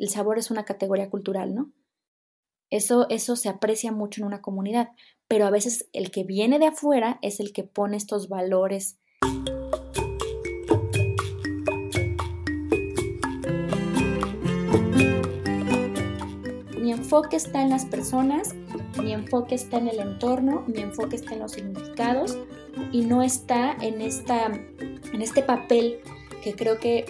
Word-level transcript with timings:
el 0.00 0.08
sabor 0.08 0.38
es 0.38 0.50
una 0.50 0.64
categoría 0.64 1.10
cultural, 1.10 1.54
¿no? 1.54 1.70
Eso, 2.70 3.06
eso 3.10 3.36
se 3.36 3.50
aprecia 3.50 3.92
mucho 3.92 4.22
en 4.22 4.26
una 4.28 4.40
comunidad, 4.40 4.90
pero 5.28 5.44
a 5.44 5.50
veces 5.50 5.90
el 5.92 6.10
que 6.10 6.24
viene 6.24 6.58
de 6.58 6.68
afuera 6.68 7.18
es 7.20 7.38
el 7.38 7.52
que 7.52 7.64
pone 7.64 7.98
estos 7.98 8.30
valores. 8.30 8.98
Mi 16.80 16.92
enfoque 16.92 17.36
está 17.36 17.60
en 17.60 17.68
las 17.68 17.84
personas, 17.84 18.54
mi 19.02 19.12
enfoque 19.12 19.54
está 19.54 19.76
en 19.76 19.88
el 19.88 19.98
entorno, 19.98 20.64
mi 20.66 20.80
enfoque 20.80 21.16
está 21.16 21.34
en 21.34 21.40
los 21.40 21.52
significados 21.52 22.38
y 22.90 23.02
no 23.02 23.22
está 23.22 23.76
en, 23.82 24.00
esta, 24.00 24.46
en 24.46 25.20
este 25.20 25.42
papel 25.42 26.00
que 26.40 26.54
creo 26.54 26.78
que, 26.78 27.04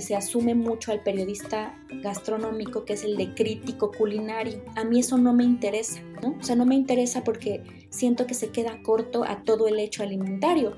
se 0.00 0.16
asume 0.16 0.54
mucho 0.54 0.92
al 0.92 1.02
periodista 1.02 1.74
gastronómico, 2.02 2.84
que 2.84 2.94
es 2.94 3.04
el 3.04 3.16
de 3.16 3.34
crítico 3.34 3.92
culinario. 3.92 4.64
A 4.76 4.84
mí 4.84 5.00
eso 5.00 5.18
no 5.18 5.32
me 5.32 5.44
interesa, 5.44 6.00
¿no? 6.22 6.36
O 6.40 6.42
sea, 6.42 6.56
no 6.56 6.64
me 6.64 6.74
interesa 6.74 7.22
porque 7.24 7.62
siento 7.90 8.26
que 8.26 8.34
se 8.34 8.50
queda 8.50 8.82
corto 8.82 9.24
a 9.24 9.42
todo 9.42 9.68
el 9.68 9.78
hecho 9.78 10.02
alimentario. 10.02 10.76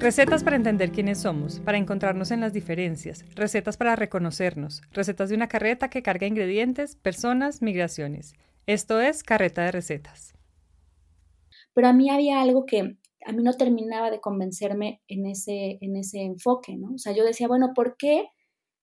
Recetas 0.00 0.42
para 0.42 0.56
entender 0.56 0.90
quiénes 0.90 1.18
somos, 1.18 1.60
para 1.60 1.78
encontrarnos 1.78 2.32
en 2.32 2.40
las 2.40 2.52
diferencias, 2.52 3.24
recetas 3.36 3.76
para 3.76 3.94
reconocernos, 3.94 4.82
recetas 4.90 5.28
de 5.28 5.36
una 5.36 5.46
carreta 5.46 5.90
que 5.90 6.02
carga 6.02 6.26
ingredientes, 6.26 6.96
personas, 6.96 7.62
migraciones. 7.62 8.34
Esto 8.66 9.00
es 9.00 9.22
Carreta 9.22 9.62
de 9.62 9.70
Recetas. 9.70 10.34
Pero 11.72 11.86
a 11.86 11.92
mí 11.92 12.10
había 12.10 12.42
algo 12.42 12.66
que, 12.66 12.96
a 13.24 13.32
mí 13.32 13.42
no 13.42 13.54
terminaba 13.54 14.10
de 14.10 14.20
convencerme 14.20 15.02
en 15.08 15.26
ese, 15.26 15.78
en 15.80 15.96
ese 15.96 16.22
enfoque, 16.22 16.76
¿no? 16.76 16.94
O 16.94 16.98
sea, 16.98 17.12
yo 17.12 17.24
decía, 17.24 17.48
bueno, 17.48 17.72
¿por 17.74 17.96
qué 17.96 18.28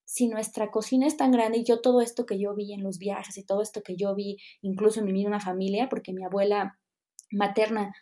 si 0.10 0.28
nuestra 0.28 0.72
cocina 0.72 1.06
es 1.06 1.18
tan 1.18 1.32
grande 1.32 1.60
y 1.60 1.64
yo 1.64 1.82
todo 1.82 2.02
esto 2.02 2.26
que 2.26 2.40
yo 2.40 2.56
vi 2.56 2.74
en 2.74 2.82
los 2.82 2.98
viajes 2.98 3.38
y 3.38 3.46
todo 3.46 3.62
esto 3.62 3.84
que 3.84 3.96
yo 3.96 4.16
vi 4.16 4.38
incluso 4.62 5.00
en 5.00 5.06
mi 5.06 5.14
misma 5.14 5.40
familia, 5.40 5.88
porque 5.88 6.14
mi 6.14 6.24
abuela 6.24 6.80
materna 7.32 7.94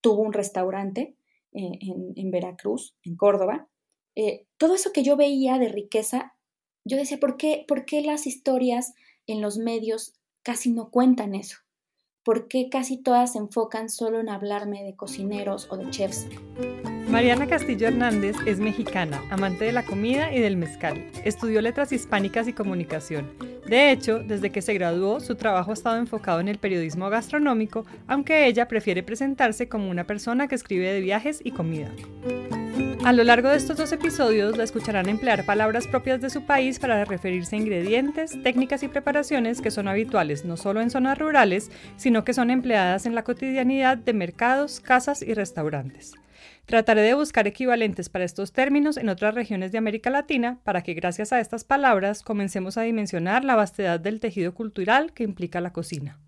tuvo 0.00 0.22
un 0.22 0.32
restaurante 0.32 1.16
eh, 1.52 1.78
en, 2.16 2.30
Veracruz, 2.32 2.96
en 3.04 3.16
Córdoba, 3.16 3.68
eh, 4.16 4.48
todo 4.56 4.74
eso 4.74 4.90
que 4.92 5.04
yo 5.04 5.16
veía 5.16 5.58
de 5.58 5.68
riqueza, 5.68 6.34
yo 6.84 6.96
decía, 6.96 7.18
¿por 7.20 7.36
qué, 7.36 7.64
¿por 7.68 7.84
qué 7.84 8.02
las 8.02 8.26
historias 8.26 8.94
en 9.28 9.40
los 9.40 9.56
medios 9.56 10.14
casi 10.42 10.72
no 10.72 10.90
cuentan 10.90 11.36
eso? 11.36 11.58
¿Por 12.24 12.46
qué 12.46 12.68
casi 12.70 12.98
todas 12.98 13.32
se 13.32 13.38
enfocan 13.38 13.88
solo 13.88 14.20
en 14.20 14.28
hablarme 14.28 14.84
de 14.84 14.94
cocineros 14.94 15.66
o 15.72 15.76
de 15.76 15.90
chefs? 15.90 16.28
Mariana 17.08 17.48
Castillo 17.48 17.88
Hernández 17.88 18.36
es 18.46 18.60
mexicana, 18.60 19.20
amante 19.30 19.64
de 19.64 19.72
la 19.72 19.82
comida 19.82 20.32
y 20.32 20.38
del 20.38 20.56
mezcal. 20.56 21.04
Estudió 21.24 21.60
letras 21.60 21.90
hispánicas 21.90 22.46
y 22.46 22.52
comunicación. 22.52 23.32
De 23.66 23.90
hecho, 23.90 24.20
desde 24.20 24.52
que 24.52 24.62
se 24.62 24.74
graduó, 24.74 25.18
su 25.18 25.34
trabajo 25.34 25.72
ha 25.72 25.74
estado 25.74 25.96
enfocado 25.96 26.38
en 26.38 26.46
el 26.46 26.58
periodismo 26.58 27.10
gastronómico, 27.10 27.84
aunque 28.06 28.46
ella 28.46 28.68
prefiere 28.68 29.02
presentarse 29.02 29.68
como 29.68 29.90
una 29.90 30.06
persona 30.06 30.46
que 30.46 30.54
escribe 30.54 30.92
de 30.92 31.00
viajes 31.00 31.40
y 31.42 31.50
comida. 31.50 31.90
A 33.04 33.12
lo 33.12 33.24
largo 33.24 33.48
de 33.48 33.56
estos 33.56 33.76
dos 33.76 33.90
episodios 33.90 34.56
la 34.56 34.62
escucharán 34.62 35.08
emplear 35.08 35.44
palabras 35.44 35.88
propias 35.88 36.20
de 36.20 36.30
su 36.30 36.42
país 36.42 36.78
para 36.78 37.04
referirse 37.04 37.56
a 37.56 37.58
ingredientes, 37.58 38.40
técnicas 38.44 38.84
y 38.84 38.88
preparaciones 38.88 39.60
que 39.60 39.72
son 39.72 39.88
habituales 39.88 40.44
no 40.44 40.56
solo 40.56 40.80
en 40.80 40.88
zonas 40.88 41.18
rurales, 41.18 41.72
sino 41.96 42.24
que 42.24 42.32
son 42.32 42.48
empleadas 42.50 43.04
en 43.04 43.16
la 43.16 43.24
cotidianidad 43.24 43.98
de 43.98 44.12
mercados, 44.12 44.78
casas 44.78 45.20
y 45.20 45.34
restaurantes. 45.34 46.12
Trataré 46.64 47.02
de 47.02 47.14
buscar 47.14 47.48
equivalentes 47.48 48.08
para 48.08 48.24
estos 48.24 48.52
términos 48.52 48.96
en 48.96 49.08
otras 49.08 49.34
regiones 49.34 49.72
de 49.72 49.78
América 49.78 50.08
Latina 50.08 50.60
para 50.62 50.82
que 50.82 50.94
gracias 50.94 51.32
a 51.32 51.40
estas 51.40 51.64
palabras 51.64 52.22
comencemos 52.22 52.78
a 52.78 52.82
dimensionar 52.82 53.44
la 53.44 53.56
vastedad 53.56 53.98
del 53.98 54.20
tejido 54.20 54.54
cultural 54.54 55.12
que 55.12 55.24
implica 55.24 55.60
la 55.60 55.72
cocina. 55.72 56.20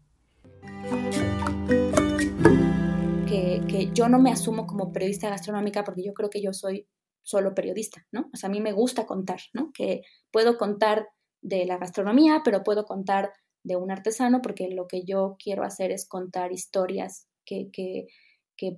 Yo 3.93 4.09
no 4.09 4.19
me 4.19 4.31
asumo 4.31 4.67
como 4.67 4.93
periodista 4.93 5.31
gastronómica 5.31 5.85
porque 5.85 6.05
yo 6.05 6.15
creo 6.15 6.31
que 6.31 6.43
yo 6.43 6.53
soy 6.53 6.87
solo 7.23 7.55
periodista, 7.55 8.07
¿no? 8.13 8.31
O 8.33 8.37
sea, 8.37 8.49
a 8.49 8.53
mí 8.53 8.61
me 8.61 8.73
gusta 8.73 9.07
contar, 9.07 9.41
¿no? 9.53 9.73
Que 9.73 10.03
puedo 10.31 10.59
contar 10.59 11.09
de 11.41 11.65
la 11.65 11.79
gastronomía, 11.79 12.43
pero 12.45 12.63
puedo 12.63 12.85
contar 12.85 13.33
de 13.63 13.77
un 13.77 13.91
artesano 13.91 14.43
porque 14.43 14.69
lo 14.69 14.87
que 14.87 15.05
yo 15.05 15.37
quiero 15.43 15.65
hacer 15.65 15.91
es 15.91 16.07
contar 16.07 16.53
historias 16.53 17.27
que, 17.45 17.71
que, 17.73 18.07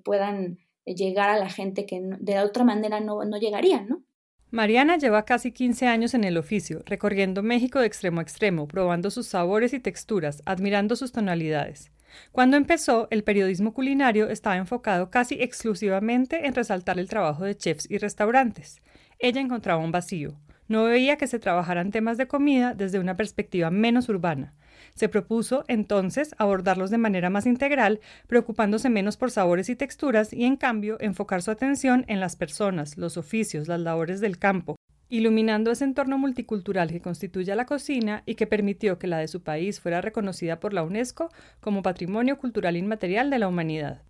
puedan 0.04 0.58
llegar 0.84 1.30
a 1.30 1.38
la 1.38 1.48
gente 1.48 1.86
que 1.86 2.00
de 2.02 2.40
otra 2.40 2.64
manera 2.64 2.98
no, 2.98 3.24
no 3.24 3.36
llegarían, 3.38 3.88
¿no? 3.88 4.04
Mariana 4.50 4.96
lleva 4.96 5.24
casi 5.24 5.52
15 5.52 5.86
años 5.86 6.14
en 6.14 6.24
el 6.24 6.36
oficio, 6.36 6.82
recorriendo 6.86 7.42
México 7.42 7.78
de 7.78 7.86
extremo 7.86 8.20
a 8.20 8.22
extremo, 8.22 8.66
probando 8.66 9.10
sus 9.10 9.26
sabores 9.28 9.72
y 9.74 9.80
texturas, 9.80 10.42
admirando 10.44 10.96
sus 10.96 11.12
tonalidades. 11.12 11.92
Cuando 12.32 12.56
empezó, 12.56 13.08
el 13.10 13.24
periodismo 13.24 13.72
culinario 13.72 14.28
estaba 14.28 14.56
enfocado 14.56 15.10
casi 15.10 15.36
exclusivamente 15.40 16.46
en 16.46 16.54
resaltar 16.54 16.98
el 16.98 17.08
trabajo 17.08 17.44
de 17.44 17.56
chefs 17.56 17.90
y 17.90 17.98
restaurantes. 17.98 18.80
Ella 19.18 19.40
encontraba 19.40 19.82
un 19.82 19.92
vacío. 19.92 20.38
No 20.68 20.84
veía 20.84 21.16
que 21.16 21.28
se 21.28 21.38
trabajaran 21.38 21.90
temas 21.90 22.18
de 22.18 22.26
comida 22.26 22.74
desde 22.74 22.98
una 22.98 23.16
perspectiva 23.16 23.70
menos 23.70 24.08
urbana. 24.08 24.54
Se 24.94 25.08
propuso 25.08 25.64
entonces 25.68 26.34
abordarlos 26.38 26.90
de 26.90 26.98
manera 26.98 27.30
más 27.30 27.46
integral, 27.46 28.00
preocupándose 28.26 28.90
menos 28.90 29.16
por 29.16 29.30
sabores 29.30 29.68
y 29.68 29.76
texturas 29.76 30.32
y 30.32 30.44
en 30.44 30.56
cambio 30.56 30.96
enfocar 31.00 31.42
su 31.42 31.50
atención 31.50 32.04
en 32.08 32.20
las 32.20 32.36
personas, 32.36 32.96
los 32.96 33.16
oficios, 33.16 33.68
las 33.68 33.80
labores 33.80 34.20
del 34.20 34.38
campo, 34.38 34.76
iluminando 35.08 35.70
ese 35.70 35.84
entorno 35.84 36.18
multicultural 36.18 36.90
que 36.90 37.00
constituye 37.00 37.54
la 37.54 37.66
cocina 37.66 38.22
y 38.26 38.34
que 38.34 38.46
permitió 38.46 38.98
que 38.98 39.06
la 39.06 39.18
de 39.18 39.28
su 39.28 39.42
país 39.42 39.80
fuera 39.80 40.00
reconocida 40.00 40.60
por 40.60 40.72
la 40.72 40.82
UNESCO 40.82 41.30
como 41.60 41.82
Patrimonio 41.82 42.38
Cultural 42.38 42.76
Inmaterial 42.76 43.30
de 43.30 43.38
la 43.38 43.48
Humanidad. 43.48 44.02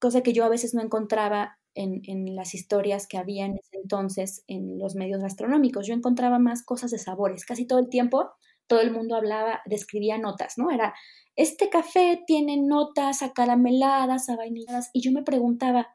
Cosa 0.00 0.22
que 0.22 0.32
yo 0.32 0.44
a 0.44 0.48
veces 0.48 0.74
no 0.74 0.82
encontraba 0.82 1.58
en, 1.74 2.02
en, 2.04 2.36
las 2.36 2.54
historias 2.54 3.06
que 3.06 3.18
había 3.18 3.46
en 3.46 3.52
ese 3.52 3.78
entonces 3.82 4.44
en 4.46 4.78
los 4.78 4.94
medios 4.94 5.22
gastronómicos. 5.22 5.86
Yo 5.86 5.94
encontraba 5.94 6.38
más 6.38 6.64
cosas 6.64 6.90
de 6.90 6.98
sabores. 6.98 7.46
Casi 7.46 7.66
todo 7.66 7.78
el 7.78 7.88
tiempo 7.88 8.32
todo 8.72 8.80
el 8.80 8.90
mundo 8.90 9.16
hablaba, 9.16 9.60
describía 9.66 10.16
notas, 10.16 10.54
¿no? 10.56 10.70
Era, 10.70 10.94
este 11.36 11.68
café 11.68 12.22
tiene 12.26 12.56
notas 12.56 13.22
acarameladas, 13.22 14.26
vainilladas. 14.34 14.88
y 14.94 15.02
yo 15.02 15.12
me 15.12 15.22
preguntaba, 15.22 15.94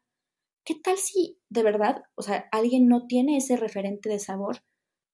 ¿qué 0.67 0.75
tal 0.75 0.97
si 0.97 1.39
de 1.49 1.63
verdad, 1.63 2.03
o 2.15 2.21
sea, 2.21 2.45
alguien 2.51 2.89
no 2.89 3.07
tiene 3.07 3.37
ese 3.37 3.55
referente 3.55 4.09
de 4.09 4.19
sabor? 4.19 4.57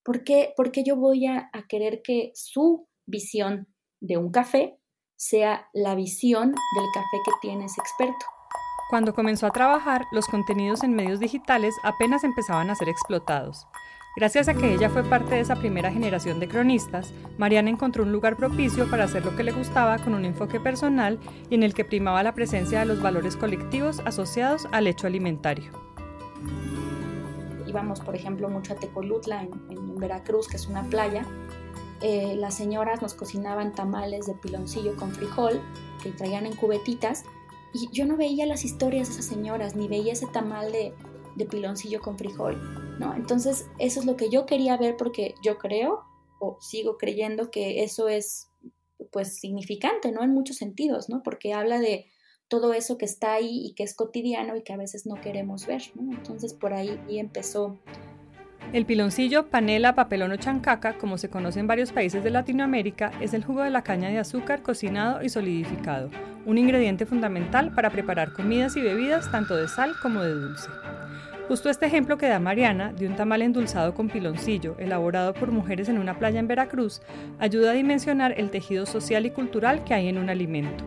¿Por 0.03 0.23
qué, 0.23 0.55
yo 0.83 0.95
voy 0.95 1.27
a, 1.27 1.51
querer 1.69 2.01
que 2.03 2.31
su 2.33 2.89
visión 3.05 3.67
de 4.01 4.17
un 4.17 4.31
café 4.31 4.79
sea 5.15 5.69
la 5.71 5.93
visión 5.93 6.49
del 6.49 6.85
café 6.93 7.17
que 7.23 7.31
tiene 7.39 7.65
ese 7.65 7.79
experto? 7.79 8.25
Cuando 8.89 9.13
comenzó 9.13 9.45
a 9.45 9.51
trabajar, 9.51 10.05
los 10.11 10.25
contenidos 10.25 10.83
en 10.83 10.95
medios 10.95 11.19
digitales 11.19 11.75
apenas 11.83 12.23
empezaban 12.23 12.71
a 12.71 12.75
ser 12.75 12.89
explotados. 12.89 13.67
Gracias 14.15 14.47
a 14.47 14.53
que 14.53 14.71
ella 14.71 14.91
fue 14.91 15.03
parte 15.03 15.33
de 15.33 15.41
esa 15.41 15.55
primera 15.55 15.91
generación 15.91 16.39
de 16.39 16.47
cronistas, 16.47 17.11
Mariana 17.39 17.71
encontró 17.71 18.03
un 18.03 18.11
lugar 18.11 18.37
propicio 18.37 18.87
para 18.87 19.05
hacer 19.05 19.25
lo 19.25 19.35
que 19.35 19.43
le 19.43 19.51
gustaba 19.51 19.97
con 19.97 20.13
un 20.13 20.23
enfoque 20.23 20.59
personal 20.59 21.19
y 21.49 21.55
en 21.55 21.63
el 21.63 21.73
que 21.73 21.83
primaba 21.83 22.21
la 22.21 22.35
presencia 22.35 22.79
de 22.81 22.85
los 22.85 23.01
valores 23.01 23.35
colectivos 23.35 24.01
asociados 24.05 24.67
al 24.71 24.85
hecho 24.85 25.07
alimentario. 25.07 25.71
Íbamos, 27.65 28.01
por 28.01 28.15
ejemplo, 28.15 28.49
mucho 28.49 28.73
a 28.73 28.75
Tecolutla, 28.75 29.41
en, 29.41 29.95
Veracruz, 29.95 30.47
que 30.47 30.57
es 30.57 30.67
una 30.67 30.83
playa. 30.83 31.25
Eh, 32.01 32.35
las 32.35 32.53
señoras 32.53 33.01
nos 33.01 33.15
cocinaban 33.15 33.71
tamales 33.71 34.27
de 34.27 34.35
piloncillo 34.35 34.95
con 34.95 35.11
frijol 35.11 35.59
que 36.03 36.11
traían 36.11 36.45
en 36.45 36.55
cubetitas 36.55 37.23
y 37.73 37.89
yo 37.91 38.05
no 38.05 38.15
veía 38.15 38.45
las 38.45 38.63
historias 38.63 39.07
de 39.07 39.13
esas 39.13 39.25
señoras, 39.25 39.75
ni 39.75 39.87
veía 39.87 40.13
ese 40.13 40.27
tamal 40.27 40.71
de, 40.71 40.93
de 41.35 41.45
piloncillo 41.45 42.01
con 42.01 42.17
frijol, 42.17 42.59
¿no? 42.99 43.15
Entonces, 43.15 43.67
eso 43.79 43.99
es 43.99 44.05
lo 44.05 44.15
que 44.15 44.29
yo 44.29 44.45
quería 44.45 44.77
ver 44.77 44.97
porque 44.97 45.35
yo 45.43 45.57
creo 45.57 46.03
o 46.39 46.57
sigo 46.59 46.97
creyendo 46.97 47.51
que 47.51 47.83
eso 47.83 48.07
es 48.09 48.49
pues 49.11 49.39
significante, 49.39 50.11
¿no? 50.11 50.23
En 50.23 50.31
muchos 50.31 50.57
sentidos, 50.57 51.09
¿no? 51.09 51.23
Porque 51.23 51.53
habla 51.53 51.79
de 51.79 52.07
todo 52.47 52.73
eso 52.73 52.97
que 52.97 53.05
está 53.05 53.33
ahí 53.33 53.65
y 53.65 53.73
que 53.73 53.83
es 53.83 53.95
cotidiano 53.95 54.55
y 54.55 54.63
que 54.63 54.73
a 54.73 54.77
veces 54.77 55.05
no 55.05 55.15
queremos 55.15 55.65
ver, 55.65 55.81
¿no? 55.95 56.15
Entonces 56.15 56.53
por 56.53 56.73
ahí 56.73 56.99
empezó 57.09 57.79
el 58.71 58.85
piloncillo, 58.85 59.47
panela, 59.47 59.93
papelón 59.93 60.31
o 60.31 60.37
chancaca, 60.37 60.93
como 60.93 61.17
se 61.17 61.29
conoce 61.29 61.59
en 61.59 61.67
varios 61.67 61.91
países 61.91 62.23
de 62.23 62.31
Latinoamérica, 62.31 63.11
es 63.19 63.33
el 63.33 63.43
jugo 63.43 63.61
de 63.61 63.69
la 63.69 63.83
caña 63.83 64.09
de 64.09 64.19
azúcar 64.19 64.61
cocinado 64.61 65.21
y 65.21 65.29
solidificado, 65.29 66.09
un 66.45 66.57
ingrediente 66.57 67.05
fundamental 67.05 67.73
para 67.73 67.89
preparar 67.89 68.33
comidas 68.33 68.75
y 68.77 68.81
bebidas 68.81 69.29
tanto 69.31 69.55
de 69.55 69.67
sal 69.67 69.93
como 70.01 70.23
de 70.23 70.33
dulce. 70.33 70.69
Justo 71.47 71.69
este 71.69 71.85
ejemplo 71.85 72.17
que 72.17 72.27
da 72.27 72.39
Mariana 72.39 72.93
de 72.93 73.05
un 73.05 73.17
tamal 73.17 73.41
endulzado 73.41 73.93
con 73.93 74.07
piloncillo, 74.07 74.77
elaborado 74.79 75.33
por 75.33 75.51
mujeres 75.51 75.89
en 75.89 75.97
una 75.97 76.17
playa 76.17 76.39
en 76.39 76.47
Veracruz, 76.47 77.01
ayuda 77.37 77.71
a 77.71 77.73
dimensionar 77.73 78.33
el 78.39 78.49
tejido 78.49 78.85
social 78.85 79.25
y 79.25 79.31
cultural 79.31 79.83
que 79.83 79.93
hay 79.93 80.07
en 80.07 80.17
un 80.17 80.29
alimento. 80.29 80.85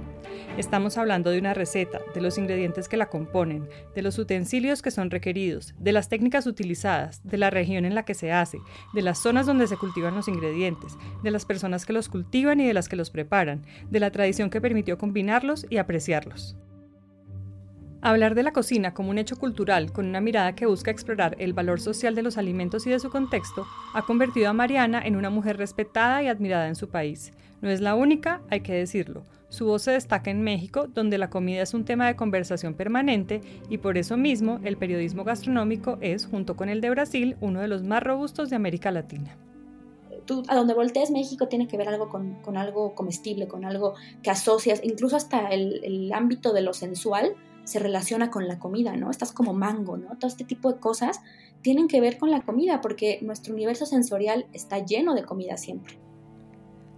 Estamos 0.56 0.96
hablando 0.96 1.30
de 1.30 1.38
una 1.38 1.52
receta, 1.52 2.00
de 2.14 2.22
los 2.22 2.38
ingredientes 2.38 2.88
que 2.88 2.96
la 2.96 3.10
componen, 3.10 3.68
de 3.94 4.00
los 4.00 4.18
utensilios 4.18 4.80
que 4.80 4.90
son 4.90 5.10
requeridos, 5.10 5.74
de 5.78 5.92
las 5.92 6.08
técnicas 6.08 6.46
utilizadas, 6.46 7.20
de 7.22 7.36
la 7.36 7.50
región 7.50 7.84
en 7.84 7.94
la 7.94 8.06
que 8.06 8.14
se 8.14 8.32
hace, 8.32 8.58
de 8.94 9.02
las 9.02 9.18
zonas 9.18 9.44
donde 9.44 9.66
se 9.66 9.76
cultivan 9.76 10.14
los 10.14 10.28
ingredientes, 10.28 10.96
de 11.22 11.30
las 11.30 11.44
personas 11.44 11.84
que 11.84 11.92
los 11.92 12.08
cultivan 12.08 12.60
y 12.60 12.66
de 12.66 12.74
las 12.74 12.88
que 12.88 12.96
los 12.96 13.10
preparan, 13.10 13.66
de 13.90 14.00
la 14.00 14.10
tradición 14.10 14.48
que 14.48 14.62
permitió 14.62 14.96
combinarlos 14.96 15.66
y 15.68 15.76
apreciarlos. 15.76 16.56
Hablar 18.02 18.34
de 18.34 18.42
la 18.42 18.52
cocina 18.52 18.92
como 18.92 19.10
un 19.10 19.18
hecho 19.18 19.36
cultural 19.36 19.90
con 19.90 20.06
una 20.06 20.20
mirada 20.20 20.54
que 20.54 20.66
busca 20.66 20.90
explorar 20.90 21.34
el 21.38 21.54
valor 21.54 21.80
social 21.80 22.14
de 22.14 22.22
los 22.22 22.36
alimentos 22.36 22.86
y 22.86 22.90
de 22.90 23.00
su 23.00 23.10
contexto 23.10 23.66
ha 23.94 24.02
convertido 24.02 24.50
a 24.50 24.52
Mariana 24.52 25.00
en 25.04 25.16
una 25.16 25.30
mujer 25.30 25.56
respetada 25.56 26.22
y 26.22 26.28
admirada 26.28 26.68
en 26.68 26.76
su 26.76 26.88
país. 26.88 27.32
No 27.62 27.70
es 27.70 27.80
la 27.80 27.94
única, 27.94 28.42
hay 28.50 28.60
que 28.60 28.74
decirlo. 28.74 29.24
Su 29.48 29.64
voz 29.66 29.82
se 29.82 29.92
destaca 29.92 30.30
en 30.30 30.42
México, 30.42 30.88
donde 30.88 31.16
la 31.16 31.30
comida 31.30 31.62
es 31.62 31.72
un 31.72 31.84
tema 31.84 32.06
de 32.06 32.16
conversación 32.16 32.74
permanente 32.74 33.40
y 33.70 33.78
por 33.78 33.96
eso 33.96 34.16
mismo 34.16 34.60
el 34.62 34.76
periodismo 34.76 35.24
gastronómico 35.24 35.96
es, 36.00 36.26
junto 36.26 36.54
con 36.54 36.68
el 36.68 36.82
de 36.82 36.90
Brasil, 36.90 37.36
uno 37.40 37.60
de 37.60 37.68
los 37.68 37.82
más 37.82 38.02
robustos 38.02 38.50
de 38.50 38.56
América 38.56 38.90
Latina. 38.90 39.36
A 40.48 40.56
donde 40.56 40.74
voltees 40.74 41.10
México 41.12 41.46
tiene 41.46 41.68
que 41.68 41.76
ver 41.76 41.88
algo 41.88 42.08
con, 42.08 42.56
algo 42.56 42.94
comestible, 42.94 43.46
con 43.46 43.64
algo 43.64 43.94
que 44.22 44.30
asocias, 44.30 44.80
incluso 44.82 45.16
hasta 45.16 45.48
el 45.48 46.12
ámbito 46.12 46.52
de 46.52 46.62
lo 46.62 46.74
sensual 46.74 47.36
se 47.66 47.80
relaciona 47.80 48.30
con 48.30 48.46
la 48.46 48.58
comida, 48.58 48.96
¿no? 48.96 49.10
Estás 49.10 49.32
como 49.32 49.52
mango, 49.52 49.96
¿no? 49.96 50.16
Todo 50.16 50.28
este 50.28 50.44
tipo 50.44 50.72
de 50.72 50.78
cosas 50.78 51.20
tienen 51.62 51.88
que 51.88 52.00
ver 52.00 52.16
con 52.16 52.30
la 52.30 52.42
comida 52.42 52.80
porque 52.80 53.18
nuestro 53.22 53.52
universo 53.52 53.86
sensorial 53.86 54.46
está 54.52 54.78
lleno 54.78 55.14
de 55.14 55.24
comida 55.24 55.56
siempre. 55.56 55.98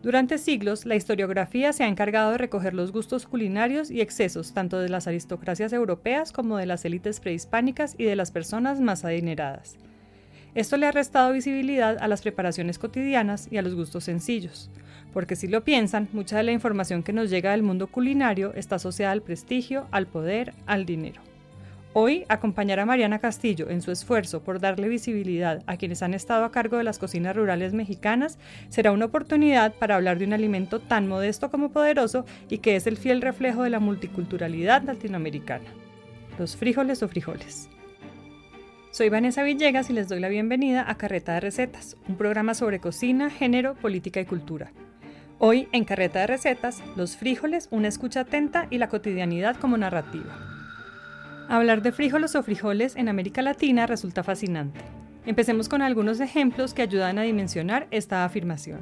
Durante 0.02 0.36
siglos, 0.38 0.84
la 0.84 0.94
historiografía 0.94 1.72
se 1.72 1.84
ha 1.84 1.88
encargado 1.88 2.32
de 2.32 2.38
recoger 2.38 2.74
los 2.74 2.92
gustos 2.92 3.26
culinarios 3.26 3.90
y 3.90 4.02
excesos 4.02 4.52
tanto 4.52 4.78
de 4.78 4.90
las 4.90 5.08
aristocracias 5.08 5.72
europeas 5.72 6.32
como 6.32 6.58
de 6.58 6.66
las 6.66 6.84
élites 6.84 7.18
prehispánicas 7.18 7.94
y 7.96 8.04
de 8.04 8.14
las 8.14 8.30
personas 8.30 8.80
más 8.80 9.04
adineradas. 9.04 9.76
Esto 10.54 10.76
le 10.76 10.86
ha 10.86 10.92
restado 10.92 11.32
visibilidad 11.32 11.96
a 11.98 12.08
las 12.08 12.22
preparaciones 12.22 12.78
cotidianas 12.78 13.48
y 13.50 13.56
a 13.56 13.62
los 13.62 13.74
gustos 13.74 14.04
sencillos, 14.04 14.70
porque 15.12 15.36
si 15.36 15.48
lo 15.48 15.64
piensan, 15.64 16.08
mucha 16.12 16.36
de 16.36 16.42
la 16.42 16.52
información 16.52 17.02
que 17.02 17.12
nos 17.12 17.30
llega 17.30 17.52
del 17.52 17.62
mundo 17.62 17.86
culinario 17.86 18.52
está 18.54 18.76
asociada 18.76 19.12
al 19.12 19.22
prestigio, 19.22 19.86
al 19.90 20.06
poder, 20.06 20.54
al 20.66 20.86
dinero. 20.86 21.20
Hoy, 21.94 22.24
acompañar 22.28 22.80
a 22.80 22.86
Mariana 22.86 23.18
Castillo 23.18 23.70
en 23.70 23.80
su 23.80 23.90
esfuerzo 23.90 24.42
por 24.42 24.60
darle 24.60 24.88
visibilidad 24.88 25.62
a 25.66 25.78
quienes 25.78 26.02
han 26.02 26.14
estado 26.14 26.44
a 26.44 26.52
cargo 26.52 26.76
de 26.76 26.84
las 26.84 26.98
cocinas 26.98 27.34
rurales 27.34 27.72
mexicanas 27.72 28.38
será 28.68 28.92
una 28.92 29.06
oportunidad 29.06 29.74
para 29.74 29.96
hablar 29.96 30.18
de 30.18 30.26
un 30.26 30.34
alimento 30.34 30.80
tan 30.80 31.08
modesto 31.08 31.50
como 31.50 31.70
poderoso 31.70 32.26
y 32.50 32.58
que 32.58 32.76
es 32.76 32.86
el 32.86 32.98
fiel 32.98 33.22
reflejo 33.22 33.62
de 33.62 33.70
la 33.70 33.80
multiculturalidad 33.80 34.82
latinoamericana. 34.82 35.64
Los 36.38 36.56
frijoles 36.56 37.02
o 37.02 37.08
frijoles. 37.08 37.68
Soy 38.90 39.08
Vanessa 39.08 39.42
Villegas 39.42 39.90
y 39.90 39.94
les 39.94 40.08
doy 40.08 40.20
la 40.20 40.28
bienvenida 40.28 40.88
a 40.88 40.96
Carreta 40.96 41.34
de 41.34 41.40
Recetas, 41.40 41.96
un 42.06 42.16
programa 42.16 42.54
sobre 42.54 42.80
cocina, 42.80 43.30
género, 43.30 43.74
política 43.74 44.20
y 44.20 44.24
cultura. 44.24 44.72
Hoy, 45.40 45.68
en 45.70 45.84
Carreta 45.84 46.18
de 46.18 46.26
Recetas, 46.26 46.82
los 46.96 47.16
frijoles, 47.16 47.68
una 47.70 47.86
escucha 47.86 48.22
atenta 48.22 48.66
y 48.70 48.78
la 48.78 48.88
cotidianidad 48.88 49.54
como 49.54 49.76
narrativa. 49.76 50.36
Hablar 51.48 51.80
de 51.80 51.92
frijoles 51.92 52.34
o 52.34 52.42
frijoles 52.42 52.96
en 52.96 53.08
América 53.08 53.40
Latina 53.40 53.86
resulta 53.86 54.24
fascinante. 54.24 54.80
Empecemos 55.26 55.68
con 55.68 55.80
algunos 55.80 56.18
ejemplos 56.18 56.74
que 56.74 56.82
ayudan 56.82 57.18
a 57.18 57.22
dimensionar 57.22 57.86
esta 57.92 58.24
afirmación. 58.24 58.80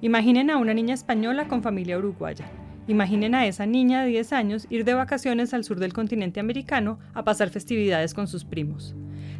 Imaginen 0.00 0.48
a 0.48 0.56
una 0.56 0.72
niña 0.72 0.94
española 0.94 1.48
con 1.48 1.62
familia 1.62 1.98
uruguaya. 1.98 2.46
Imaginen 2.86 3.34
a 3.34 3.46
esa 3.46 3.66
niña 3.66 4.00
de 4.00 4.08
10 4.08 4.32
años 4.32 4.66
ir 4.70 4.86
de 4.86 4.94
vacaciones 4.94 5.52
al 5.52 5.64
sur 5.64 5.78
del 5.78 5.92
continente 5.92 6.40
americano 6.40 6.98
a 7.12 7.24
pasar 7.24 7.50
festividades 7.50 8.14
con 8.14 8.26
sus 8.26 8.46
primos. 8.46 8.94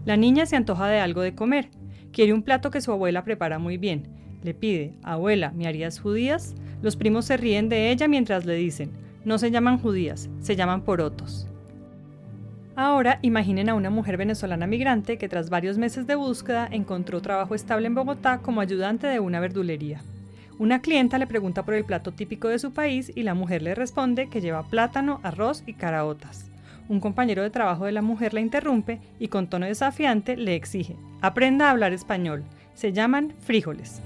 La 0.04 0.18
niña 0.18 0.44
se 0.44 0.56
antoja 0.56 0.88
de 0.88 1.00
algo 1.00 1.22
de 1.22 1.34
comer. 1.34 1.70
Quiere 2.12 2.34
un 2.34 2.42
plato 2.42 2.70
que 2.70 2.82
su 2.82 2.92
abuela 2.92 3.24
prepara 3.24 3.58
muy 3.58 3.78
bien. 3.78 4.19
Le 4.42 4.54
pide, 4.54 4.94
abuela, 5.02 5.52
¿me 5.52 5.66
harías 5.66 6.00
judías? 6.00 6.54
Los 6.82 6.96
primos 6.96 7.26
se 7.26 7.36
ríen 7.36 7.68
de 7.68 7.90
ella 7.90 8.08
mientras 8.08 8.46
le 8.46 8.54
dicen, 8.54 8.90
no 9.24 9.38
se 9.38 9.50
llaman 9.50 9.78
judías, 9.78 10.30
se 10.40 10.56
llaman 10.56 10.82
porotos. 10.82 11.46
Ahora 12.74 13.18
imaginen 13.20 13.68
a 13.68 13.74
una 13.74 13.90
mujer 13.90 14.16
venezolana 14.16 14.66
migrante 14.66 15.18
que 15.18 15.28
tras 15.28 15.50
varios 15.50 15.76
meses 15.76 16.06
de 16.06 16.14
búsqueda 16.14 16.66
encontró 16.70 17.20
trabajo 17.20 17.54
estable 17.54 17.88
en 17.88 17.94
Bogotá 17.94 18.38
como 18.38 18.62
ayudante 18.62 19.06
de 19.06 19.20
una 19.20 19.40
verdulería. 19.40 20.00
Una 20.58 20.80
clienta 20.80 21.18
le 21.18 21.26
pregunta 21.26 21.64
por 21.64 21.74
el 21.74 21.84
plato 21.84 22.12
típico 22.12 22.48
de 22.48 22.58
su 22.58 22.72
país 22.72 23.12
y 23.14 23.22
la 23.22 23.34
mujer 23.34 23.60
le 23.60 23.74
responde 23.74 24.28
que 24.28 24.40
lleva 24.40 24.62
plátano, 24.62 25.20
arroz 25.22 25.62
y 25.66 25.74
caraotas. 25.74 26.50
Un 26.88 27.00
compañero 27.00 27.42
de 27.42 27.50
trabajo 27.50 27.84
de 27.84 27.92
la 27.92 28.02
mujer 28.02 28.34
la 28.34 28.40
interrumpe 28.40 29.00
y 29.18 29.28
con 29.28 29.48
tono 29.48 29.66
desafiante 29.66 30.36
le 30.36 30.54
exige, 30.54 30.96
aprenda 31.20 31.68
a 31.68 31.70
hablar 31.72 31.92
español. 31.92 32.44
Se 32.74 32.92
llaman 32.92 33.34
frijoles. 33.40 34.00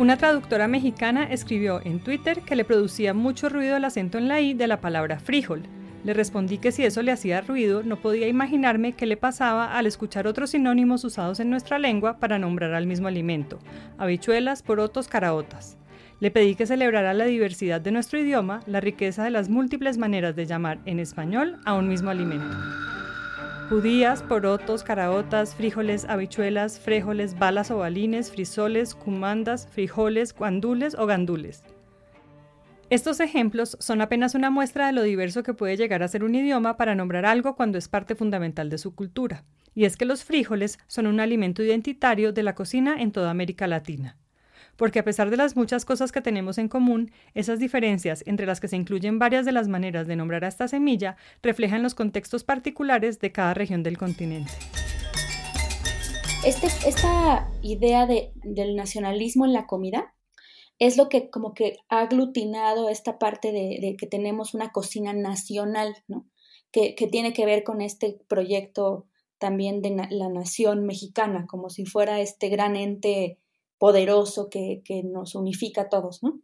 Una 0.00 0.16
traductora 0.16 0.66
mexicana 0.66 1.24
escribió 1.24 1.82
en 1.84 2.00
Twitter 2.00 2.40
que 2.40 2.56
le 2.56 2.64
producía 2.64 3.12
mucho 3.12 3.50
ruido 3.50 3.76
el 3.76 3.84
acento 3.84 4.16
en 4.16 4.28
la 4.28 4.40
I 4.40 4.54
de 4.54 4.66
la 4.66 4.80
palabra 4.80 5.20
frijol, 5.20 5.64
le 6.04 6.14
respondí 6.14 6.56
que 6.56 6.72
si 6.72 6.84
eso 6.84 7.02
le 7.02 7.12
hacía 7.12 7.42
ruido, 7.42 7.82
no 7.82 7.96
podía 7.96 8.26
imaginarme 8.26 8.94
qué 8.94 9.04
le 9.04 9.18
pasaba 9.18 9.76
al 9.76 9.84
escuchar 9.84 10.26
otros 10.26 10.52
sinónimos 10.52 11.04
usados 11.04 11.38
en 11.38 11.50
nuestra 11.50 11.78
lengua 11.78 12.18
para 12.18 12.38
nombrar 12.38 12.72
al 12.72 12.86
mismo 12.86 13.08
alimento, 13.08 13.58
habichuelas, 13.98 14.62
porotos, 14.62 15.06
caraotas. 15.06 15.76
Le 16.18 16.30
pedí 16.30 16.54
que 16.54 16.64
celebrara 16.64 17.12
la 17.12 17.26
diversidad 17.26 17.82
de 17.82 17.92
nuestro 17.92 18.18
idioma, 18.18 18.60
la 18.66 18.80
riqueza 18.80 19.22
de 19.22 19.30
las 19.30 19.50
múltiples 19.50 19.98
maneras 19.98 20.34
de 20.34 20.46
llamar 20.46 20.78
en 20.86 20.98
español 20.98 21.58
a 21.66 21.74
un 21.74 21.88
mismo 21.88 22.08
alimento. 22.08 22.56
Judías, 23.70 24.24
porotos, 24.24 24.82
caraotas, 24.82 25.54
frijoles, 25.54 26.04
habichuelas, 26.04 26.80
fréjoles, 26.80 27.38
balas 27.38 27.70
o 27.70 27.78
balines, 27.78 28.32
frisoles, 28.32 28.96
cumandas, 28.96 29.68
frijoles, 29.70 30.34
guandules 30.34 30.96
o 30.96 31.06
gandules. 31.06 31.62
Estos 32.90 33.20
ejemplos 33.20 33.76
son 33.78 34.00
apenas 34.00 34.34
una 34.34 34.50
muestra 34.50 34.88
de 34.88 34.92
lo 34.92 35.04
diverso 35.04 35.44
que 35.44 35.54
puede 35.54 35.76
llegar 35.76 36.02
a 36.02 36.08
ser 36.08 36.24
un 36.24 36.34
idioma 36.34 36.76
para 36.76 36.96
nombrar 36.96 37.24
algo 37.24 37.54
cuando 37.54 37.78
es 37.78 37.88
parte 37.88 38.16
fundamental 38.16 38.70
de 38.70 38.78
su 38.78 38.96
cultura, 38.96 39.44
y 39.72 39.84
es 39.84 39.96
que 39.96 40.04
los 40.04 40.24
frijoles 40.24 40.80
son 40.88 41.06
un 41.06 41.20
alimento 41.20 41.62
identitario 41.62 42.32
de 42.32 42.42
la 42.42 42.56
cocina 42.56 43.00
en 43.00 43.12
toda 43.12 43.30
América 43.30 43.68
Latina. 43.68 44.16
Porque 44.80 45.00
a 45.00 45.04
pesar 45.04 45.28
de 45.28 45.36
las 45.36 45.56
muchas 45.56 45.84
cosas 45.84 46.10
que 46.10 46.22
tenemos 46.22 46.56
en 46.56 46.66
común, 46.66 47.12
esas 47.34 47.58
diferencias 47.58 48.24
entre 48.26 48.46
las 48.46 48.60
que 48.60 48.68
se 48.68 48.76
incluyen 48.76 49.18
varias 49.18 49.44
de 49.44 49.52
las 49.52 49.68
maneras 49.68 50.06
de 50.06 50.16
nombrar 50.16 50.42
a 50.42 50.48
esta 50.48 50.68
semilla 50.68 51.18
reflejan 51.42 51.82
los 51.82 51.94
contextos 51.94 52.44
particulares 52.44 53.18
de 53.18 53.30
cada 53.30 53.52
región 53.52 53.82
del 53.82 53.98
continente. 53.98 54.50
Este, 56.46 56.68
esta 56.88 57.46
idea 57.60 58.06
del 58.06 58.74
nacionalismo 58.74 59.44
en 59.44 59.52
la 59.52 59.66
comida 59.66 60.14
es 60.78 60.96
lo 60.96 61.10
que 61.10 61.28
como 61.28 61.52
que 61.52 61.76
ha 61.90 62.00
aglutinado 62.00 62.88
esta 62.88 63.18
parte 63.18 63.52
de, 63.52 63.96
que 63.98 64.06
tenemos 64.06 64.54
una 64.54 64.72
cocina 64.72 65.12
nacional, 65.12 65.94
¿no? 66.08 66.24
Que, 66.72 66.94
tiene 67.12 67.34
que 67.34 67.44
ver 67.44 67.64
con 67.64 67.82
este 67.82 68.18
proyecto 68.28 69.04
también 69.36 69.82
de 69.82 69.90
la 70.08 70.30
nación 70.30 70.86
mexicana, 70.86 71.46
como 71.46 71.68
si 71.68 71.84
fuera 71.84 72.18
este 72.20 72.48
gran 72.48 72.76
ente 72.76 73.36
poderoso 73.80 74.50
que, 74.50 74.82
nos 75.04 75.34
unifica 75.34 75.82
a 75.82 75.88
todos, 75.88 76.22
¿no? 76.22 76.38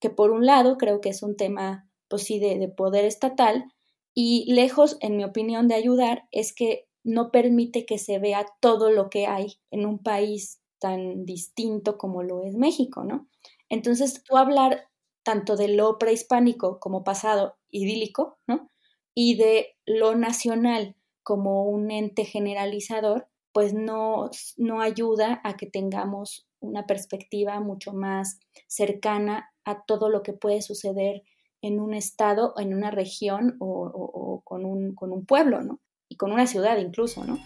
Que 0.00 0.10
por 0.10 0.32
un 0.32 0.44
lado 0.44 0.76
creo 0.76 1.00
que 1.00 1.10
es 1.10 1.22
un 1.22 1.36
tema, 1.36 1.88
pues 2.08 2.24
sí, 2.24 2.40
de, 2.40 2.58
de 2.58 2.68
poder 2.68 3.04
estatal 3.04 3.72
y 4.12 4.52
lejos, 4.52 4.96
en 5.00 5.16
mi 5.16 5.22
opinión, 5.24 5.68
de 5.68 5.76
ayudar, 5.76 6.24
es 6.32 6.52
que 6.52 6.88
no 7.04 7.30
permite 7.30 7.86
que 7.86 7.96
se 7.96 8.18
vea 8.18 8.44
todo 8.60 8.90
lo 8.90 9.08
que 9.08 9.26
hay 9.26 9.60
en 9.70 9.86
un 9.86 10.00
país 10.00 10.60
tan 10.80 11.24
distinto 11.24 11.96
como 11.96 12.24
lo 12.24 12.42
es 12.42 12.56
México, 12.56 13.04
¿no? 13.04 13.28
Entonces, 13.68 14.24
tú 14.24 14.36
hablar 14.36 14.88
tanto 15.22 15.54
de 15.56 15.68
lo 15.68 15.96
prehispánico 15.96 16.80
como 16.80 17.04
pasado 17.04 17.56
idílico, 17.70 18.38
¿no? 18.48 18.68
Y 19.14 19.36
de 19.36 19.76
lo 19.86 20.16
nacional 20.16 20.96
como 21.22 21.66
un 21.66 21.92
ente 21.92 22.24
generalizador, 22.24 23.28
pues 23.52 23.74
no, 23.74 24.30
no 24.56 24.80
ayuda 24.80 25.40
a 25.44 25.56
que 25.56 25.66
tengamos 25.66 26.48
una 26.60 26.86
perspectiva 26.86 27.60
mucho 27.60 27.92
más 27.92 28.38
cercana 28.66 29.50
a 29.64 29.82
todo 29.84 30.08
lo 30.08 30.22
que 30.22 30.32
puede 30.32 30.62
suceder 30.62 31.22
en 31.62 31.80
un 31.80 31.94
estado, 31.94 32.54
en 32.58 32.74
una 32.74 32.90
región 32.90 33.56
o, 33.60 34.42
con, 34.44 34.64
un, 34.64 34.94
con 34.94 35.12
un 35.12 35.26
pueblo, 35.26 35.62
¿no? 35.62 35.80
Y 36.08 36.16
con 36.16 36.32
una 36.32 36.46
ciudad 36.46 36.78
incluso, 36.78 37.24
¿no? 37.24 37.38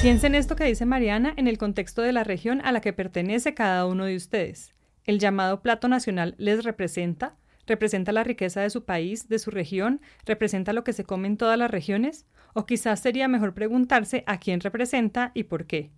Piensen 0.00 0.36
esto 0.36 0.54
que 0.54 0.64
dice 0.64 0.86
Mariana 0.86 1.34
en 1.36 1.48
el 1.48 1.58
contexto 1.58 2.02
de 2.02 2.12
la 2.12 2.22
región 2.22 2.60
a 2.64 2.70
la 2.70 2.80
que 2.80 2.92
pertenece 2.92 3.54
cada 3.54 3.84
uno 3.86 4.04
de 4.04 4.14
ustedes. 4.14 4.74
¿El 5.04 5.18
llamado 5.18 5.60
plato 5.60 5.88
nacional 5.88 6.36
les 6.38 6.62
representa? 6.62 7.36
¿Representa 7.68 8.12
la 8.12 8.24
riqueza 8.24 8.62
de 8.62 8.70
su 8.70 8.84
país, 8.84 9.28
de 9.28 9.38
su 9.38 9.50
región? 9.50 10.00
¿Representa 10.24 10.72
lo 10.72 10.84
que 10.84 10.94
se 10.94 11.04
come 11.04 11.28
en 11.28 11.36
todas 11.36 11.58
las 11.58 11.70
regiones? 11.70 12.24
O 12.54 12.64
quizás 12.64 12.98
sería 13.00 13.28
mejor 13.28 13.52
preguntarse 13.52 14.24
a 14.26 14.40
quién 14.40 14.60
representa 14.60 15.32
y 15.34 15.44
por 15.44 15.66
qué. 15.66 15.90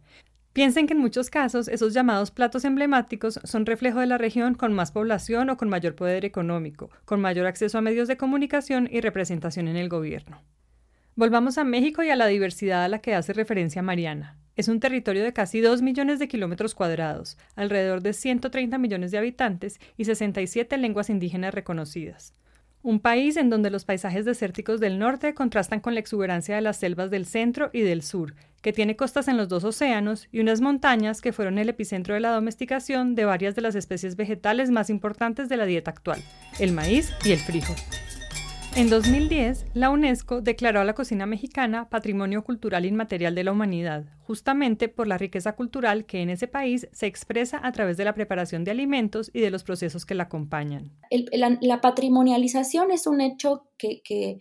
Piensen 0.52 0.88
que 0.88 0.94
en 0.94 0.98
muchos 0.98 1.30
casos 1.30 1.68
esos 1.68 1.94
llamados 1.94 2.32
platos 2.32 2.64
emblemáticos 2.64 3.38
son 3.44 3.66
reflejo 3.66 4.00
de 4.00 4.06
la 4.06 4.18
región 4.18 4.54
con 4.54 4.72
más 4.72 4.90
población 4.90 5.48
o 5.48 5.56
con 5.56 5.68
mayor 5.68 5.94
poder 5.94 6.24
económico, 6.24 6.90
con 7.04 7.20
mayor 7.20 7.46
acceso 7.46 7.78
a 7.78 7.82
medios 7.82 8.08
de 8.08 8.16
comunicación 8.16 8.88
y 8.90 9.00
representación 9.00 9.68
en 9.68 9.76
el 9.76 9.88
gobierno. 9.88 10.42
Volvamos 11.20 11.58
a 11.58 11.64
México 11.64 12.02
y 12.02 12.08
a 12.08 12.16
la 12.16 12.28
diversidad 12.28 12.82
a 12.82 12.88
la 12.88 13.00
que 13.00 13.14
hace 13.14 13.34
referencia 13.34 13.82
Mariana. 13.82 14.38
Es 14.56 14.68
un 14.68 14.80
territorio 14.80 15.22
de 15.22 15.34
casi 15.34 15.60
2 15.60 15.82
millones 15.82 16.18
de 16.18 16.28
kilómetros 16.28 16.74
cuadrados, 16.74 17.36
alrededor 17.56 18.00
de 18.00 18.14
130 18.14 18.78
millones 18.78 19.10
de 19.10 19.18
habitantes 19.18 19.80
y 19.98 20.06
67 20.06 20.78
lenguas 20.78 21.10
indígenas 21.10 21.52
reconocidas. 21.52 22.32
Un 22.80 23.00
país 23.00 23.36
en 23.36 23.50
donde 23.50 23.68
los 23.68 23.84
paisajes 23.84 24.24
desérticos 24.24 24.80
del 24.80 24.98
norte 24.98 25.34
contrastan 25.34 25.80
con 25.80 25.92
la 25.92 26.00
exuberancia 26.00 26.54
de 26.54 26.62
las 26.62 26.78
selvas 26.78 27.10
del 27.10 27.26
centro 27.26 27.68
y 27.74 27.82
del 27.82 28.00
sur, 28.00 28.34
que 28.62 28.72
tiene 28.72 28.96
costas 28.96 29.28
en 29.28 29.36
los 29.36 29.50
dos 29.50 29.64
océanos 29.64 30.26
y 30.32 30.40
unas 30.40 30.62
montañas 30.62 31.20
que 31.20 31.34
fueron 31.34 31.58
el 31.58 31.68
epicentro 31.68 32.14
de 32.14 32.20
la 32.20 32.32
domesticación 32.32 33.14
de 33.14 33.26
varias 33.26 33.54
de 33.54 33.60
las 33.60 33.74
especies 33.74 34.16
vegetales 34.16 34.70
más 34.70 34.88
importantes 34.88 35.50
de 35.50 35.58
la 35.58 35.66
dieta 35.66 35.90
actual, 35.90 36.22
el 36.58 36.72
maíz 36.72 37.12
y 37.26 37.32
el 37.32 37.40
frijol. 37.40 37.76
En 38.76 38.88
2010, 38.88 39.66
la 39.74 39.90
UNESCO 39.90 40.40
declaró 40.40 40.80
a 40.80 40.84
la 40.84 40.94
cocina 40.94 41.26
mexicana 41.26 41.90
Patrimonio 41.90 42.44
Cultural 42.44 42.86
Inmaterial 42.86 43.34
de 43.34 43.42
la 43.42 43.50
Humanidad, 43.50 44.04
justamente 44.20 44.88
por 44.88 45.08
la 45.08 45.18
riqueza 45.18 45.56
cultural 45.56 46.06
que 46.06 46.22
en 46.22 46.30
ese 46.30 46.46
país 46.46 46.88
se 46.92 47.06
expresa 47.06 47.60
a 47.64 47.72
través 47.72 47.96
de 47.96 48.04
la 48.04 48.14
preparación 48.14 48.62
de 48.62 48.70
alimentos 48.70 49.28
y 49.34 49.40
de 49.40 49.50
los 49.50 49.64
procesos 49.64 50.06
que 50.06 50.14
la 50.14 50.24
acompañan. 50.24 50.92
la, 51.10 51.80
patrimonialización 51.80 52.92
es 52.92 53.08
un 53.08 53.20
hecho 53.20 53.64
que, 53.76 54.02
que, 54.04 54.40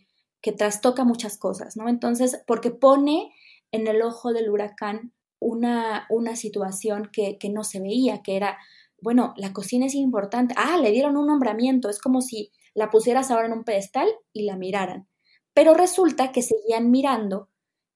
trastoca 0.54 1.04
muchas 1.04 1.38
cosas, 1.38 1.76
¿no? 1.76 1.90
Entonces, 1.90 2.40
porque 2.46 2.70
pone 2.70 3.34
en 3.72 3.88
el 3.88 4.02
ojo 4.04 4.32
del 4.32 4.50
huracán 4.52 5.12
una, 5.40 6.06
una 6.10 6.36
situación 6.36 7.10
que, 7.12 7.40
que 7.40 7.50
no 7.50 7.64
se 7.64 7.80
veía, 7.80 8.22
que 8.22 8.36
era, 8.36 8.60
bueno, 9.02 9.34
la 9.38 9.54
cocina 9.54 9.88
es 9.88 9.96
importante, 9.96 10.54
ah, 10.56 10.78
le 10.78 10.92
dieron 10.92 11.18
un 11.18 11.26
nombramiento, 11.26 11.90
es 11.90 12.00
como 12.00 12.22
si 12.22 12.52
la 12.80 12.90
pusieras 12.90 13.30
ahora 13.30 13.48
en 13.48 13.52
un 13.52 13.66
pedestal 13.66 14.08
y 14.32 14.44
la 14.44 14.56
miraran. 14.56 15.10
Pero 15.54 15.74
resulta 15.74 16.32
que 16.32 16.42
seguían 16.42 16.90
mirando 16.90 17.50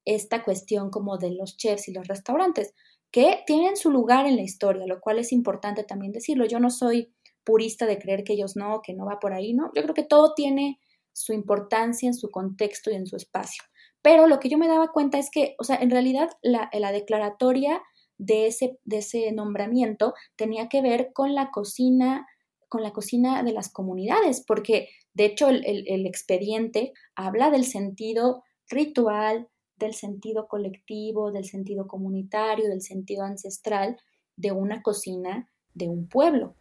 esta 0.04 0.44
cuestión 0.44 0.90
como 0.90 1.18
de 1.18 1.32
los 1.32 1.56
chefs 1.56 1.88
y 1.88 1.94
los 1.94 2.06
restaurantes, 2.06 2.74
que 3.10 3.44
tienen 3.48 3.78
su 3.78 3.92
lugar 3.92 4.26
en 4.26 4.36
la 4.36 4.42
historia, 4.42 4.86
lo 4.86 5.00
cual 5.00 5.20
es 5.20 5.32
importante 5.32 5.86
también 5.86 6.12
decirlo. 6.12 6.46
Yo 6.46 6.60
no 6.60 6.70
soy 6.70 7.14
purista 7.46 7.86
de 7.86 7.98
creer 7.98 8.26
que 8.26 8.34
ellos 8.34 8.58
no, 8.58 8.82
que 8.84 8.94
no 8.94 9.06
va 9.06 9.20
por 9.22 9.32
ahí, 9.32 9.54
¿no? 9.54 9.72
Yo 9.74 9.84
creo 9.84 9.94
que 9.94 10.04
todo 10.04 10.34
tiene 10.34 10.82
su 11.14 11.32
importancia 11.32 12.08
en 12.08 12.14
su 12.14 12.30
contexto 12.30 12.92
y 12.92 12.96
en 12.96 13.08
su 13.08 13.16
espacio. 13.16 13.64
Pero 14.02 14.28
lo 14.28 14.42
que 14.42 14.50
yo 14.50 14.58
me 14.58 14.68
daba 14.68 14.90
cuenta 14.90 15.18
es 15.18 15.30
que, 15.32 15.56
o 15.60 15.64
sea, 15.64 15.78
en 15.78 15.92
realidad 15.92 16.30
la, 16.42 16.70
la 16.74 16.92
declaratoria 16.92 17.82
de 18.18 18.48
ese, 18.48 18.78
de 18.84 18.98
ese 18.98 19.32
nombramiento 19.32 20.14
tenía 20.36 20.68
que 20.68 20.82
ver 20.82 21.12
con 21.14 21.36
la 21.36 21.52
cocina 21.52 22.28
con 22.74 22.82
la 22.82 22.92
cocina 22.92 23.44
de 23.44 23.54
las 23.54 23.72
comunidades, 23.72 24.44
porque 24.48 24.90
de 25.14 25.26
hecho 25.26 25.48
el, 25.48 26.08
expediente 26.08 26.92
habla 27.14 27.52
del 27.52 27.66
sentido 27.66 28.42
ritual, 28.68 29.48
del 29.76 29.94
sentido 29.94 30.48
colectivo, 30.48 31.32
del 31.32 31.46
sentido 31.46 31.86
comunitario, 31.86 32.68
del 32.68 32.82
sentido 32.82 33.26
ancestral 33.26 33.96
de 34.38 34.54
una 34.54 34.82
cocina 34.82 35.52
de 35.76 35.88
un 35.88 36.08
pueblo. 36.08 36.56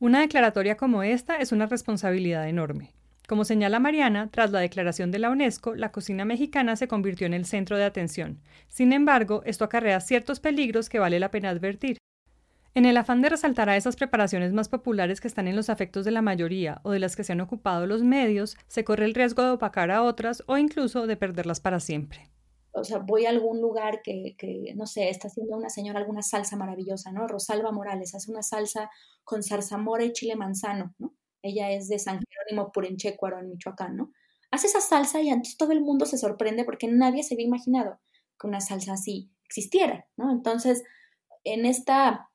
Una 0.00 0.22
declaratoria 0.22 0.78
como 0.78 1.02
esta 1.02 1.36
es 1.36 1.52
una 1.52 1.66
responsabilidad 1.66 2.48
enorme. 2.48 2.94
Como 3.28 3.44
señala 3.44 3.80
Mariana, 3.80 4.30
tras 4.30 4.50
la 4.50 4.60
declaración 4.60 5.10
de 5.10 5.18
la 5.18 5.28
UNESCO, 5.28 5.74
la 5.74 5.92
cocina 5.92 6.24
mexicana 6.24 6.74
se 6.76 6.88
convirtió 6.88 7.26
en 7.26 7.34
el 7.34 7.44
centro 7.44 7.76
de 7.76 7.84
atención. 7.84 8.40
Sin 8.68 8.94
embargo, 8.94 9.42
esto 9.44 9.66
acarrea 9.66 10.00
ciertos 10.00 10.40
peligros 10.40 10.88
que 10.88 11.00
vale 11.00 11.20
la 11.20 11.30
pena 11.30 11.50
advertir. 11.50 11.98
En 12.76 12.86
el 12.86 12.96
afán 12.96 13.22
de 13.22 13.28
resaltar 13.28 13.68
a 13.68 13.76
esas 13.76 13.94
preparaciones 13.94 14.52
más 14.52 14.68
populares 14.68 15.20
que 15.20 15.28
están 15.28 15.46
en 15.46 15.54
los 15.54 15.70
afectos 15.70 16.04
de 16.04 16.10
la 16.10 16.22
mayoría 16.22 16.80
o 16.82 16.90
de 16.90 16.98
las 16.98 17.14
que 17.14 17.22
se 17.22 17.32
han 17.32 17.40
ocupado 17.40 17.86
los 17.86 18.02
medios, 18.02 18.56
se 18.66 18.82
corre 18.82 19.04
el 19.04 19.14
riesgo 19.14 19.44
de 19.44 19.50
opacar 19.50 19.92
a 19.92 20.02
otras 20.02 20.42
o 20.48 20.58
incluso 20.58 21.06
de 21.06 21.16
perderlas 21.16 21.60
para 21.60 21.78
siempre. 21.78 22.32
O 22.72 22.82
sea, 22.82 22.98
voy 22.98 23.26
a 23.26 23.30
algún 23.30 23.60
lugar 23.60 24.02
que, 24.02 24.34
no 24.74 24.86
sé, 24.86 25.08
está 25.08 25.28
haciendo 25.28 25.56
una 25.56 25.68
señora 25.68 26.00
alguna 26.00 26.22
salsa 26.22 26.56
maravillosa, 26.56 27.12
¿no? 27.12 27.28
Rosalba 27.28 27.70
Morales 27.70 28.12
hace 28.16 28.32
una 28.32 28.42
salsa 28.42 28.90
con 29.22 29.44
zarzamora 29.44 30.02
y 30.02 30.12
chile 30.12 30.34
manzano, 30.34 30.96
¿no? 30.98 31.14
Ella 31.42 31.70
es 31.70 31.88
de 31.88 32.00
San 32.00 32.18
Jerónimo 32.28 32.72
Purenchecuaro, 32.72 33.38
en 33.38 33.50
Michoacán, 33.50 33.94
¿no? 33.94 34.10
Hace 34.50 34.66
esa 34.66 34.80
salsa 34.80 35.20
y 35.20 35.30
antes 35.30 35.56
todo 35.56 35.70
el 35.70 35.80
mundo 35.80 36.06
se 36.06 36.18
sorprende 36.18 36.64
porque 36.64 36.88
nadie 36.88 37.22
se 37.22 37.34
había 37.34 37.46
imaginado 37.46 38.00
que 38.40 38.48
una 38.48 38.60
salsa 38.60 38.94
así 38.94 39.30
existiera, 39.44 40.08
¿no? 40.16 40.32
Entonces, 40.32 40.82
en 41.44 41.66
esta 41.66 42.30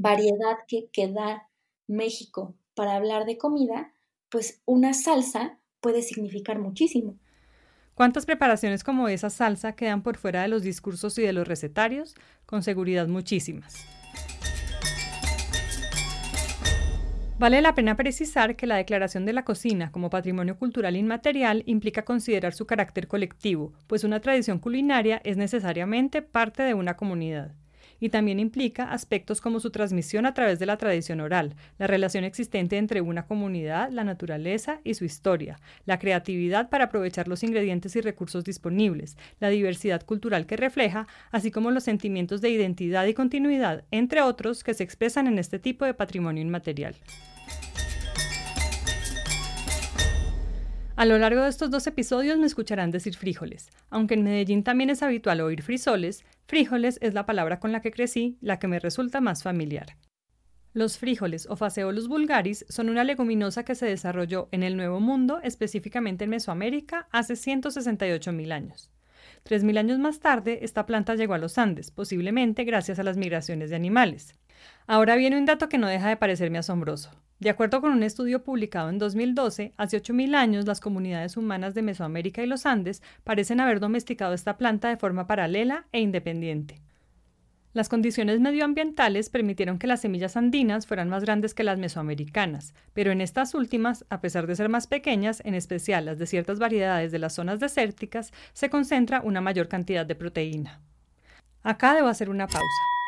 variedad 0.00 0.58
que, 0.66 0.88
que 0.92 1.08
da 1.08 1.48
México 1.86 2.54
para 2.74 2.94
hablar 2.94 3.26
de 3.26 3.36
comida, 3.36 3.92
pues 4.30 4.62
una 4.64 4.94
salsa 4.94 5.58
puede 5.80 6.02
significar 6.02 6.58
muchísimo. 6.58 7.16
¿Cuántas 7.94 8.24
preparaciones 8.24 8.82
como 8.82 9.08
esa 9.08 9.28
salsa 9.28 9.74
quedan 9.76 10.02
por 10.02 10.16
fuera 10.16 10.42
de 10.42 10.48
los 10.48 10.62
discursos 10.62 11.18
y 11.18 11.22
de 11.22 11.34
los 11.34 11.46
recetarios? 11.46 12.14
Con 12.46 12.62
seguridad 12.62 13.08
muchísimas. 13.08 13.74
Vale 17.38 17.60
la 17.62 17.74
pena 17.74 17.96
precisar 17.96 18.54
que 18.56 18.66
la 18.66 18.76
declaración 18.76 19.24
de 19.24 19.32
la 19.32 19.44
cocina 19.44 19.90
como 19.92 20.10
patrimonio 20.10 20.58
cultural 20.58 20.96
inmaterial 20.96 21.62
implica 21.66 22.04
considerar 22.04 22.52
su 22.52 22.66
carácter 22.66 23.08
colectivo, 23.08 23.72
pues 23.86 24.04
una 24.04 24.20
tradición 24.20 24.58
culinaria 24.58 25.20
es 25.24 25.38
necesariamente 25.38 26.20
parte 26.20 26.62
de 26.62 26.74
una 26.74 26.96
comunidad 26.96 27.54
y 28.00 28.08
también 28.08 28.40
implica 28.40 28.90
aspectos 28.90 29.40
como 29.40 29.60
su 29.60 29.70
transmisión 29.70 30.26
a 30.26 30.34
través 30.34 30.58
de 30.58 30.66
la 30.66 30.76
tradición 30.76 31.20
oral, 31.20 31.54
la 31.78 31.86
relación 31.86 32.24
existente 32.24 32.78
entre 32.78 33.00
una 33.00 33.26
comunidad, 33.26 33.90
la 33.90 34.04
naturaleza 34.04 34.80
y 34.82 34.94
su 34.94 35.04
historia, 35.04 35.60
la 35.86 35.98
creatividad 35.98 36.70
para 36.70 36.84
aprovechar 36.84 37.28
los 37.28 37.42
ingredientes 37.42 37.94
y 37.96 38.00
recursos 38.00 38.44
disponibles, 38.44 39.16
la 39.38 39.50
diversidad 39.50 40.04
cultural 40.04 40.46
que 40.46 40.56
refleja, 40.56 41.06
así 41.30 41.50
como 41.50 41.70
los 41.70 41.84
sentimientos 41.84 42.40
de 42.40 42.50
identidad 42.50 43.06
y 43.06 43.14
continuidad, 43.14 43.84
entre 43.90 44.22
otros, 44.22 44.64
que 44.64 44.74
se 44.74 44.84
expresan 44.84 45.26
en 45.26 45.38
este 45.38 45.58
tipo 45.58 45.84
de 45.84 45.94
patrimonio 45.94 46.42
inmaterial. 46.42 46.96
A 51.00 51.06
lo 51.06 51.16
largo 51.16 51.44
de 51.44 51.48
estos 51.48 51.70
dos 51.70 51.86
episodios 51.86 52.36
me 52.36 52.44
escucharán 52.44 52.90
decir 52.90 53.16
frijoles. 53.16 53.70
Aunque 53.88 54.12
en 54.12 54.22
Medellín 54.22 54.62
también 54.62 54.90
es 54.90 55.02
habitual 55.02 55.40
oír 55.40 55.62
frisoles, 55.62 56.26
frijoles 56.46 56.98
es 57.00 57.14
la 57.14 57.24
palabra 57.24 57.58
con 57.58 57.72
la 57.72 57.80
que 57.80 57.90
crecí, 57.90 58.36
la 58.42 58.58
que 58.58 58.68
me 58.68 58.78
resulta 58.78 59.22
más 59.22 59.42
familiar. 59.42 59.96
Los 60.74 60.98
frijoles 60.98 61.46
o 61.48 61.56
Faseolus 61.56 62.06
vulgaris 62.06 62.66
son 62.68 62.90
una 62.90 63.02
leguminosa 63.02 63.64
que 63.64 63.74
se 63.74 63.86
desarrolló 63.86 64.50
en 64.52 64.62
el 64.62 64.76
Nuevo 64.76 65.00
Mundo, 65.00 65.40
específicamente 65.42 66.24
en 66.24 66.30
Mesoamérica, 66.32 67.08
hace 67.12 67.32
168.000 67.32 68.52
años. 68.52 68.90
3.000 69.46 69.78
años 69.78 69.98
más 69.98 70.20
tarde, 70.20 70.58
esta 70.60 70.84
planta 70.84 71.14
llegó 71.14 71.32
a 71.32 71.38
los 71.38 71.56
Andes, 71.56 71.90
posiblemente 71.90 72.64
gracias 72.64 72.98
a 72.98 73.04
las 73.04 73.16
migraciones 73.16 73.70
de 73.70 73.76
animales. 73.76 74.34
Ahora 74.86 75.16
viene 75.16 75.38
un 75.38 75.46
dato 75.46 75.70
que 75.70 75.78
no 75.78 75.86
deja 75.86 76.10
de 76.10 76.18
parecerme 76.18 76.58
asombroso. 76.58 77.10
De 77.40 77.48
acuerdo 77.48 77.80
con 77.80 77.92
un 77.92 78.02
estudio 78.02 78.44
publicado 78.44 78.90
en 78.90 78.98
2012, 78.98 79.72
hace 79.78 79.96
8.000 79.96 80.34
años 80.34 80.66
las 80.66 80.78
comunidades 80.78 81.38
humanas 81.38 81.72
de 81.72 81.80
Mesoamérica 81.80 82.42
y 82.42 82.46
los 82.46 82.66
Andes 82.66 83.02
parecen 83.24 83.60
haber 83.60 83.80
domesticado 83.80 84.34
esta 84.34 84.58
planta 84.58 84.90
de 84.90 84.98
forma 84.98 85.26
paralela 85.26 85.86
e 85.90 86.00
independiente. 86.00 86.82
Las 87.72 87.88
condiciones 87.88 88.40
medioambientales 88.40 89.30
permitieron 89.30 89.78
que 89.78 89.86
las 89.86 90.02
semillas 90.02 90.36
andinas 90.36 90.86
fueran 90.86 91.08
más 91.08 91.24
grandes 91.24 91.54
que 91.54 91.64
las 91.64 91.78
mesoamericanas, 91.78 92.74
pero 92.92 93.10
en 93.10 93.22
estas 93.22 93.54
últimas, 93.54 94.04
a 94.10 94.20
pesar 94.20 94.46
de 94.46 94.56
ser 94.56 94.68
más 94.68 94.86
pequeñas, 94.86 95.40
en 95.46 95.54
especial 95.54 96.04
las 96.04 96.18
de 96.18 96.26
ciertas 96.26 96.58
variedades 96.58 97.10
de 97.10 97.20
las 97.20 97.32
zonas 97.32 97.58
desérticas, 97.58 98.32
se 98.52 98.68
concentra 98.68 99.22
una 99.22 99.40
mayor 99.40 99.68
cantidad 99.68 100.04
de 100.04 100.14
proteína. 100.14 100.82
Acá 101.62 101.94
debo 101.94 102.08
hacer 102.08 102.28
una 102.28 102.46
pausa. 102.48 102.99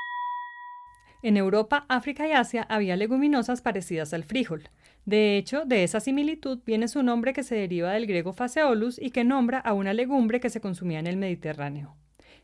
En 1.23 1.37
Europa, 1.37 1.87
África 1.89 2.27
y 2.27 2.33
Asia 2.33 2.67
había 2.69 2.97
leguminosas 2.97 3.63
parecidas 3.63 4.13
al 4.13 4.25
frijol. 4.25 4.65
De 5.05 5.37
hecho, 5.37 5.65
de 5.65 5.85
esa 5.85 6.01
similitud 6.01 6.59
viene 6.67 6.89
su 6.89 7.05
nombre 7.05 7.33
que 7.33 7.45
se 7.45 7.55
deriva 7.55 7.93
del 7.93 8.07
griego 8.07 8.33
faseolus 8.33 9.01
y 9.01 9.11
que 9.11 9.23
nombra 9.23 9.61
a 9.61 9.73
una 9.73 9.95
legumbre 9.95 10.41
que 10.41 10.51
se 10.51 10.61
consumía 10.61 10.99
en 10.99 11.07
el 11.07 11.17
Mediterráneo. 11.17 11.95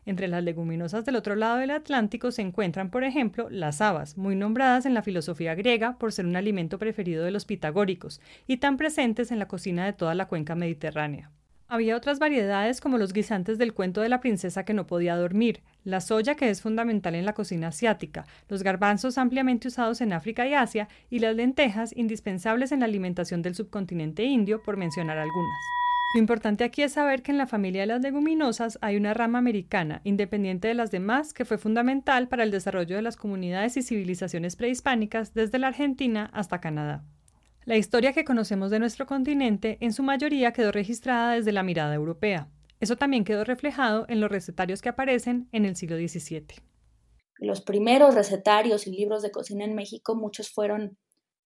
Entre 0.06 0.28
las 0.28 0.44
leguminosas 0.44 1.04
del 1.04 1.16
otro 1.16 1.34
lado 1.34 1.58
del 1.58 1.72
Atlántico 1.72 2.30
se 2.30 2.42
encuentran, 2.42 2.90
por 2.90 3.02
ejemplo, 3.02 3.48
las 3.50 3.80
habas, 3.80 4.16
muy 4.16 4.36
nombradas 4.36 4.86
en 4.86 4.94
la 4.94 5.02
filosofía 5.02 5.56
griega 5.56 5.98
por 5.98 6.12
ser 6.12 6.24
un 6.24 6.36
alimento 6.36 6.78
preferido 6.78 7.24
de 7.24 7.32
los 7.32 7.44
pitagóricos 7.44 8.20
y 8.46 8.58
tan 8.58 8.76
presentes 8.76 9.32
en 9.32 9.40
la 9.40 9.48
cocina 9.48 9.84
de 9.84 9.92
toda 9.92 10.14
la 10.14 10.28
cuenca 10.28 10.54
mediterránea. 10.54 11.32
Había 11.70 11.96
otras 11.96 12.18
variedades 12.18 12.80
como 12.80 12.96
los 12.96 13.12
guisantes 13.12 13.58
del 13.58 13.74
cuento 13.74 14.00
de 14.00 14.08
la 14.08 14.20
princesa 14.20 14.64
que 14.64 14.72
no 14.72 14.86
podía 14.86 15.16
dormir, 15.16 15.62
la 15.88 16.02
soya 16.02 16.34
que 16.34 16.50
es 16.50 16.60
fundamental 16.60 17.14
en 17.14 17.24
la 17.24 17.32
cocina 17.32 17.68
asiática, 17.68 18.26
los 18.48 18.62
garbanzos 18.62 19.16
ampliamente 19.16 19.68
usados 19.68 20.02
en 20.02 20.12
África 20.12 20.46
y 20.46 20.52
Asia 20.52 20.88
y 21.08 21.20
las 21.20 21.34
lentejas 21.34 21.96
indispensables 21.96 22.72
en 22.72 22.80
la 22.80 22.86
alimentación 22.86 23.40
del 23.40 23.54
subcontinente 23.54 24.22
indio, 24.24 24.62
por 24.62 24.76
mencionar 24.76 25.16
algunas. 25.16 25.58
Lo 26.14 26.20
importante 26.20 26.64
aquí 26.64 26.82
es 26.82 26.92
saber 26.92 27.22
que 27.22 27.32
en 27.32 27.38
la 27.38 27.46
familia 27.46 27.82
de 27.82 27.86
las 27.86 28.02
leguminosas 28.02 28.78
hay 28.82 28.96
una 28.96 29.14
rama 29.14 29.38
americana, 29.38 30.02
independiente 30.04 30.68
de 30.68 30.74
las 30.74 30.90
demás, 30.90 31.32
que 31.32 31.46
fue 31.46 31.56
fundamental 31.56 32.28
para 32.28 32.42
el 32.42 32.50
desarrollo 32.50 32.96
de 32.96 33.02
las 33.02 33.16
comunidades 33.16 33.76
y 33.78 33.82
civilizaciones 33.82 34.56
prehispánicas 34.56 35.32
desde 35.32 35.58
la 35.58 35.68
Argentina 35.68 36.30
hasta 36.34 36.60
Canadá. 36.60 37.02
La 37.64 37.76
historia 37.76 38.12
que 38.12 38.24
conocemos 38.24 38.70
de 38.70 38.78
nuestro 38.78 39.06
continente 39.06 39.78
en 39.80 39.94
su 39.94 40.02
mayoría 40.02 40.52
quedó 40.52 40.70
registrada 40.70 41.32
desde 41.32 41.52
la 41.52 41.62
mirada 41.62 41.94
europea. 41.94 42.48
Eso 42.80 42.96
también 42.96 43.24
quedó 43.24 43.44
reflejado 43.44 44.06
en 44.08 44.20
los 44.20 44.30
recetarios 44.30 44.82
que 44.82 44.88
aparecen 44.88 45.48
en 45.52 45.64
el 45.64 45.76
siglo 45.76 45.96
XVII. 45.96 46.46
Los 47.38 47.60
primeros 47.60 48.14
recetarios 48.14 48.86
y 48.86 48.90
libros 48.90 49.22
de 49.22 49.30
cocina 49.30 49.64
en 49.64 49.74
México, 49.74 50.14
muchos 50.14 50.50
fueron 50.50 50.96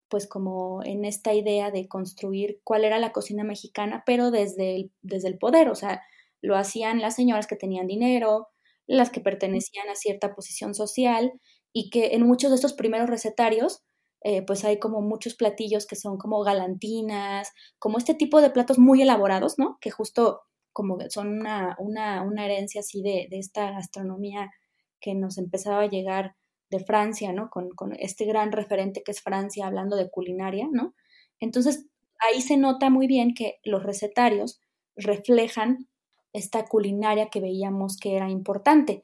pues 0.09 0.27
como 0.27 0.83
en 0.85 1.05
esta 1.05 1.35
idea 1.35 1.71
de 1.71 1.87
construir 1.87 2.61
cuál 2.65 2.85
era 2.85 2.99
la 2.99 3.13
cocina 3.13 3.45
mexicana, 3.45 4.03
pero 4.05 4.33
desde 4.33 4.75
el, 4.75 4.93
desde 5.03 5.29
el 5.29 5.39
poder, 5.39 5.69
o 5.69 5.77
sea, 5.77 6.03
lo 6.43 6.57
hacían 6.57 7.01
las 7.01 7.15
señoras 7.15 7.47
que 7.47 7.55
tenían 7.55 7.87
dinero, 7.87 8.49
las 8.89 9.11
que 9.11 9.21
pertenecían 9.21 9.89
a 9.89 9.95
cierta 9.95 10.35
posición 10.35 10.75
social 10.75 11.33
y 11.73 11.91
que 11.91 12.15
en 12.15 12.27
muchos 12.27 12.51
de 12.51 12.57
estos 12.57 12.73
primeros 12.73 13.09
recetarios 13.09 13.85
eh, 14.23 14.43
pues 14.43 14.65
hay 14.65 14.79
como 14.79 15.01
muchos 15.01 15.35
platillos 15.35 15.87
que 15.87 15.97
son 15.97 16.19
como 16.19 16.43
galantinas, 16.43 17.53
como 17.79 17.97
este 17.97 18.15
tipo 18.15 18.43
de 18.43 18.51
platos 18.51 18.79
muy 18.79 19.01
elaborados, 19.01 19.59
¿no? 19.59 19.79
Que 19.81 19.91
justo 19.91 20.43
como 20.73 20.99
son 21.09 21.41
una, 21.41 21.77
una, 21.79 22.23
una 22.23 22.45
herencia 22.45 22.81
así 22.81 23.03
de, 23.03 23.27
de, 23.31 23.39
esta 23.39 23.71
gastronomía 23.73 24.51
que 25.01 25.15
nos 25.15 25.39
empezaba 25.39 25.83
a 25.83 25.89
llegar 25.89 26.35
de 26.71 26.81
Francia, 26.81 27.33
¿no? 27.33 27.51
Con, 27.51 27.71
con, 27.71 27.95
este 27.99 28.25
gran 28.25 28.53
referente 28.53 29.03
que 29.03 29.11
es 29.13 29.23
Francia 29.23 29.67
hablando 29.67 29.97
de 29.97 30.11
culinaria, 30.11 30.69
¿no? 30.71 30.95
Entonces, 31.41 31.87
ahí 32.19 32.41
se 32.41 32.57
nota 32.57 32.91
muy 32.91 33.07
bien 33.07 33.35
que 33.35 33.59
los 33.65 33.83
recetarios 33.83 34.61
reflejan 34.97 35.89
esta 36.33 36.65
culinaria 36.67 37.29
que 37.29 37.41
veíamos 37.41 37.97
que 37.97 38.17
era 38.17 38.31
importante 38.31 39.03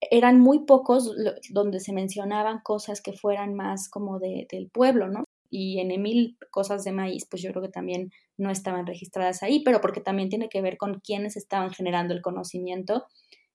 eran 0.00 0.40
muy 0.40 0.60
pocos 0.64 1.14
donde 1.50 1.80
se 1.80 1.92
mencionaban 1.92 2.60
cosas 2.62 3.02
que 3.02 3.12
fueran 3.12 3.54
más 3.54 3.88
como 3.88 4.18
de, 4.18 4.46
del 4.50 4.70
pueblo, 4.70 5.08
¿no? 5.08 5.24
Y 5.50 5.80
en 5.80 5.90
Emil, 5.90 6.38
cosas 6.50 6.84
de 6.84 6.92
maíz, 6.92 7.26
pues 7.28 7.42
yo 7.42 7.50
creo 7.50 7.62
que 7.62 7.68
también 7.68 8.12
no 8.38 8.50
estaban 8.50 8.86
registradas 8.86 9.42
ahí, 9.42 9.62
pero 9.64 9.80
porque 9.80 10.00
también 10.00 10.28
tiene 10.28 10.48
que 10.48 10.62
ver 10.62 10.76
con 10.76 11.00
quiénes 11.00 11.36
estaban 11.36 11.70
generando 11.70 12.14
el 12.14 12.22
conocimiento 12.22 13.06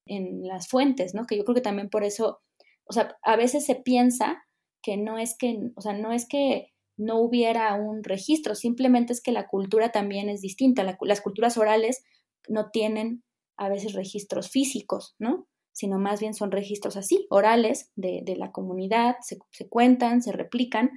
en 0.05 0.43
las 0.43 0.67
fuentes, 0.67 1.13
¿no? 1.13 1.25
Que 1.25 1.37
yo 1.37 1.45
creo 1.45 1.55
que 1.55 1.61
también 1.61 1.89
por 1.89 2.03
eso, 2.03 2.41
o 2.85 2.93
sea, 2.93 3.17
a 3.23 3.35
veces 3.35 3.65
se 3.65 3.75
piensa 3.75 4.43
que 4.83 4.97
no 4.97 5.17
es 5.17 5.37
que, 5.37 5.57
o 5.75 5.81
sea, 5.81 5.93
no 5.93 6.11
es 6.11 6.27
que 6.27 6.73
no 6.97 7.19
hubiera 7.19 7.73
un 7.75 8.03
registro, 8.03 8.55
simplemente 8.55 9.13
es 9.13 9.21
que 9.21 9.31
la 9.31 9.47
cultura 9.47 9.91
también 9.91 10.29
es 10.29 10.41
distinta. 10.41 10.83
las 11.01 11.21
culturas 11.21 11.57
orales 11.57 12.03
no 12.47 12.69
tienen 12.71 13.23
a 13.57 13.69
veces 13.69 13.93
registros 13.93 14.49
físicos, 14.49 15.15
¿no? 15.17 15.47
sino 15.75 15.99
más 15.99 16.21
bien 16.21 16.33
son 16.33 16.51
registros 16.51 16.95
así, 16.95 17.27
orales 17.29 17.91
de, 17.97 18.23
la 18.37 18.53
comunidad, 18.53 19.17
se, 19.21 19.37
cuentan, 19.67 20.21
se 20.21 20.31
replican. 20.31 20.89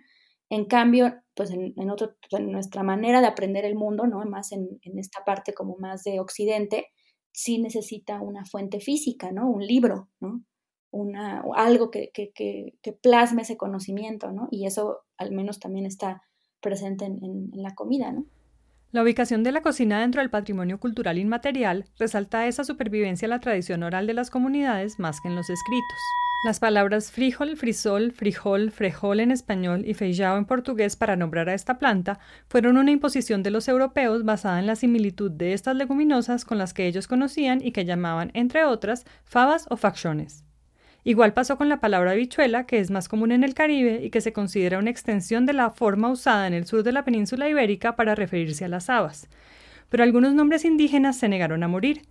En 0.50 0.64
cambio, 0.64 1.14
pues 1.34 1.50
en, 1.50 1.90
otro, 1.90 2.16
en 2.30 2.50
nuestra 2.50 2.82
manera 2.82 3.20
de 3.20 3.26
aprender 3.26 3.64
el 3.64 3.74
mundo, 3.74 4.06
¿no? 4.06 4.24
Más 4.24 4.52
en, 4.52 4.80
esta 4.98 5.24
parte 5.24 5.52
como 5.52 5.76
más 5.76 6.02
de 6.04 6.20
Occidente, 6.20 6.86
sí 7.32 7.58
necesita 7.58 8.20
una 8.20 8.44
fuente 8.44 8.80
física, 8.80 9.30
¿no? 9.30 9.48
Un 9.50 9.66
libro, 9.66 10.08
¿no? 10.20 10.42
Una, 10.90 11.42
algo 11.54 11.90
que, 11.90 12.10
que, 12.14 12.32
que, 12.34 12.92
plasme 12.92 13.42
ese 13.42 13.58
conocimiento, 13.58 14.32
¿no? 14.32 14.48
Y 14.50 14.64
eso 14.66 15.00
al 15.18 15.32
menos 15.32 15.58
también 15.58 15.84
está 15.84 16.22
presente 16.60 17.04
en, 17.04 17.18
en 17.22 17.62
la 17.62 17.74
comida, 17.74 18.10
¿no? 18.10 18.24
La 18.90 19.02
ubicación 19.02 19.42
de 19.42 19.52
la 19.52 19.60
cocina 19.60 20.00
dentro 20.00 20.22
del 20.22 20.30
patrimonio 20.30 20.80
cultural 20.80 21.18
inmaterial 21.18 21.84
resalta 21.98 22.46
esa 22.46 22.64
supervivencia 22.64 23.26
a 23.26 23.28
la 23.28 23.40
tradición 23.40 23.82
oral 23.82 24.06
de 24.06 24.14
las 24.14 24.30
comunidades 24.30 24.98
más 24.98 25.20
que 25.20 25.28
en 25.28 25.36
los 25.36 25.50
escritos. 25.50 25.98
Las 26.44 26.60
palabras 26.60 27.10
frijol, 27.10 27.56
frisol, 27.56 28.12
frijol, 28.12 28.70
frejol 28.70 29.18
en 29.18 29.32
español 29.32 29.82
y 29.84 29.94
feijao 29.94 30.38
en 30.38 30.44
portugués 30.44 30.94
para 30.94 31.16
nombrar 31.16 31.48
a 31.48 31.54
esta 31.54 31.80
planta 31.80 32.20
fueron 32.46 32.76
una 32.76 32.92
imposición 32.92 33.42
de 33.42 33.50
los 33.50 33.66
europeos 33.66 34.24
basada 34.24 34.60
en 34.60 34.68
la 34.68 34.76
similitud 34.76 35.32
de 35.32 35.52
estas 35.52 35.74
leguminosas 35.74 36.44
con 36.44 36.56
las 36.56 36.74
que 36.74 36.86
ellos 36.86 37.08
conocían 37.08 37.60
y 37.60 37.72
que 37.72 37.84
llamaban, 37.84 38.30
entre 38.34 38.64
otras, 38.64 39.04
fabas 39.24 39.66
o 39.68 39.76
facciones. 39.76 40.44
Igual 41.02 41.34
pasó 41.34 41.58
con 41.58 41.68
la 41.68 41.80
palabra 41.80 42.12
habichuela, 42.12 42.66
que 42.66 42.78
es 42.78 42.92
más 42.92 43.08
común 43.08 43.32
en 43.32 43.42
el 43.42 43.54
Caribe 43.54 44.04
y 44.04 44.10
que 44.10 44.20
se 44.20 44.32
considera 44.32 44.78
una 44.78 44.90
extensión 44.90 45.44
de 45.44 45.54
la 45.54 45.70
forma 45.70 46.08
usada 46.08 46.46
en 46.46 46.54
el 46.54 46.66
sur 46.66 46.84
de 46.84 46.92
la 46.92 47.04
península 47.04 47.48
ibérica 47.48 47.96
para 47.96 48.14
referirse 48.14 48.64
a 48.64 48.68
las 48.68 48.88
habas. 48.88 49.28
Pero 49.88 50.04
algunos 50.04 50.34
nombres 50.34 50.64
indígenas 50.64 51.18
se 51.18 51.28
negaron 51.28 51.64
a 51.64 51.68
morir. 51.68 52.02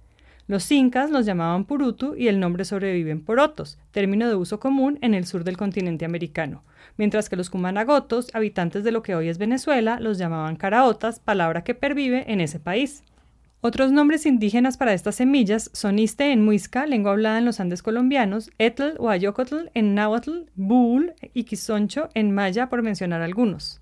Los 0.48 0.72
incas 0.72 1.12
los 1.12 1.26
llamaban 1.26 1.66
purutu 1.66 2.16
y 2.16 2.30
el 2.30 2.40
nombre 2.40 2.64
sobrevive 2.64 3.12
en 3.12 3.22
porotos, 3.22 3.78
término 3.92 4.30
de 4.30 4.36
uso 4.36 4.62
común 4.62 4.98
en 5.02 5.14
el 5.14 5.26
sur 5.26 5.44
del 5.44 5.58
continente 5.58 6.06
americano, 6.06 6.64
mientras 6.96 7.28
que 7.28 7.36
los 7.36 7.50
cumanagotos, 7.50 8.34
habitantes 8.34 8.86
de 8.86 8.94
lo 8.94 9.04
que 9.04 9.14
hoy 9.14 9.28
es 9.28 9.40
Venezuela, 9.40 10.00
los 10.00 10.18
llamaban 10.18 10.56
caraotas, 10.56 11.20
palabra 11.20 11.66
que 11.66 11.76
pervive 11.76 12.32
en 12.32 12.40
ese 12.40 12.62
país. 12.62 13.04
Otros 13.60 13.92
nombres 13.92 14.26
indígenas 14.26 14.78
para 14.78 14.94
estas 14.94 15.16
semillas 15.16 15.70
son 15.74 16.00
iste 16.00 16.32
en 16.32 16.46
muisca, 16.46 16.86
lengua 16.86 17.12
hablada 17.12 17.40
en 17.40 17.46
los 17.46 17.60
Andes 17.60 17.84
colombianos, 17.84 18.50
etl 18.58 18.96
o 19.00 19.10
ayocotl 19.10 19.70
en 19.74 19.96
náhuatl, 19.96 20.46
buul 20.56 21.14
y 21.34 21.44
quisoncho 21.44 22.08
en 22.14 22.34
maya, 22.34 22.70
por 22.70 22.84
mencionar 22.84 23.22
algunos. 23.22 23.82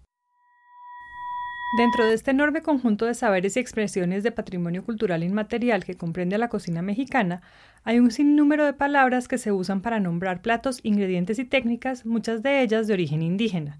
Dentro 1.73 2.05
de 2.05 2.13
este 2.13 2.31
enorme 2.31 2.61
conjunto 2.61 3.05
de 3.05 3.13
saberes 3.13 3.57
y 3.57 3.59
expresiones 3.59 4.23
de 4.23 4.31
patrimonio 4.31 4.85
cultural 4.85 5.23
inmaterial 5.23 5.83
que 5.83 5.97
comprende 5.97 6.35
a 6.35 6.39
la 6.39 6.47
cocina 6.47 6.81
mexicana, 6.81 7.41
hay 7.83 7.99
un 7.99 8.11
sinnúmero 8.11 8.63
de 8.63 8.71
palabras 8.71 9.27
que 9.27 9.37
se 9.37 9.51
usan 9.51 9.81
para 9.81 9.99
nombrar 9.99 10.41
platos, 10.41 10.79
ingredientes 10.83 11.37
y 11.37 11.43
técnicas, 11.43 12.05
muchas 12.05 12.43
de 12.43 12.61
ellas 12.61 12.87
de 12.87 12.93
origen 12.93 13.21
indígena. 13.21 13.77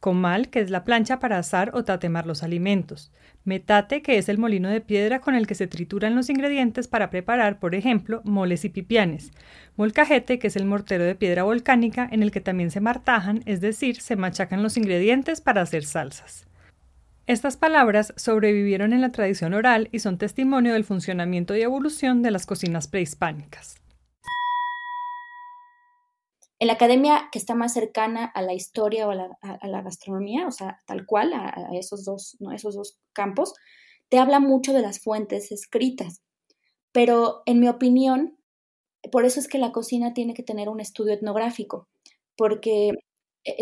Comal, 0.00 0.48
que 0.48 0.60
es 0.60 0.70
la 0.70 0.84
plancha 0.84 1.20
para 1.20 1.38
asar 1.38 1.70
o 1.74 1.84
tatemar 1.84 2.26
los 2.26 2.42
alimentos, 2.42 3.12
metate, 3.44 4.02
que 4.02 4.18
es 4.18 4.28
el 4.28 4.38
molino 4.38 4.68
de 4.68 4.80
piedra 4.80 5.20
con 5.20 5.36
el 5.36 5.46
que 5.46 5.54
se 5.54 5.68
trituran 5.68 6.16
los 6.16 6.30
ingredientes 6.30 6.88
para 6.88 7.10
preparar, 7.10 7.60
por 7.60 7.76
ejemplo, 7.76 8.20
moles 8.24 8.64
y 8.64 8.68
pipianes, 8.68 9.32
molcajete, 9.76 10.40
que 10.40 10.48
es 10.48 10.56
el 10.56 10.64
mortero 10.64 11.04
de 11.04 11.14
piedra 11.14 11.44
volcánica 11.44 12.08
en 12.10 12.24
el 12.24 12.32
que 12.32 12.40
también 12.40 12.72
se 12.72 12.80
martajan, 12.80 13.42
es 13.44 13.60
decir, 13.60 14.00
se 14.00 14.16
machacan 14.16 14.62
los 14.62 14.76
ingredientes 14.76 15.40
para 15.40 15.62
hacer 15.62 15.84
salsas. 15.84 16.47
Estas 17.28 17.58
palabras 17.58 18.14
sobrevivieron 18.16 18.94
en 18.94 19.02
la 19.02 19.12
tradición 19.12 19.52
oral 19.52 19.90
y 19.92 19.98
son 19.98 20.16
testimonio 20.16 20.72
del 20.72 20.84
funcionamiento 20.84 21.54
y 21.54 21.60
evolución 21.60 22.22
de 22.22 22.30
las 22.30 22.46
cocinas 22.46 22.88
prehispánicas. 22.88 23.74
En 26.58 26.68
la 26.68 26.72
academia 26.72 27.28
que 27.30 27.38
está 27.38 27.54
más 27.54 27.74
cercana 27.74 28.24
a 28.24 28.40
la 28.40 28.54
historia 28.54 29.06
o 29.06 29.10
a 29.10 29.14
la, 29.14 29.82
gastronomía, 29.82 30.46
o 30.46 30.50
sea, 30.50 30.78
tal 30.86 31.04
cual, 31.04 31.34
a, 31.34 31.68
esos, 31.74 32.06
dos, 32.06 32.38
esos 32.54 32.74
dos 32.74 32.98
campos, 33.12 33.52
te 34.08 34.18
habla 34.18 34.40
mucho 34.40 34.72
de 34.72 34.80
las 34.80 34.98
fuentes 34.98 35.52
escritas. 35.52 36.22
Pero 36.92 37.42
en 37.44 37.60
mi 37.60 37.68
opinión, 37.68 38.38
por 39.12 39.26
eso 39.26 39.38
es 39.38 39.48
que 39.48 39.58
la 39.58 39.70
cocina 39.70 40.14
tiene 40.14 40.32
que 40.32 40.42
tener 40.42 40.70
un 40.70 40.80
estudio 40.80 41.12
etnográfico, 41.12 41.88
porque 42.38 42.92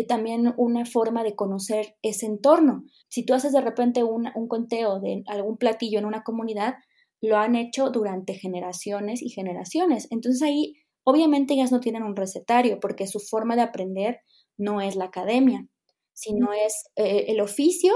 también 0.07 0.53
una 0.57 0.85
forma 0.85 1.23
de 1.23 1.35
conocer 1.35 1.95
ese 2.01 2.25
entorno. 2.25 2.83
Si 3.07 3.25
tú 3.25 3.33
haces 3.33 3.53
de 3.53 3.61
repente 3.61 4.03
un, 4.03 4.29
un 4.35 4.47
conteo 4.47 4.99
de 4.99 5.23
algún 5.27 5.57
platillo 5.57 5.99
en 5.99 6.05
una 6.05 6.23
comunidad, 6.23 6.75
lo 7.21 7.37
han 7.37 7.55
hecho 7.55 7.89
durante 7.89 8.33
generaciones 8.33 9.21
y 9.21 9.29
generaciones. 9.29 10.07
Entonces 10.11 10.41
ahí 10.41 10.75
Obviamente 11.09 11.53
ellas 11.53 11.71
no 11.71 11.79
tienen 11.79 12.03
un 12.03 12.17
recetario 12.17 12.81
porque 12.81 13.07
su 13.07 13.21
forma 13.21 13.55
de 13.55 13.61
aprender 13.61 14.19
no 14.57 14.81
es 14.81 14.97
la 14.97 15.05
academia, 15.05 15.65
sino 16.11 16.51
es 16.51 16.89
eh, 16.97 17.27
el 17.29 17.39
oficio 17.39 17.93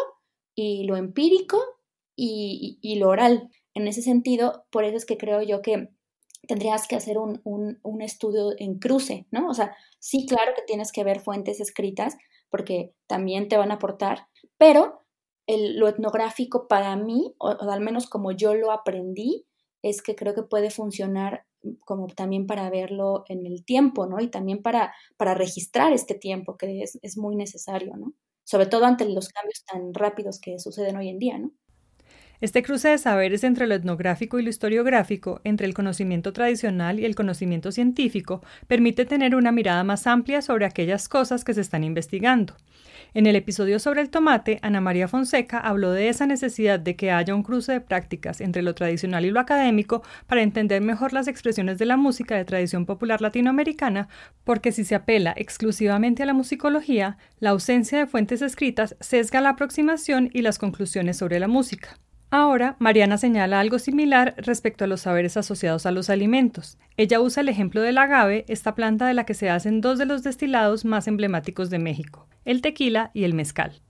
y 0.56 0.86
lo 0.86 0.96
empírico 0.96 1.62
y, 2.16 2.96
lo 3.00 3.10
oral. 3.10 3.50
En 3.74 3.90
ese 3.90 4.02
sentido, 4.02 4.64
por 4.72 4.86
eso 4.86 4.96
es 4.96 5.06
que 5.06 5.18
creo 5.18 5.42
yo 5.42 5.62
que 5.62 5.90
tendrías 6.48 6.88
que 6.88 6.96
hacer 6.96 7.18
un, 7.18 7.42
estudio 8.02 8.54
en 8.58 8.80
cruce, 8.80 9.28
¿no? 9.32 9.48
O 9.50 9.54
sea, 9.54 9.76
sí, 10.00 10.26
claro 10.26 10.54
que 10.56 10.64
tienes 10.64 10.92
que 10.92 11.04
ver 11.04 11.20
fuentes 11.20 11.60
escritas 11.60 12.18
porque 12.50 12.94
también 13.08 13.48
te 13.48 13.58
van 13.58 13.72
a 13.72 13.76
aportar, 13.76 14.28
pero 14.58 15.02
lo 15.48 15.88
etnográfico 15.88 16.68
para 16.68 16.96
mí, 16.96 17.34
o, 17.38 17.50
al 17.50 17.82
menos 17.82 18.08
como 18.08 18.32
yo 18.32 18.56
lo 18.56 18.72
aprendí, 18.72 19.46
es 19.82 20.02
que 20.02 20.16
creo 20.16 20.34
que 20.34 20.44
puede 20.44 20.70
funcionar 20.70 21.46
como 21.86 22.08
también 22.08 22.48
para 22.48 22.70
verlo 22.70 23.24
en 23.28 23.46
el 23.46 23.64
tiempo, 23.64 24.08
¿no? 24.08 24.20
Y 24.20 24.30
también 24.30 24.62
para, 24.62 24.94
para 25.18 25.36
registrar 25.36 25.94
este 25.94 26.16
tiempo 26.16 26.58
que 26.58 26.82
es, 26.82 26.98
es 27.02 27.18
muy 27.18 27.36
necesario, 27.36 27.96
¿no? 27.98 28.14
Sobre 28.44 28.66
todo 28.66 28.86
ante 28.86 29.08
los 29.08 29.30
cambios 29.30 29.64
tan 29.66 29.94
rápidos 29.94 30.40
que 30.40 30.58
suceden 30.60 30.98
hoy 30.98 31.10
en 31.10 31.20
día, 31.20 31.38
¿no? 31.38 31.52
Este 32.42 32.64
cruce 32.64 32.90
de 32.90 32.98
saberes 32.98 33.44
entre 33.44 33.68
lo 33.68 33.76
etnográfico 33.76 34.40
y 34.40 34.44
lo 34.44 34.50
historiográfico, 34.50 35.42
entre 35.44 35.68
el 35.68 35.76
conocimiento 35.76 36.34
tradicional 36.34 37.00
y 37.00 37.06
el 37.06 37.14
conocimiento 37.14 37.72
científico, 37.72 38.42
permite 38.66 39.06
tener 39.06 39.36
una 39.36 39.52
mirada 39.52 39.84
más 39.84 40.08
amplia 40.08 40.42
sobre 40.42 40.66
aquellas 40.66 41.08
cosas 41.08 41.44
que 41.44 41.54
se 41.54 41.62
están 41.62 41.84
investigando. 41.84 42.56
En 43.14 43.28
el 43.28 43.36
episodio 43.36 43.78
sobre 43.78 44.02
el 44.02 44.10
tomate, 44.10 44.58
Ana 44.64 44.82
María 44.82 45.08
Fonseca 45.08 45.60
habló 45.60 45.92
de 45.92 46.10
esa 46.10 46.26
necesidad 46.26 46.80
de 46.80 46.96
que 46.96 47.12
haya 47.12 47.36
un 47.36 47.44
cruce 47.44 47.74
de 47.74 47.82
prácticas 47.82 48.42
entre 48.42 48.64
lo 48.64 48.74
tradicional 48.74 49.24
y 49.24 49.30
lo 49.30 49.40
académico 49.40 50.02
para 50.26 50.42
entender 50.42 50.82
mejor 50.82 51.14
las 51.14 51.28
expresiones 51.28 51.78
de 51.78 51.86
la 51.86 51.96
música 51.96 52.36
de 52.38 52.46
tradición 52.46 52.88
popular 52.88 53.22
latinoamericana, 53.22 54.08
porque 54.46 54.72
si 54.72 54.84
se 54.84 54.96
apela 54.96 55.36
exclusivamente 55.38 56.24
a 56.24 56.26
la 56.26 56.34
musicología, 56.34 57.20
la 57.40 57.52
ausencia 57.52 58.00
de 58.00 58.08
fuentes 58.08 58.42
escritas 58.42 58.96
sesga 59.00 59.42
la 59.42 59.50
aproximación 59.50 60.32
y 60.34 60.42
las 60.42 60.58
conclusiones 60.58 61.18
sobre 61.18 61.40
la 61.40 61.48
música. 61.48 62.00
Ahora, 62.34 62.78
Mariana 62.80 63.18
señala 63.18 63.60
algo 63.60 63.78
similar 63.78 64.36
respecto 64.38 64.86
a 64.86 64.88
los 64.88 65.02
saberes 65.02 65.36
asociados 65.36 65.86
a 65.86 65.92
los 65.92 66.10
alimentos. 66.10 66.78
Ella 66.96 67.20
usa 67.20 67.42
el 67.42 67.50
ejemplo 67.50 67.82
del 67.82 67.98
agave, 67.98 68.46
esta 68.48 68.74
planta 68.74 69.06
de 69.06 69.14
la 69.14 69.26
que 69.26 69.34
se 69.34 69.50
hacen 69.50 69.82
dos 69.82 70.00
de 70.00 70.06
los 70.06 70.24
destilados 70.24 70.86
más 70.86 71.10
emblemáticos 71.10 71.70
de 71.70 71.80
México, 71.80 72.30
el 72.46 72.62
tequila 72.62 73.12
y 73.14 73.26
el 73.26 73.34
mezcal. 73.34 73.82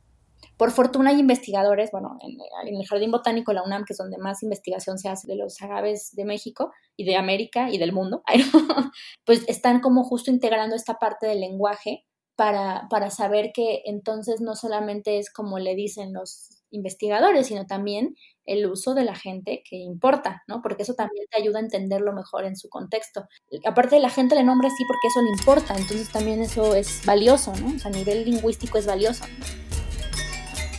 Por 0.58 0.72
fortuna 0.72 1.12
hay 1.12 1.20
investigadores, 1.20 1.92
bueno, 1.92 2.18
en, 2.20 2.36
el 2.76 2.88
Jardín 2.88 3.12
Botánico 3.12 3.52
de 3.52 3.58
la 3.58 3.64
UNAM, 3.64 3.86
que 3.86 3.94
es 3.94 3.98
donde 3.98 4.18
más 4.18 4.42
investigación 4.42 4.98
se 4.98 5.10
hace 5.10 5.28
de 5.28 5.36
los 5.36 5.62
agaves 5.62 6.16
de 6.16 6.26
México 6.26 6.72
y 6.98 7.06
de 7.06 7.18
América 7.18 7.70
y 7.70 7.78
del 7.78 7.94
mundo, 7.94 8.24
pues 9.24 9.44
están 9.50 9.82
como 9.82 10.04
justo 10.04 10.32
integrando 10.32 10.76
esta 10.76 10.96
parte 10.96 11.28
del 11.28 11.42
lenguaje 11.42 12.06
para, 12.36 12.88
para 12.90 13.12
saber 13.12 13.52
que 13.54 13.84
entonces 13.86 14.42
no 14.42 14.56
solamente 14.56 15.20
es 15.20 15.32
como 15.32 15.60
le 15.60 15.76
dicen 15.76 16.12
los 16.12 16.61
investigadores, 16.72 17.48
sino 17.48 17.66
también 17.66 18.16
el 18.46 18.66
uso 18.66 18.94
de 18.94 19.04
la 19.04 19.16
gente 19.16 19.64
que 19.70 19.78
importa, 19.78 20.44
¿no? 20.48 20.62
Porque 20.62 20.84
eso 20.84 20.94
también 20.94 21.26
te 21.30 21.38
ayuda 21.38 21.60
a 21.60 21.62
entenderlo 21.62 22.14
mejor 22.14 22.46
en 22.46 22.56
su 22.56 22.70
contexto. 22.70 23.28
Aparte 23.66 24.00
la 24.00 24.10
gente 24.10 24.36
le 24.36 24.44
nombra 24.44 24.68
así 24.68 24.84
porque 24.88 25.08
eso 25.08 25.22
le 25.22 25.30
importa, 25.38 25.76
entonces 25.76 26.10
también 26.10 26.42
eso 26.42 26.76
es 26.76 27.06
valioso, 27.06 27.54
¿no? 27.56 27.74
A 27.84 27.90
nivel 27.90 28.26
lingüístico 28.26 28.78
es 28.78 28.86
valioso. 28.86 29.26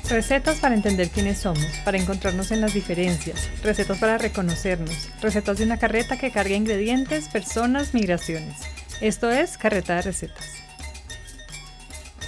Recetas 0.08 0.60
para 0.60 0.74
entender 0.74 1.08
quiénes 1.08 1.38
somos, 1.38 1.66
para 1.84 1.96
encontrarnos 1.96 2.50
en 2.50 2.60
las 2.60 2.74
diferencias, 2.74 3.48
recetas 3.62 3.98
para 3.98 4.18
reconocernos, 4.18 5.08
recetas 5.22 5.58
de 5.58 5.64
una 5.64 5.78
carreta 5.78 6.18
que 6.18 6.30
carga 6.30 6.54
ingredientes, 6.54 7.28
personas, 7.28 7.94
migraciones. 7.94 8.60
Esto 9.00 9.30
es 9.30 9.56
Carreta 9.56 9.96
de 9.96 10.02
Recetas. 10.02 10.62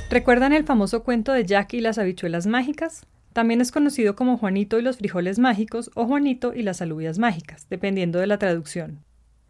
¿Recuerdan 0.08 0.52
el 0.52 0.64
famoso 0.64 1.02
cuento 1.02 1.32
de 1.32 1.44
Jack 1.44 1.74
y 1.74 1.80
las 1.80 1.98
habichuelas 1.98 2.46
mágicas? 2.46 3.06
También 3.34 3.60
es 3.60 3.72
conocido 3.72 4.14
como 4.14 4.38
Juanito 4.38 4.78
y 4.78 4.82
los 4.82 4.98
frijoles 4.98 5.40
mágicos 5.40 5.90
o 5.96 6.06
Juanito 6.06 6.54
y 6.54 6.62
las 6.62 6.80
alubias 6.80 7.18
mágicas, 7.18 7.66
dependiendo 7.68 8.20
de 8.20 8.28
la 8.28 8.38
traducción. 8.38 9.00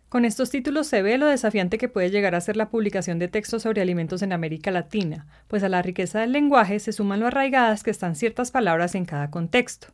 Con 0.08 0.24
estos 0.24 0.48
títulos 0.48 0.86
se 0.86 1.02
ve 1.02 1.18
lo 1.18 1.26
desafiante 1.26 1.76
que 1.76 1.90
puede 1.90 2.10
llegar 2.10 2.34
a 2.34 2.40
ser 2.40 2.56
la 2.56 2.70
publicación 2.70 3.18
de 3.18 3.28
textos 3.28 3.62
sobre 3.62 3.82
alimentos 3.82 4.22
en 4.22 4.32
América 4.32 4.70
Latina, 4.70 5.26
pues 5.48 5.62
a 5.62 5.68
la 5.68 5.82
riqueza 5.82 6.20
del 6.20 6.32
lenguaje 6.32 6.78
se 6.78 6.92
suman 6.92 7.20
lo 7.20 7.26
arraigadas 7.26 7.82
que 7.82 7.90
están 7.90 8.16
ciertas 8.16 8.50
palabras 8.50 8.94
en 8.94 9.04
cada 9.04 9.30
contexto. 9.30 9.88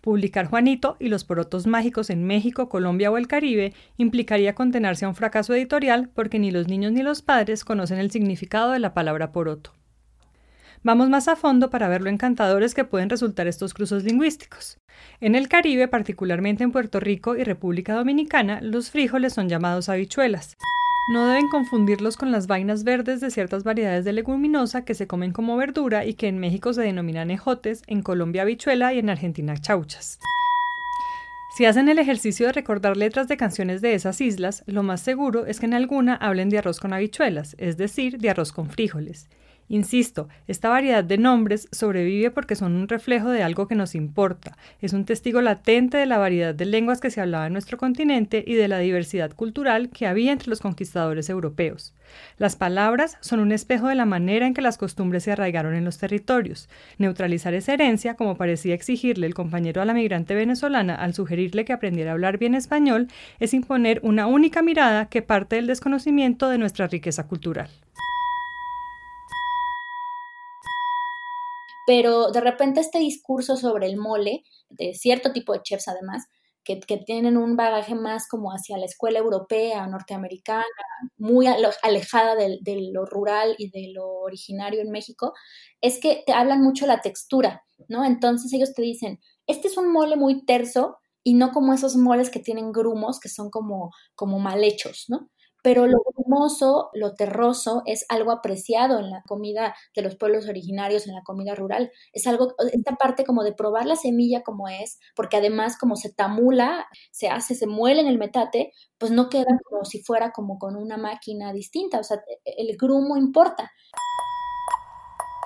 Publicar 0.00 0.46
Juanito 0.46 0.96
y 0.98 1.08
los 1.08 1.22
porotos 1.22 1.68
mágicos 1.68 2.10
en 2.10 2.24
México, 2.24 2.68
Colombia 2.68 3.12
o 3.12 3.18
el 3.18 3.28
Caribe 3.28 3.72
implicaría 3.98 4.56
condenarse 4.56 5.04
a 5.04 5.08
un 5.10 5.14
fracaso 5.14 5.54
editorial 5.54 6.08
porque 6.12 6.40
ni 6.40 6.50
los 6.50 6.66
niños 6.66 6.90
ni 6.90 7.02
los 7.04 7.22
padres 7.22 7.64
conocen 7.64 7.98
el 7.98 8.10
significado 8.10 8.72
de 8.72 8.80
la 8.80 8.94
palabra 8.94 9.30
poroto. 9.30 9.77
Vamos 10.84 11.08
más 11.08 11.26
a 11.26 11.36
fondo 11.36 11.70
para 11.70 11.88
ver 11.88 12.02
lo 12.02 12.10
encantadores 12.10 12.74
que 12.74 12.84
pueden 12.84 13.10
resultar 13.10 13.48
estos 13.48 13.74
cruces 13.74 14.04
lingüísticos. 14.04 14.78
En 15.20 15.34
el 15.34 15.48
Caribe, 15.48 15.88
particularmente 15.88 16.62
en 16.62 16.70
Puerto 16.70 17.00
Rico 17.00 17.36
y 17.36 17.42
República 17.42 17.94
Dominicana, 17.94 18.60
los 18.60 18.90
frijoles 18.90 19.32
son 19.32 19.48
llamados 19.48 19.88
habichuelas. 19.88 20.56
No 21.10 21.26
deben 21.26 21.48
confundirlos 21.48 22.16
con 22.16 22.30
las 22.30 22.46
vainas 22.46 22.84
verdes 22.84 23.20
de 23.20 23.30
ciertas 23.30 23.64
variedades 23.64 24.04
de 24.04 24.12
leguminosa 24.12 24.84
que 24.84 24.94
se 24.94 25.06
comen 25.06 25.32
como 25.32 25.56
verdura 25.56 26.04
y 26.04 26.14
que 26.14 26.28
en 26.28 26.38
México 26.38 26.72
se 26.72 26.82
denominan 26.82 27.30
ejotes, 27.30 27.82
en 27.86 28.02
Colombia 28.02 28.42
habichuela 28.42 28.92
y 28.94 28.98
en 28.98 29.10
Argentina 29.10 29.56
chauchas. 29.56 30.20
Si 31.56 31.64
hacen 31.64 31.88
el 31.88 31.98
ejercicio 31.98 32.46
de 32.46 32.52
recordar 32.52 32.96
letras 32.96 33.26
de 33.26 33.36
canciones 33.36 33.80
de 33.80 33.94
esas 33.94 34.20
islas, 34.20 34.62
lo 34.66 34.84
más 34.84 35.00
seguro 35.00 35.46
es 35.46 35.58
que 35.58 35.66
en 35.66 35.74
alguna 35.74 36.14
hablen 36.14 36.50
de 36.50 36.58
arroz 36.58 36.78
con 36.78 36.92
habichuelas, 36.92 37.56
es 37.58 37.76
decir, 37.76 38.18
de 38.18 38.30
arroz 38.30 38.52
con 38.52 38.70
frijoles. 38.70 39.28
Insisto, 39.68 40.28
esta 40.46 40.70
variedad 40.70 41.04
de 41.04 41.18
nombres 41.18 41.68
sobrevive 41.72 42.30
porque 42.30 42.56
son 42.56 42.74
un 42.74 42.88
reflejo 42.88 43.30
de 43.30 43.42
algo 43.42 43.68
que 43.68 43.74
nos 43.74 43.94
importa, 43.94 44.56
es 44.80 44.94
un 44.94 45.04
testigo 45.04 45.42
latente 45.42 45.98
de 45.98 46.06
la 46.06 46.16
variedad 46.16 46.54
de 46.54 46.64
lenguas 46.64 47.00
que 47.00 47.10
se 47.10 47.20
hablaba 47.20 47.46
en 47.46 47.52
nuestro 47.52 47.76
continente 47.76 48.42
y 48.46 48.54
de 48.54 48.68
la 48.68 48.78
diversidad 48.78 49.32
cultural 49.32 49.90
que 49.90 50.06
había 50.06 50.32
entre 50.32 50.48
los 50.48 50.60
conquistadores 50.60 51.28
europeos. 51.28 51.94
Las 52.38 52.56
palabras 52.56 53.18
son 53.20 53.40
un 53.40 53.52
espejo 53.52 53.88
de 53.88 53.94
la 53.94 54.06
manera 54.06 54.46
en 54.46 54.54
que 54.54 54.62
las 54.62 54.78
costumbres 54.78 55.24
se 55.24 55.32
arraigaron 55.32 55.74
en 55.74 55.84
los 55.84 55.98
territorios. 55.98 56.68
Neutralizar 56.96 57.52
esa 57.52 57.74
herencia, 57.74 58.14
como 58.14 58.36
parecía 58.36 58.74
exigirle 58.74 59.26
el 59.26 59.34
compañero 59.34 59.82
a 59.82 59.84
la 59.84 59.92
migrante 59.92 60.34
venezolana 60.34 60.94
al 60.94 61.12
sugerirle 61.12 61.66
que 61.66 61.74
aprendiera 61.74 62.12
a 62.12 62.14
hablar 62.14 62.38
bien 62.38 62.54
español, 62.54 63.08
es 63.38 63.52
imponer 63.52 64.00
una 64.02 64.26
única 64.26 64.62
mirada 64.62 65.06
que 65.06 65.20
parte 65.20 65.56
del 65.56 65.66
desconocimiento 65.66 66.48
de 66.48 66.58
nuestra 66.58 66.86
riqueza 66.86 67.26
cultural. 67.26 67.68
Pero 71.88 72.30
de 72.32 72.42
repente 72.42 72.80
este 72.80 72.98
discurso 72.98 73.56
sobre 73.56 73.86
el 73.86 73.96
mole, 73.96 74.44
de 74.68 74.92
cierto 74.92 75.32
tipo 75.32 75.54
de 75.54 75.62
chefs 75.62 75.88
además, 75.88 76.26
que, 76.62 76.76
tienen 77.06 77.38
un 77.38 77.56
bagaje 77.56 77.94
más 77.94 78.28
como 78.28 78.50
hacia 78.50 78.76
la 78.76 78.84
escuela 78.84 79.20
europea, 79.20 79.86
norteamericana, 79.86 80.66
muy 81.16 81.46
alejada 81.46 82.34
de, 82.34 82.90
lo 82.92 83.06
rural 83.06 83.54
y 83.56 83.70
de 83.70 83.90
lo 83.94 84.06
originario 84.06 84.82
en 84.82 84.90
México, 84.90 85.32
es 85.80 85.98
que 85.98 86.22
te 86.26 86.34
hablan 86.34 86.60
mucho 86.60 86.86
la 86.86 87.00
textura, 87.00 87.64
¿no? 87.88 88.04
Entonces 88.04 88.52
ellos 88.52 88.74
te 88.74 88.82
dicen, 88.82 89.18
este 89.46 89.68
es 89.68 89.78
un 89.78 89.90
mole 89.90 90.16
muy 90.16 90.44
terso 90.44 90.98
y 91.24 91.32
no 91.32 91.52
como 91.52 91.72
esos 91.72 91.96
moles 91.96 92.28
que 92.28 92.40
tienen 92.40 92.70
grumos 92.70 93.18
que 93.18 93.30
son 93.30 93.48
como, 93.48 93.92
como 94.14 94.38
mal 94.38 94.62
hechos, 94.62 95.06
¿no? 95.08 95.30
Pero 95.62 95.86
lo 95.86 95.98
hermoso, 96.16 96.90
lo 96.94 97.14
terroso 97.14 97.82
es 97.86 98.04
algo 98.08 98.32
apreciado 98.32 98.98
en 98.98 99.10
la 99.10 99.22
comida 99.26 99.74
de 99.94 100.02
los 100.02 100.16
pueblos 100.16 100.48
originarios, 100.48 101.06
en 101.06 101.14
la 101.14 101.22
comida 101.22 101.54
rural. 101.54 101.90
Es 102.12 102.26
algo, 102.26 102.54
esta 102.72 102.96
parte 102.96 103.24
como 103.24 103.44
de 103.44 103.52
probar 103.52 103.86
la 103.86 103.96
semilla 103.96 104.42
como 104.42 104.68
es, 104.68 104.98
porque 105.14 105.36
además 105.36 105.76
como 105.78 105.96
se 105.96 106.12
tamula, 106.12 106.86
se 107.10 107.28
hace, 107.28 107.54
se 107.54 107.66
muele 107.66 108.00
en 108.00 108.08
el 108.08 108.18
metate, 108.18 108.72
pues 108.98 109.12
no 109.12 109.28
queda 109.28 109.58
como 109.64 109.84
si 109.84 110.02
fuera 110.02 110.32
como 110.32 110.58
con 110.58 110.76
una 110.76 110.96
máquina 110.96 111.52
distinta, 111.52 111.98
o 111.98 112.04
sea, 112.04 112.20
el 112.44 112.76
grumo 112.76 113.16
importa. 113.16 113.70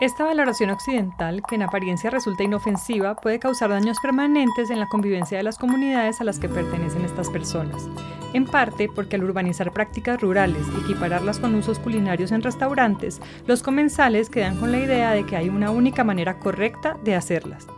Esta 0.03 0.25
valoración 0.25 0.71
occidental, 0.71 1.43
que 1.49 1.55
en 1.55 1.62
apariencia 1.62 2.11
resulta 2.11 2.43
inofensiva, 2.43 3.15
puede 3.15 3.38
causar 3.38 3.71
daños 3.71 4.01
permanentes 4.01 4.69
en 4.71 4.81
la 4.81 4.88
convivencia 4.88 5.38
de 5.38 5.45
las 5.45 5.59
comunidades 5.59 6.21
a 6.21 6.25
las 6.25 6.41
que 6.41 6.49
pertenecen 6.49 7.05
estas 7.05 7.31
personas, 7.31 7.88
en 8.33 8.45
parte 8.45 8.88
porque 8.93 9.15
al 9.15 9.23
urbanizar 9.23 9.71
prácticas 9.71 10.21
rurales 10.21 10.67
y 10.75 10.81
equipararlas 10.81 11.38
con 11.38 11.55
usos 11.55 11.79
culinarios 11.79 12.33
en 12.33 12.43
restaurantes, 12.43 13.21
los 13.47 13.62
comensales 13.62 14.29
quedan 14.29 14.57
con 14.57 14.73
la 14.73 14.81
idea 14.81 15.12
de 15.12 15.25
que 15.25 15.37
hay 15.37 15.49
una 15.49 15.71
única 15.71 16.03
manera 16.03 16.41
correcta 16.41 16.97
de 17.05 17.15
hacerlas. 17.15 17.69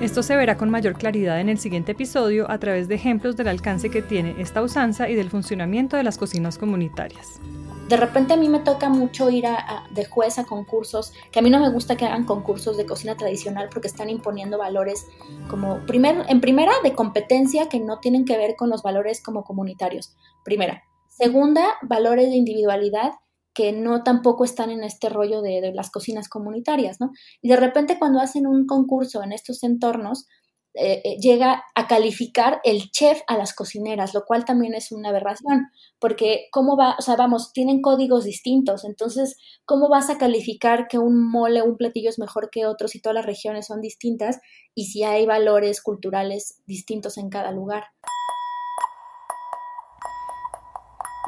Esto 0.00 0.22
se 0.22 0.36
verá 0.36 0.56
con 0.56 0.70
mayor 0.70 0.94
claridad 0.94 1.40
en 1.40 1.48
el 1.48 1.58
siguiente 1.58 1.92
episodio 1.92 2.48
a 2.48 2.58
través 2.58 2.86
de 2.86 2.94
ejemplos 2.94 3.36
del 3.36 3.48
alcance 3.48 3.90
que 3.90 4.02
tiene 4.02 4.36
esta 4.38 4.62
usanza 4.62 5.10
y 5.10 5.16
del 5.16 5.30
funcionamiento 5.30 5.96
de 5.96 6.04
las 6.04 6.16
cocinas 6.16 6.58
comunitarias 6.58 7.40
de 7.88 7.96
repente 7.96 8.34
a 8.34 8.36
mí 8.36 8.48
me 8.48 8.60
toca 8.60 8.88
mucho 8.88 9.30
ir 9.30 9.46
a, 9.46 9.86
de 9.90 10.04
juez 10.04 10.38
a 10.38 10.44
concursos, 10.44 11.12
que 11.30 11.38
a 11.38 11.42
mí 11.42 11.50
no 11.50 11.60
me 11.60 11.70
gusta 11.70 11.96
que 11.96 12.06
hagan 12.06 12.24
concursos 12.24 12.76
de 12.76 12.86
cocina 12.86 13.16
tradicional 13.16 13.68
porque 13.70 13.88
están 13.88 14.08
imponiendo 14.10 14.58
valores 14.58 15.06
como, 15.48 15.84
primer, 15.86 16.24
en 16.28 16.40
primera, 16.40 16.72
de 16.82 16.94
competencia 16.94 17.68
que 17.68 17.80
no 17.80 17.98
tienen 17.98 18.24
que 18.24 18.36
ver 18.36 18.56
con 18.56 18.70
los 18.70 18.82
valores 18.82 19.22
como 19.22 19.44
comunitarios, 19.44 20.14
primera. 20.44 20.82
Segunda, 21.08 21.66
valores 21.82 22.30
de 22.30 22.36
individualidad 22.36 23.12
que 23.54 23.72
no 23.72 24.02
tampoco 24.02 24.44
están 24.44 24.70
en 24.70 24.82
este 24.82 25.08
rollo 25.08 25.42
de, 25.42 25.72
las 25.74 25.90
cocinas 25.90 26.28
comunitarias, 26.28 27.00
¿no? 27.00 27.12
Y 27.42 27.48
de 27.48 27.56
repente 27.56 27.98
cuando 27.98 28.20
hacen 28.20 28.46
un 28.46 28.66
concurso 28.66 29.22
en 29.22 29.32
estos 29.32 29.62
entornos, 29.62 30.26
eh, 30.74 31.02
eh, 31.04 31.16
llega 31.20 31.64
a 31.74 31.86
calificar 31.86 32.60
el 32.64 32.90
chef 32.90 33.20
a 33.26 33.36
las 33.36 33.52
cocineras, 33.52 34.14
lo 34.14 34.24
cual 34.24 34.46
también 34.46 34.72
es 34.72 34.90
una 34.90 35.10
aberración, 35.10 35.68
porque 36.02 36.48
cómo 36.50 36.76
va, 36.76 36.96
o 36.98 37.00
sea, 37.00 37.14
vamos, 37.14 37.52
tienen 37.52 37.80
códigos 37.80 38.24
distintos, 38.24 38.84
entonces, 38.84 39.36
¿cómo 39.64 39.88
vas 39.88 40.10
a 40.10 40.18
calificar 40.18 40.88
que 40.88 40.98
un 40.98 41.30
mole, 41.30 41.62
un 41.62 41.76
platillo 41.76 42.10
es 42.10 42.18
mejor 42.18 42.50
que 42.50 42.66
otro 42.66 42.88
si 42.88 43.00
todas 43.00 43.14
las 43.14 43.24
regiones 43.24 43.68
son 43.68 43.80
distintas 43.80 44.40
y 44.74 44.86
si 44.86 45.04
hay 45.04 45.26
valores 45.26 45.80
culturales 45.80 46.60
distintos 46.66 47.18
en 47.18 47.30
cada 47.30 47.52
lugar? 47.52 47.84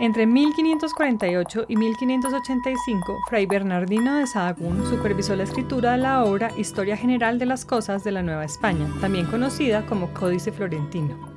Entre 0.01 0.27
1548 0.27 1.67
y 1.69 1.77
1585, 1.77 3.19
Fray 3.29 3.47
Bernardino 3.47 4.17
de 4.17 4.27
Sahagún 4.27 4.85
supervisó 4.91 5.37
la 5.37 5.45
escritura 5.45 5.93
de 5.93 5.99
la 5.99 6.25
obra 6.25 6.51
Historia 6.59 6.97
General 6.97 7.39
de 7.39 7.47
las 7.47 7.65
Cosas 7.65 8.03
de 8.03 8.11
la 8.11 8.25
Nueva 8.25 8.45
España, 8.45 8.93
también 9.01 9.27
conocida 9.27 9.87
como 9.87 10.13
Códice 10.13 10.51
Florentino. 10.51 11.34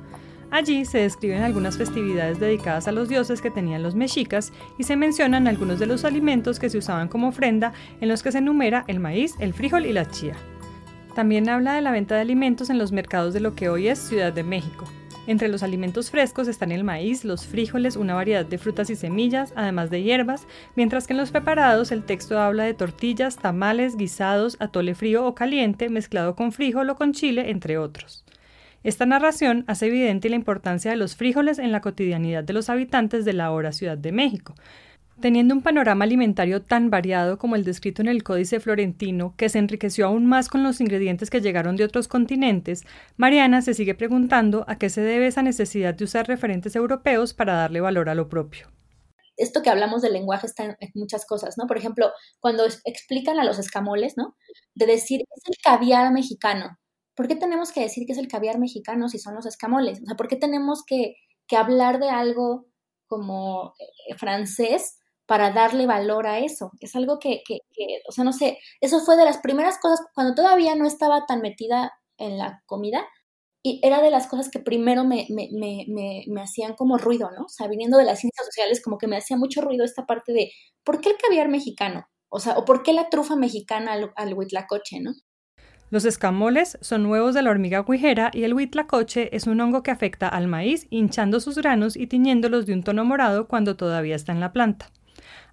Allí 0.50 0.84
se 0.84 0.98
describen 0.98 1.42
algunas 1.42 1.76
festividades 1.76 2.40
dedicadas 2.40 2.88
a 2.88 2.92
los 2.92 3.08
dioses 3.08 3.42
que 3.42 3.50
tenían 3.50 3.82
los 3.82 3.94
mexicas 3.94 4.52
y 4.78 4.84
se 4.84 4.96
mencionan 4.96 5.46
algunos 5.46 5.78
de 5.78 5.86
los 5.86 6.04
alimentos 6.04 6.58
que 6.58 6.70
se 6.70 6.78
usaban 6.78 7.08
como 7.08 7.28
ofrenda 7.28 7.72
en 8.00 8.08
los 8.08 8.22
que 8.22 8.32
se 8.32 8.38
enumera 8.38 8.84
el 8.86 9.00
maíz, 9.00 9.34
el 9.38 9.52
frijol 9.52 9.84
y 9.84 9.92
la 9.92 10.06
chía. 10.10 10.34
También 11.14 11.48
habla 11.48 11.74
de 11.74 11.82
la 11.82 11.90
venta 11.90 12.14
de 12.14 12.22
alimentos 12.22 12.70
en 12.70 12.78
los 12.78 12.92
mercados 12.92 13.34
de 13.34 13.40
lo 13.40 13.54
que 13.54 13.68
hoy 13.68 13.88
es 13.88 13.98
Ciudad 13.98 14.32
de 14.32 14.44
México, 14.44 14.86
entre 15.28 15.48
los 15.48 15.62
alimentos 15.62 16.10
frescos 16.10 16.48
están 16.48 16.72
el 16.72 16.84
maíz, 16.84 17.22
los 17.22 17.44
frijoles, 17.44 17.96
una 17.96 18.14
variedad 18.14 18.46
de 18.46 18.56
frutas 18.56 18.88
y 18.88 18.96
semillas, 18.96 19.52
además 19.56 19.90
de 19.90 20.02
hierbas, 20.02 20.46
mientras 20.74 21.06
que 21.06 21.12
en 21.12 21.18
los 21.18 21.30
preparados 21.30 21.92
el 21.92 22.02
texto 22.02 22.40
habla 22.40 22.64
de 22.64 22.72
tortillas, 22.72 23.36
tamales, 23.36 23.98
guisados, 23.98 24.56
atole 24.58 24.94
frío 24.94 25.26
o 25.26 25.34
caliente 25.34 25.90
mezclado 25.90 26.34
con 26.34 26.50
frijol 26.50 26.88
o 26.88 26.96
con 26.96 27.12
chile, 27.12 27.50
entre 27.50 27.76
otros. 27.76 28.24
Esta 28.82 29.06
narración 29.06 29.64
hace 29.66 29.86
evidente 29.86 30.28
la 30.28 30.36
importancia 30.36 30.90
de 30.90 30.96
los 30.96 31.16
frijoles 31.16 31.58
en 31.58 31.72
la 31.72 31.80
cotidianidad 31.80 32.44
de 32.44 32.52
los 32.52 32.68
habitantes 32.68 33.24
de 33.24 33.32
la 33.32 33.46
ahora 33.46 33.72
Ciudad 33.72 33.98
de 33.98 34.12
México, 34.12 34.54
Teniendo 35.20 35.52
un 35.52 35.62
panorama 35.62 36.04
alimentario 36.04 36.62
tan 36.62 36.90
variado 36.90 37.38
como 37.38 37.56
el 37.56 37.64
descrito 37.64 38.02
en 38.02 38.06
el 38.06 38.22
Códice 38.22 38.60
Florentino, 38.60 39.34
que 39.36 39.48
se 39.48 39.58
enriqueció 39.58 40.06
aún 40.06 40.26
más 40.26 40.48
con 40.48 40.62
los 40.62 40.80
ingredientes 40.80 41.28
que 41.28 41.40
llegaron 41.40 41.74
de 41.74 41.82
otros 41.82 42.06
continentes, 42.06 42.84
Mariana 43.16 43.60
se 43.60 43.74
sigue 43.74 43.96
preguntando 43.96 44.64
a 44.68 44.78
qué 44.78 44.90
se 44.90 45.00
debe 45.00 45.26
esa 45.26 45.42
necesidad 45.42 45.94
de 45.94 46.04
usar 46.04 46.28
referentes 46.28 46.76
europeos 46.76 47.34
para 47.34 47.54
darle 47.54 47.80
valor 47.80 48.08
a 48.08 48.14
lo 48.14 48.28
propio. 48.28 48.68
Esto 49.36 49.60
que 49.60 49.70
hablamos 49.70 50.02
del 50.02 50.12
lenguaje 50.12 50.46
está 50.46 50.64
en, 50.64 50.76
muchas 50.94 51.26
cosas, 51.26 51.58
¿no? 51.58 51.66
Por 51.66 51.78
ejemplo, 51.78 52.12
cuando 52.38 52.64
explican 52.84 53.40
a 53.40 53.44
los 53.44 53.58
escamoles, 53.58 54.14
¿no? 54.16 54.36
De 54.76 54.86
decir, 54.86 55.22
es 55.22 55.42
el 55.48 55.56
caviar 55.60 56.12
mexicano. 56.12 56.78
¿Por 57.18 57.28
qué 57.28 57.36
tenemos 57.36 57.72
que 57.72 57.80
decir 57.80 58.06
que 58.06 58.12
es 58.12 58.18
el 58.18 58.28
caviar 58.28 58.58
mexicano 58.58 59.08
si 59.08 59.18
son 59.18 59.34
los 59.34 59.44
escamoles? 59.44 60.00
O 60.00 60.06
sea, 60.06 60.16
¿por 60.16 60.28
qué 60.28 60.36
tenemos 60.36 60.84
que, 60.86 61.16
que 61.48 61.56
hablar 61.56 61.98
de 61.98 62.10
algo 62.10 62.68
como 63.08 63.74
eh, 63.80 64.14
francés 64.16 64.98
para 65.26 65.50
darle 65.50 65.86
valor 65.86 66.26
a 66.26 66.38
eso. 66.38 66.70
Es 66.80 66.94
algo 66.96 67.18
que, 67.18 67.42
que, 67.46 67.58
o 68.08 68.12
sea, 68.12 68.24
no 68.24 68.32
sé, 68.32 68.58
eso 68.80 69.00
fue 69.00 69.16
de 69.16 69.26
las 69.26 69.38
primeras 69.38 69.78
cosas, 69.78 70.00
cuando 70.14 70.34
todavía 70.34 70.74
no 70.74 70.86
estaba 70.86 71.26
tan 71.26 71.42
metida 71.42 71.92
en 72.16 72.38
la 72.38 72.62
comida, 72.66 73.04
y 73.62 73.80
era 73.82 74.00
de 74.00 74.10
las 74.10 74.26
cosas 74.28 74.48
que 74.50 74.60
primero 74.60 75.04
me, 75.04 75.26
me, 75.28 75.50
me, 75.52 76.24
me, 76.26 76.40
hacían 76.40 76.74
como 76.76 76.96
ruido, 76.96 77.30
¿no? 77.32 77.44
O 77.44 77.48
sea, 77.48 77.68
viniendo 77.68 77.98
de 77.98 78.04
las 78.04 78.20
ciencias 78.20 78.46
sociales, 78.46 78.80
como 78.82 78.96
que 78.96 79.08
me 79.08 79.18
hacía 79.18 79.36
mucho 79.36 79.60
ruido 79.60 79.84
esta 79.84 80.06
parte 80.06 80.32
de, 80.32 80.50
¿por 80.84 81.00
qué 81.00 81.10
el 81.10 81.18
caviar 81.18 81.48
mexicano? 81.48 82.06
O 82.30 82.40
sea, 82.40 82.56
o 82.56 82.64
¿por 82.64 82.82
qué 82.82 82.92
la 82.94 83.10
trufa 83.10 83.36
mexicana 83.36 83.92
al, 83.92 84.12
al 84.16 84.32
huitlacoche, 84.34 85.00
¿no? 85.00 85.12
Los 85.90 86.04
escamoles 86.04 86.76
son 86.82 87.06
huevos 87.06 87.32
de 87.32 87.40
la 87.40 87.50
hormiga 87.50 87.82
guijera 87.82 88.30
y 88.34 88.44
el 88.44 88.52
huitlacoche 88.52 89.34
es 89.34 89.46
un 89.46 89.58
hongo 89.60 89.82
que 89.82 89.90
afecta 89.90 90.28
al 90.28 90.46
maíz 90.46 90.86
hinchando 90.90 91.40
sus 91.40 91.56
granos 91.56 91.96
y 91.96 92.06
tiñéndolos 92.06 92.66
de 92.66 92.74
un 92.74 92.82
tono 92.82 93.06
morado 93.06 93.48
cuando 93.48 93.74
todavía 93.74 94.14
está 94.14 94.32
en 94.32 94.40
la 94.40 94.52
planta. 94.52 94.90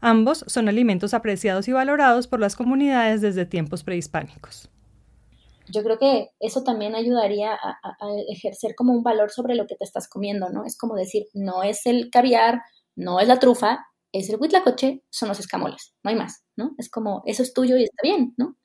Ambos 0.02 0.44
son 0.48 0.68
alimentos 0.68 1.14
apreciados 1.14 1.70
y 1.70 1.72
valorados 1.72 2.28
por 2.28 2.42
las 2.42 2.58
comunidades 2.58 3.22
desde 3.22 3.46
tiempos 3.46 3.84
prehispánicos. 3.84 4.70
Yo 5.70 5.84
creo 5.84 5.98
que 5.98 6.30
eso 6.42 6.64
también 6.64 6.96
ayudaría 6.96 7.54
a, 7.54 7.84
ejercer 8.30 8.76
como 8.76 8.94
un 8.94 9.04
valor 9.04 9.32
sobre 9.32 9.56
lo 9.56 9.66
que 9.68 9.76
te 9.76 9.86
estás 9.86 10.10
comiendo, 10.10 10.50
¿no? 10.50 10.66
Es 10.66 10.78
como 10.78 10.96
decir, 10.96 11.28
no 11.34 11.64
es 11.64 11.86
el 11.86 12.10
caviar, 12.12 12.62
no 12.96 13.22
es 13.22 13.28
la 13.28 13.40
trufa, 13.40 13.88
es 14.12 14.30
el 14.30 14.40
huitlacoche, 14.40 15.02
son 15.10 15.30
los 15.30 15.40
escamoles, 15.40 15.96
no 16.04 16.10
hay 16.10 16.16
más, 16.18 16.44
¿no? 16.56 16.76
Es 16.78 16.90
como, 16.90 17.24
eso 17.26 17.42
es 17.42 17.54
tuyo 17.54 17.78
y 17.78 17.84
está 17.84 18.02
bien, 18.04 18.36
¿no? 18.38 18.58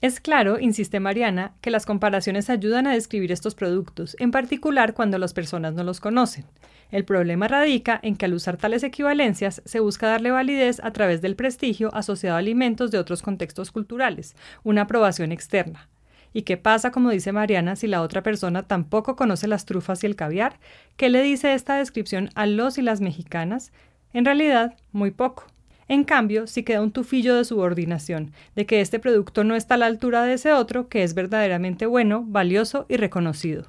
Es 0.00 0.20
claro, 0.20 0.60
insiste 0.60 1.00
Mariana, 1.00 1.54
que 1.60 1.70
las 1.70 1.86
comparaciones 1.86 2.50
ayudan 2.50 2.86
a 2.86 2.92
describir 2.92 3.32
estos 3.32 3.54
productos, 3.54 4.16
en 4.18 4.30
particular 4.32 4.92
cuando 4.92 5.18
las 5.18 5.32
personas 5.32 5.72
no 5.74 5.82
los 5.82 6.00
conocen. 6.00 6.44
El 6.90 7.04
problema 7.04 7.48
radica 7.48 7.98
en 8.02 8.16
que 8.16 8.26
al 8.26 8.34
usar 8.34 8.56
tales 8.56 8.82
equivalencias 8.82 9.62
se 9.64 9.80
busca 9.80 10.06
darle 10.06 10.30
validez 10.30 10.80
a 10.84 10.92
través 10.92 11.22
del 11.22 11.36
prestigio 11.36 11.94
asociado 11.94 12.36
a 12.36 12.38
alimentos 12.38 12.90
de 12.90 12.98
otros 12.98 13.22
contextos 13.22 13.72
culturales, 13.72 14.36
una 14.62 14.82
aprobación 14.82 15.32
externa. 15.32 15.88
¿Y 16.32 16.42
qué 16.42 16.56
pasa, 16.56 16.90
como 16.90 17.10
dice 17.10 17.32
Mariana, 17.32 17.76
si 17.76 17.86
la 17.86 18.02
otra 18.02 18.22
persona 18.22 18.64
tampoco 18.64 19.16
conoce 19.16 19.48
las 19.48 19.64
trufas 19.64 20.02
y 20.02 20.06
el 20.06 20.16
caviar? 20.16 20.58
¿Qué 20.96 21.08
le 21.08 21.22
dice 21.22 21.54
esta 21.54 21.76
descripción 21.76 22.28
a 22.34 22.46
los 22.46 22.76
y 22.76 22.82
las 22.82 23.00
mexicanas? 23.00 23.72
En 24.12 24.24
realidad, 24.24 24.74
muy 24.92 25.12
poco. 25.12 25.46
En 25.88 26.04
cambio, 26.04 26.46
si 26.46 26.62
queda 26.62 26.82
un 26.82 26.92
tufillo 26.92 27.36
de 27.36 27.44
subordinación, 27.44 28.32
de 28.54 28.66
que 28.66 28.80
este 28.80 28.98
producto 28.98 29.44
no 29.44 29.54
está 29.54 29.74
a 29.74 29.78
la 29.78 29.86
altura 29.86 30.24
de 30.24 30.34
ese 30.34 30.52
otro 30.52 30.88
que 30.88 31.02
es 31.02 31.14
verdaderamente 31.14 31.86
bueno, 31.86 32.24
valioso 32.26 32.86
y 32.88 32.96
reconocido. 32.96 33.64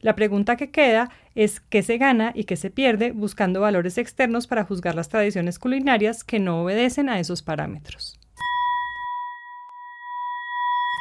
La 0.00 0.14
pregunta 0.14 0.56
que 0.56 0.70
queda 0.70 1.10
es 1.34 1.60
qué 1.60 1.82
se 1.82 1.98
gana 1.98 2.32
y 2.34 2.44
qué 2.44 2.56
se 2.56 2.70
pierde 2.70 3.12
buscando 3.12 3.60
valores 3.60 3.98
externos 3.98 4.46
para 4.46 4.64
juzgar 4.64 4.94
las 4.94 5.08
tradiciones 5.08 5.58
culinarias 5.58 6.22
que 6.22 6.38
no 6.38 6.62
obedecen 6.62 7.08
a 7.08 7.18
esos 7.18 7.42
parámetros. 7.42 8.18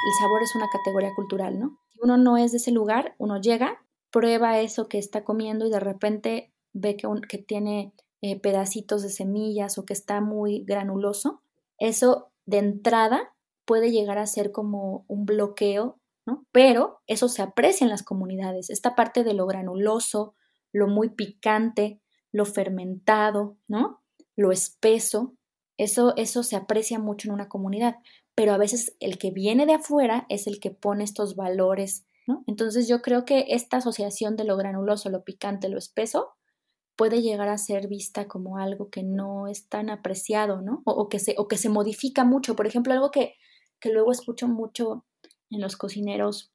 El 0.05 0.13
sabor 0.19 0.41
es 0.43 0.55
una 0.55 0.69
categoría 0.69 1.13
cultural, 1.15 1.59
¿no? 1.59 1.77
Si 1.91 1.99
uno 2.01 2.17
no 2.17 2.37
es 2.37 2.51
de 2.51 2.57
ese 2.57 2.71
lugar, 2.71 3.15
uno 3.17 3.41
llega, 3.41 3.83
prueba 4.11 4.59
eso 4.59 4.87
que 4.87 4.97
está 4.97 5.23
comiendo 5.23 5.65
y 5.65 5.71
de 5.71 5.79
repente 5.79 6.53
ve 6.73 6.95
que 6.95 7.37
tiene 7.39 7.91
eh, 8.27 8.39
pedacitos 8.39 9.03
de 9.03 9.09
semillas 9.09 9.77
o 9.77 9.85
que 9.85 9.93
está 9.93 10.19
muy 10.19 10.63
granuloso, 10.63 11.43
eso 11.77 12.31
de 12.47 12.57
entrada 12.57 13.35
puede 13.65 13.91
llegar 13.91 14.17
a 14.17 14.25
ser 14.25 14.51
como 14.51 15.05
un 15.07 15.27
bloqueo, 15.27 15.99
¿no? 16.25 16.43
Pero 16.51 17.01
eso 17.05 17.29
se 17.29 17.43
aprecia 17.43 17.85
en 17.85 17.91
las 17.91 18.01
comunidades, 18.01 18.71
esta 18.71 18.95
parte 18.95 19.23
de 19.23 19.35
lo 19.35 19.45
granuloso, 19.45 20.33
lo 20.71 20.87
muy 20.87 21.09
picante, 21.09 22.01
lo 22.31 22.45
fermentado, 22.45 23.57
¿no? 23.67 24.01
Lo 24.35 24.51
espeso, 24.51 25.35
eso, 25.77 26.15
eso 26.17 26.41
se 26.41 26.55
aprecia 26.55 26.97
mucho 26.97 27.27
en 27.27 27.35
una 27.35 27.47
comunidad, 27.47 27.97
pero 28.33 28.53
a 28.53 28.57
veces 28.57 28.95
el 28.99 29.19
que 29.19 29.29
viene 29.29 29.67
de 29.67 29.75
afuera 29.75 30.25
es 30.29 30.47
el 30.47 30.59
que 30.59 30.71
pone 30.71 31.03
estos 31.03 31.35
valores, 31.35 32.07
¿no? 32.25 32.43
Entonces 32.47 32.87
yo 32.87 33.03
creo 33.03 33.23
que 33.23 33.45
esta 33.49 33.77
asociación 33.77 34.35
de 34.35 34.45
lo 34.45 34.57
granuloso, 34.57 35.11
lo 35.11 35.23
picante, 35.23 35.69
lo 35.69 35.77
espeso, 35.77 36.31
puede 36.95 37.21
llegar 37.21 37.49
a 37.49 37.57
ser 37.57 37.87
vista 37.87 38.27
como 38.27 38.57
algo 38.57 38.89
que 38.89 39.03
no 39.03 39.47
es 39.47 39.67
tan 39.67 39.89
apreciado, 39.89 40.61
¿no? 40.61 40.81
O, 40.85 41.09
que, 41.09 41.19
se, 41.19 41.35
o 41.37 41.47
que 41.47 41.57
se 41.57 41.69
modifica 41.69 42.23
mucho. 42.23 42.55
Por 42.55 42.67
ejemplo, 42.67 42.93
algo 42.93 43.11
que, 43.11 43.35
que 43.79 43.91
luego 43.91 44.11
escucho 44.11 44.47
mucho 44.47 45.05
en 45.49 45.61
los 45.61 45.77
cocineros 45.77 46.51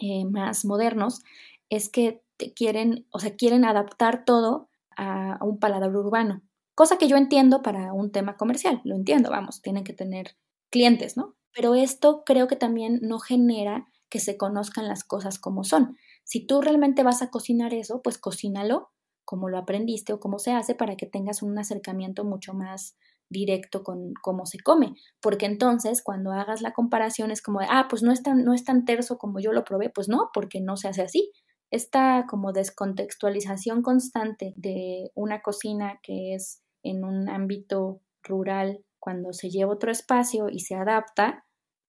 eh, 0.00 0.24
más 0.24 0.64
modernos 0.64 1.22
es 1.70 1.88
que 1.88 2.22
quieren, 2.56 3.06
o 3.10 3.20
sea, 3.20 3.36
quieren 3.36 3.64
adaptar 3.64 4.24
todo 4.24 4.68
a 4.96 5.38
un 5.40 5.58
paladar 5.58 5.94
urbano, 5.94 6.42
cosa 6.74 6.98
que 6.98 7.08
yo 7.08 7.16
entiendo 7.16 7.62
para 7.62 7.92
un 7.92 8.12
tema 8.12 8.36
comercial, 8.36 8.80
lo 8.84 8.94
entiendo, 8.94 9.30
vamos, 9.30 9.62
tienen 9.62 9.84
que 9.84 9.92
tener 9.92 10.36
clientes, 10.70 11.16
¿no? 11.16 11.34
Pero 11.52 11.74
esto 11.74 12.22
creo 12.24 12.48
que 12.48 12.56
también 12.56 13.00
no 13.02 13.18
genera 13.18 13.86
que 14.08 14.20
se 14.20 14.36
conozcan 14.36 14.88
las 14.88 15.04
cosas 15.04 15.38
como 15.38 15.64
son. 15.64 15.96
Si 16.24 16.46
tú 16.46 16.60
realmente 16.60 17.02
vas 17.02 17.22
a 17.22 17.30
cocinar 17.30 17.74
eso, 17.74 18.02
pues 18.02 18.18
cocínalo 18.18 18.90
cómo 19.24 19.48
lo 19.48 19.58
aprendiste 19.58 20.12
o 20.12 20.20
cómo 20.20 20.38
se 20.38 20.52
hace 20.52 20.74
para 20.74 20.96
que 20.96 21.06
tengas 21.06 21.42
un 21.42 21.58
acercamiento 21.58 22.24
mucho 22.24 22.54
más 22.54 22.96
directo 23.30 23.82
con 23.82 24.12
cómo 24.22 24.46
se 24.46 24.58
come, 24.60 24.94
porque 25.20 25.46
entonces 25.46 26.02
cuando 26.02 26.32
hagas 26.32 26.60
la 26.60 26.72
comparación 26.72 27.30
es 27.30 27.42
como 27.42 27.60
ah, 27.60 27.86
pues 27.88 28.02
no 28.02 28.12
es 28.12 28.22
tan, 28.22 28.44
no 28.44 28.54
es 28.54 28.64
tan 28.64 28.84
terso 28.84 29.18
como 29.18 29.40
yo 29.40 29.52
lo 29.52 29.64
probé, 29.64 29.90
pues 29.90 30.08
no, 30.08 30.30
porque 30.32 30.60
no 30.60 30.76
se 30.76 30.88
hace 30.88 31.02
así. 31.02 31.32
Esta 31.70 32.26
como 32.28 32.52
descontextualización 32.52 33.82
constante 33.82 34.52
de 34.56 35.10
una 35.14 35.40
cocina 35.42 35.98
que 36.02 36.34
es 36.34 36.62
en 36.82 37.04
un 37.04 37.28
ámbito 37.28 38.00
rural, 38.22 38.84
cuando 39.00 39.32
se 39.32 39.50
lleva 39.50 39.72
otro 39.72 39.90
espacio 39.90 40.48
y 40.48 40.60
se 40.60 40.74
adapta, 40.74 41.44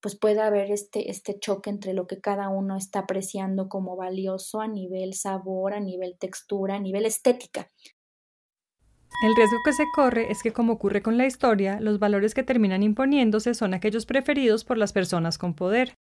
pues 0.05 0.15
puede 0.15 0.39
haber 0.39 0.69
este, 0.69 1.09
este 1.09 1.39
choque 1.39 1.71
entre 1.71 1.93
lo 1.95 2.05
que 2.05 2.21
cada 2.21 2.49
uno 2.49 2.77
está 2.77 2.99
apreciando 2.99 3.67
como 3.69 3.95
valioso 3.95 4.61
a 4.61 4.67
nivel 4.67 5.15
sabor, 5.15 5.73
a 5.73 5.79
nivel 5.79 6.15
textura, 6.19 6.75
a 6.75 6.79
nivel 6.79 7.07
estética. 7.07 7.71
El 9.23 9.35
riesgo 9.35 9.57
que 9.65 9.73
se 9.73 9.85
corre 9.95 10.31
es 10.31 10.43
que, 10.43 10.53
como 10.53 10.73
ocurre 10.73 11.01
con 11.01 11.17
la 11.17 11.25
historia, 11.25 11.79
los 11.79 11.97
valores 11.97 12.35
que 12.35 12.43
terminan 12.43 12.83
imponiéndose 12.83 13.55
son 13.55 13.73
aquellos 13.73 14.05
preferidos 14.05 14.63
por 14.63 14.77
las 14.77 14.93
personas 14.93 15.39
con 15.39 15.55
poder. 15.55 15.95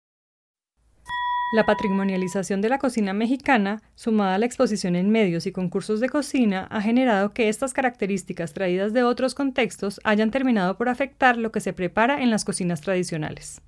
La 1.55 1.65
patrimonialización 1.65 2.61
de 2.61 2.71
la 2.71 2.81
cocina 2.81 3.13
mexicana, 3.13 3.83
sumada 3.95 4.35
a 4.35 4.39
la 4.39 4.47
exposición 4.47 4.97
en 4.97 5.11
medios 5.11 5.47
y 5.47 5.53
concursos 5.53 6.01
de 6.01 6.09
cocina, 6.09 6.67
ha 6.73 6.83
generado 6.83 7.33
que 7.33 7.49
estas 7.49 7.73
características 7.73 8.53
traídas 8.53 8.93
de 8.93 9.05
otros 9.05 9.37
contextos 9.37 10.01
hayan 10.03 10.33
terminado 10.33 10.77
por 10.77 10.89
afectar 10.89 11.39
lo 11.39 11.53
que 11.53 11.61
se 11.61 11.73
prepara 11.73 12.21
en 12.21 12.31
las 12.31 12.45
cocinas 12.45 12.81
tradicionales. 12.81 13.63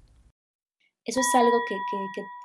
Eso 1.04 1.20
es 1.20 1.34
algo 1.34 1.58
que, 1.68 1.76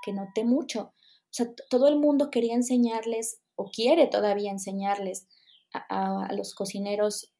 que, 0.03 0.13
noté 0.13 0.43
mucho. 0.43 0.81
O 0.81 1.31
sea, 1.31 1.47
todo 1.69 1.87
el 1.87 1.97
mundo 1.97 2.29
quería 2.29 2.55
enseñarles 2.55 3.39
o 3.55 3.69
quiere 3.71 4.07
todavía 4.07 4.51
enseñarles 4.51 5.27
a, 5.73 6.33
los 6.33 6.53
cocineros 6.55 7.33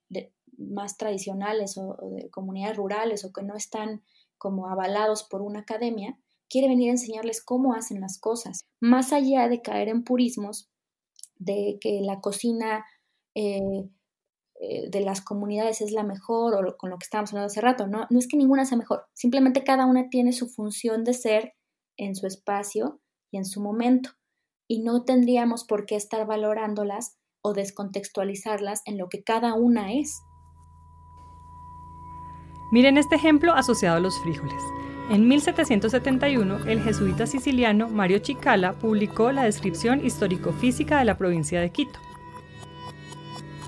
más 0.58 0.98
tradicionales 0.98 1.78
o, 1.78 1.98
de 2.12 2.30
comunidades 2.30 2.78
rurales 2.78 3.26
o 3.26 3.34
que 3.34 3.44
no 3.44 3.56
están 3.56 4.04
como 4.38 4.68
avalados 4.68 5.24
por 5.24 5.42
una 5.42 5.60
academia, 5.60 6.18
quiere 6.50 6.68
venir 6.68 6.90
a 6.90 6.94
enseñarles 6.94 7.44
cómo 7.44 7.74
hacen 7.74 8.02
las 8.02 8.18
cosas, 8.20 8.66
más 8.80 9.14
allá 9.14 9.50
de 9.50 9.62
caer 9.62 9.90
en 9.90 10.04
purismos 10.04 10.70
de 11.36 11.78
que 11.82 12.02
la 12.02 12.22
cocina 12.22 12.86
eh, 13.36 13.90
eh, 14.60 14.90
de 14.90 15.02
las 15.02 15.22
comunidades 15.22 15.82
es 15.82 15.92
la 15.92 16.04
mejor 16.04 16.54
o 16.54 16.78
con 16.78 16.90
lo 16.90 16.98
que 16.98 17.06
estábamos 17.06 17.32
hablando 17.32 17.48
hace 17.48 17.62
rato, 17.62 17.88
¿no? 17.88 18.08
No 18.10 18.20
es 18.20 18.28
que 18.28 18.38
ninguna 18.38 18.66
sea 18.66 18.78
mejor, 18.78 19.06
simplemente 19.14 19.64
cada 19.64 19.86
una 19.86 20.10
tiene 20.10 20.34
su 20.34 20.50
función 20.50 21.04
de 21.04 21.14
ser 21.14 21.54
en 21.98 22.16
su 22.16 22.28
espacio 22.28 23.00
y 23.32 23.38
en 23.38 23.46
su 23.46 23.62
momento 23.62 24.12
y 24.70 24.84
no 24.84 25.04
tendríamos 25.04 25.64
por 25.64 25.86
qué 25.86 25.96
estar 25.96 26.26
valorándolas 26.28 27.18
o 27.42 27.54
descontextualizarlas 27.54 28.82
en 28.86 28.98
lo 28.98 29.10
que 29.10 29.24
cada 29.24 29.56
una 29.56 29.94
es. 29.94 30.22
Miren 32.72 32.98
este 32.98 33.16
ejemplo 33.16 33.54
asociado 33.54 33.98
a 33.98 34.00
los 34.00 34.20
frijoles. 34.22 34.62
En 35.10 35.28
1771, 35.28 36.66
el 36.68 36.84
jesuita 36.84 37.26
siciliano 37.26 37.90
Mario 37.90 38.20
Chicala 38.20 38.74
publicó 38.74 39.32
la 39.32 39.44
descripción 39.44 40.06
histórico-física 40.06 41.00
de 41.00 41.06
la 41.06 41.18
provincia 41.18 41.60
de 41.60 41.72
Quito. 41.72 42.00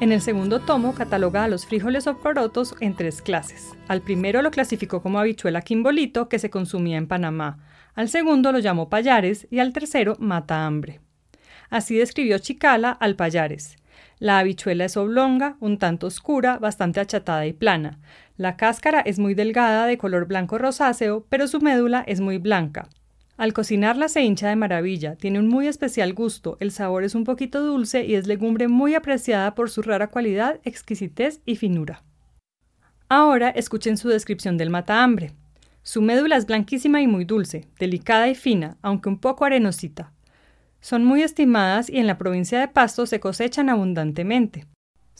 En 0.01 0.11
el 0.11 0.21
segundo 0.21 0.59
tomo 0.59 0.95
cataloga 0.95 1.43
a 1.43 1.47
los 1.47 1.67
frijoles 1.67 2.07
o 2.07 2.17
porotos 2.17 2.73
en 2.79 2.95
tres 2.95 3.21
clases. 3.21 3.75
Al 3.87 4.01
primero 4.01 4.41
lo 4.41 4.49
clasificó 4.49 5.03
como 5.03 5.19
habichuela 5.19 5.61
quimbolito 5.61 6.27
que 6.27 6.39
se 6.39 6.49
consumía 6.49 6.97
en 6.97 7.05
Panamá, 7.05 7.59
al 7.93 8.09
segundo 8.09 8.51
lo 8.51 8.57
llamó 8.57 8.89
payares 8.89 9.47
y 9.51 9.59
al 9.59 9.73
tercero 9.73 10.15
mata 10.17 10.65
hambre. 10.65 11.01
Así 11.69 11.95
describió 11.97 12.39
Chicala 12.39 12.89
al 12.89 13.15
payares. 13.15 13.75
La 14.17 14.39
habichuela 14.39 14.85
es 14.85 14.97
oblonga, 14.97 15.57
un 15.59 15.77
tanto 15.77 16.07
oscura, 16.07 16.57
bastante 16.57 16.99
achatada 16.99 17.45
y 17.45 17.53
plana. 17.53 17.99
La 18.37 18.57
cáscara 18.57 19.01
es 19.01 19.19
muy 19.19 19.35
delgada, 19.35 19.85
de 19.85 19.99
color 19.99 20.25
blanco 20.25 20.57
rosáceo, 20.57 21.27
pero 21.29 21.45
su 21.47 21.61
médula 21.61 22.03
es 22.07 22.21
muy 22.21 22.39
blanca. 22.39 22.89
Al 23.41 23.53
cocinarla 23.53 24.07
se 24.07 24.21
hincha 24.21 24.49
de 24.49 24.55
maravilla, 24.55 25.15
tiene 25.15 25.39
un 25.39 25.47
muy 25.47 25.65
especial 25.65 26.13
gusto, 26.13 26.57
el 26.59 26.69
sabor 26.69 27.03
es 27.03 27.15
un 27.15 27.23
poquito 27.23 27.65
dulce 27.65 28.05
y 28.05 28.13
es 28.13 28.27
legumbre 28.27 28.67
muy 28.67 28.93
apreciada 28.93 29.55
por 29.55 29.71
su 29.71 29.81
rara 29.81 30.11
cualidad, 30.11 30.59
exquisitez 30.63 31.41
y 31.43 31.55
finura. 31.55 32.03
Ahora 33.09 33.49
escuchen 33.49 33.97
su 33.97 34.09
descripción 34.09 34.57
del 34.57 34.69
matahambre. 34.69 35.31
Su 35.81 36.03
médula 36.03 36.37
es 36.37 36.45
blanquísima 36.45 37.01
y 37.01 37.07
muy 37.07 37.25
dulce, 37.25 37.67
delicada 37.79 38.29
y 38.29 38.35
fina, 38.35 38.77
aunque 38.83 39.09
un 39.09 39.17
poco 39.17 39.43
arenosita. 39.43 40.13
Son 40.79 41.03
muy 41.03 41.23
estimadas 41.23 41.89
y 41.89 41.97
en 41.97 42.05
la 42.05 42.19
provincia 42.19 42.59
de 42.59 42.67
Pasto 42.67 43.07
se 43.07 43.19
cosechan 43.19 43.69
abundantemente. 43.69 44.67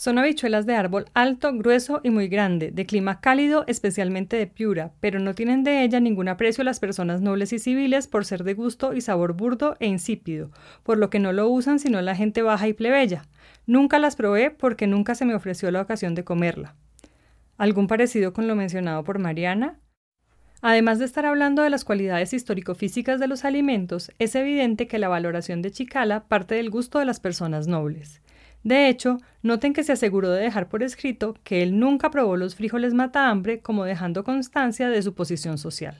Son 0.01 0.17
habichuelas 0.17 0.65
de 0.65 0.73
árbol 0.73 1.05
alto, 1.13 1.53
grueso 1.53 2.01
y 2.03 2.09
muy 2.09 2.27
grande, 2.27 2.71
de 2.71 2.87
clima 2.87 3.21
cálido, 3.21 3.65
especialmente 3.67 4.35
de 4.35 4.47
Piura, 4.47 4.93
pero 4.99 5.19
no 5.19 5.35
tienen 5.35 5.63
de 5.63 5.83
ella 5.83 5.99
ningún 5.99 6.27
aprecio 6.27 6.63
las 6.63 6.79
personas 6.79 7.21
nobles 7.21 7.53
y 7.53 7.59
civiles 7.59 8.07
por 8.07 8.25
ser 8.25 8.43
de 8.43 8.55
gusto 8.55 8.95
y 8.95 9.01
sabor 9.01 9.33
burdo 9.33 9.77
e 9.79 9.85
insípido, 9.85 10.49
por 10.81 10.97
lo 10.97 11.11
que 11.11 11.19
no 11.19 11.33
lo 11.33 11.47
usan 11.49 11.77
sino 11.77 12.01
la 12.01 12.15
gente 12.15 12.41
baja 12.41 12.67
y 12.67 12.73
plebeya. 12.73 13.27
Nunca 13.67 13.99
las 13.99 14.15
probé 14.15 14.49
porque 14.49 14.87
nunca 14.87 15.13
se 15.13 15.25
me 15.25 15.35
ofreció 15.35 15.69
la 15.69 15.81
ocasión 15.81 16.15
de 16.15 16.23
comerla. 16.23 16.75
¿Algún 17.59 17.85
parecido 17.85 18.33
con 18.33 18.47
lo 18.47 18.55
mencionado 18.55 19.03
por 19.03 19.19
Mariana? 19.19 19.77
Además 20.63 20.97
de 20.97 21.05
estar 21.05 21.27
hablando 21.27 21.61
de 21.61 21.69
las 21.69 21.85
cualidades 21.85 22.33
histórico-físicas 22.33 23.19
de 23.19 23.27
los 23.27 23.45
alimentos, 23.45 24.11
es 24.17 24.33
evidente 24.33 24.87
que 24.87 24.97
la 24.97 25.09
valoración 25.09 25.61
de 25.61 25.69
Chicala 25.69 26.23
parte 26.27 26.55
del 26.55 26.71
gusto 26.71 26.97
de 26.97 27.05
las 27.05 27.19
personas 27.19 27.67
nobles. 27.67 28.19
De 28.63 28.89
hecho, 28.89 29.17
noten 29.41 29.74
que 29.74 29.84
se 29.84 29.91
aseguró 29.91 30.30
de 30.30 30.43
dejar 30.43 30.69
por 30.69 30.84
escrito 30.84 31.36
que 31.43 31.63
él 31.63 31.80
nunca 31.80 32.12
probó 32.12 32.38
los 32.38 32.56
frijoles 32.56 32.93
mata 32.93 33.30
hambre 33.30 33.60
como 33.60 33.86
dejando 33.86 34.24
constancia 34.24 34.89
de 34.89 35.02
su 35.02 35.13
posición 35.13 35.58
social. 35.58 35.97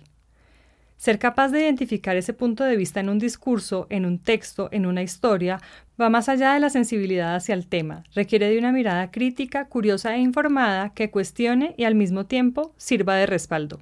Ser 0.98 1.18
capaz 1.18 1.50
de 1.50 1.62
identificar 1.62 2.16
ese 2.16 2.34
punto 2.34 2.64
de 2.64 2.78
vista 2.78 3.00
en 3.00 3.10
un 3.10 3.18
discurso, 3.18 3.88
en 3.90 4.06
un 4.06 4.20
texto, 4.20 4.70
en 4.72 4.86
una 4.86 5.02
historia, 5.02 5.60
va 6.00 6.12
más 6.12 6.30
allá 6.30 6.54
de 6.54 6.60
la 6.60 6.70
sensibilidad 6.70 7.36
hacia 7.36 7.56
el 7.56 7.68
tema, 7.68 8.04
requiere 8.14 8.48
de 8.50 8.60
una 8.60 8.72
mirada 8.72 9.10
crítica, 9.10 9.68
curiosa 9.68 10.16
e 10.16 10.20
informada 10.20 10.94
que 10.94 11.10
cuestione 11.10 11.74
y 11.76 11.86
al 11.86 11.96
mismo 11.96 12.28
tiempo 12.28 12.76
sirva 12.78 13.16
de 13.16 13.26
respaldo. 13.26 13.80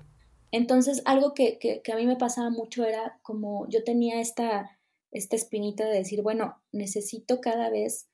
Entonces, 0.52 1.02
algo 1.06 1.34
que, 1.34 1.60
a 1.92 1.96
mí 1.98 2.08
me 2.08 2.15
pasaba 2.15 2.50
mucho 2.50 2.86
era 2.86 3.20
como 3.22 3.68
yo 3.68 3.84
tenía 3.84 4.22
esta, 4.22 4.80
esta 5.12 5.36
espinita 5.36 5.86
de 5.86 5.98
decir, 5.98 6.22
bueno, 6.22 6.56
necesito 6.72 7.42
cada 7.42 7.70
vez 7.70 8.09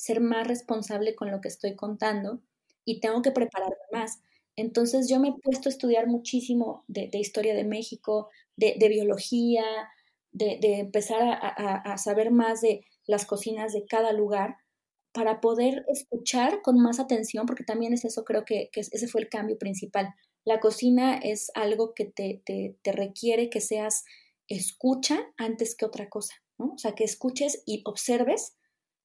ser 0.00 0.20
más 0.20 0.46
responsable 0.46 1.14
con 1.14 1.30
lo 1.30 1.42
que 1.42 1.48
estoy 1.48 1.76
contando 1.76 2.40
y 2.86 3.00
tengo 3.00 3.20
que 3.20 3.32
prepararme 3.32 3.76
más. 3.92 4.22
Entonces 4.56 5.08
yo 5.10 5.20
me 5.20 5.28
he 5.28 5.34
puesto 5.42 5.68
a 5.68 5.72
estudiar 5.72 6.06
muchísimo 6.06 6.84
de, 6.88 7.10
historia 7.12 7.54
de 7.54 7.64
México, 7.64 8.30
de, 8.56 8.88
biología, 8.88 9.64
de, 10.32 10.58
empezar 10.62 11.20
a, 11.22 11.98
saber 11.98 12.30
más 12.30 12.62
de 12.62 12.82
las 13.06 13.26
cocinas 13.26 13.74
de 13.74 13.84
cada 13.84 14.12
lugar 14.12 14.56
para 15.12 15.40
poder 15.42 15.84
escuchar 15.88 16.62
con 16.62 16.78
más 16.78 16.98
atención, 16.98 17.44
porque 17.44 17.64
también 17.64 17.92
es 17.92 18.06
eso, 18.06 18.24
creo 18.24 18.46
que, 18.46 18.70
ese 18.72 19.06
fue 19.06 19.20
el 19.20 19.28
cambio 19.28 19.58
principal. 19.58 20.14
La 20.44 20.60
cocina 20.60 21.16
es 21.16 21.50
algo 21.54 21.92
que 21.92 22.06
te, 22.06 22.42
te 22.46 22.92
requiere 22.92 23.50
que 23.50 23.60
seas 23.60 24.04
escucha 24.48 25.20
antes 25.36 25.76
que 25.76 25.84
otra 25.84 26.08
cosa, 26.08 26.36
¿no? 26.58 26.72
O 26.72 26.78
sea, 26.78 26.94
que 26.94 27.04
escuches 27.04 27.62
y 27.66 27.82
observes 27.84 28.56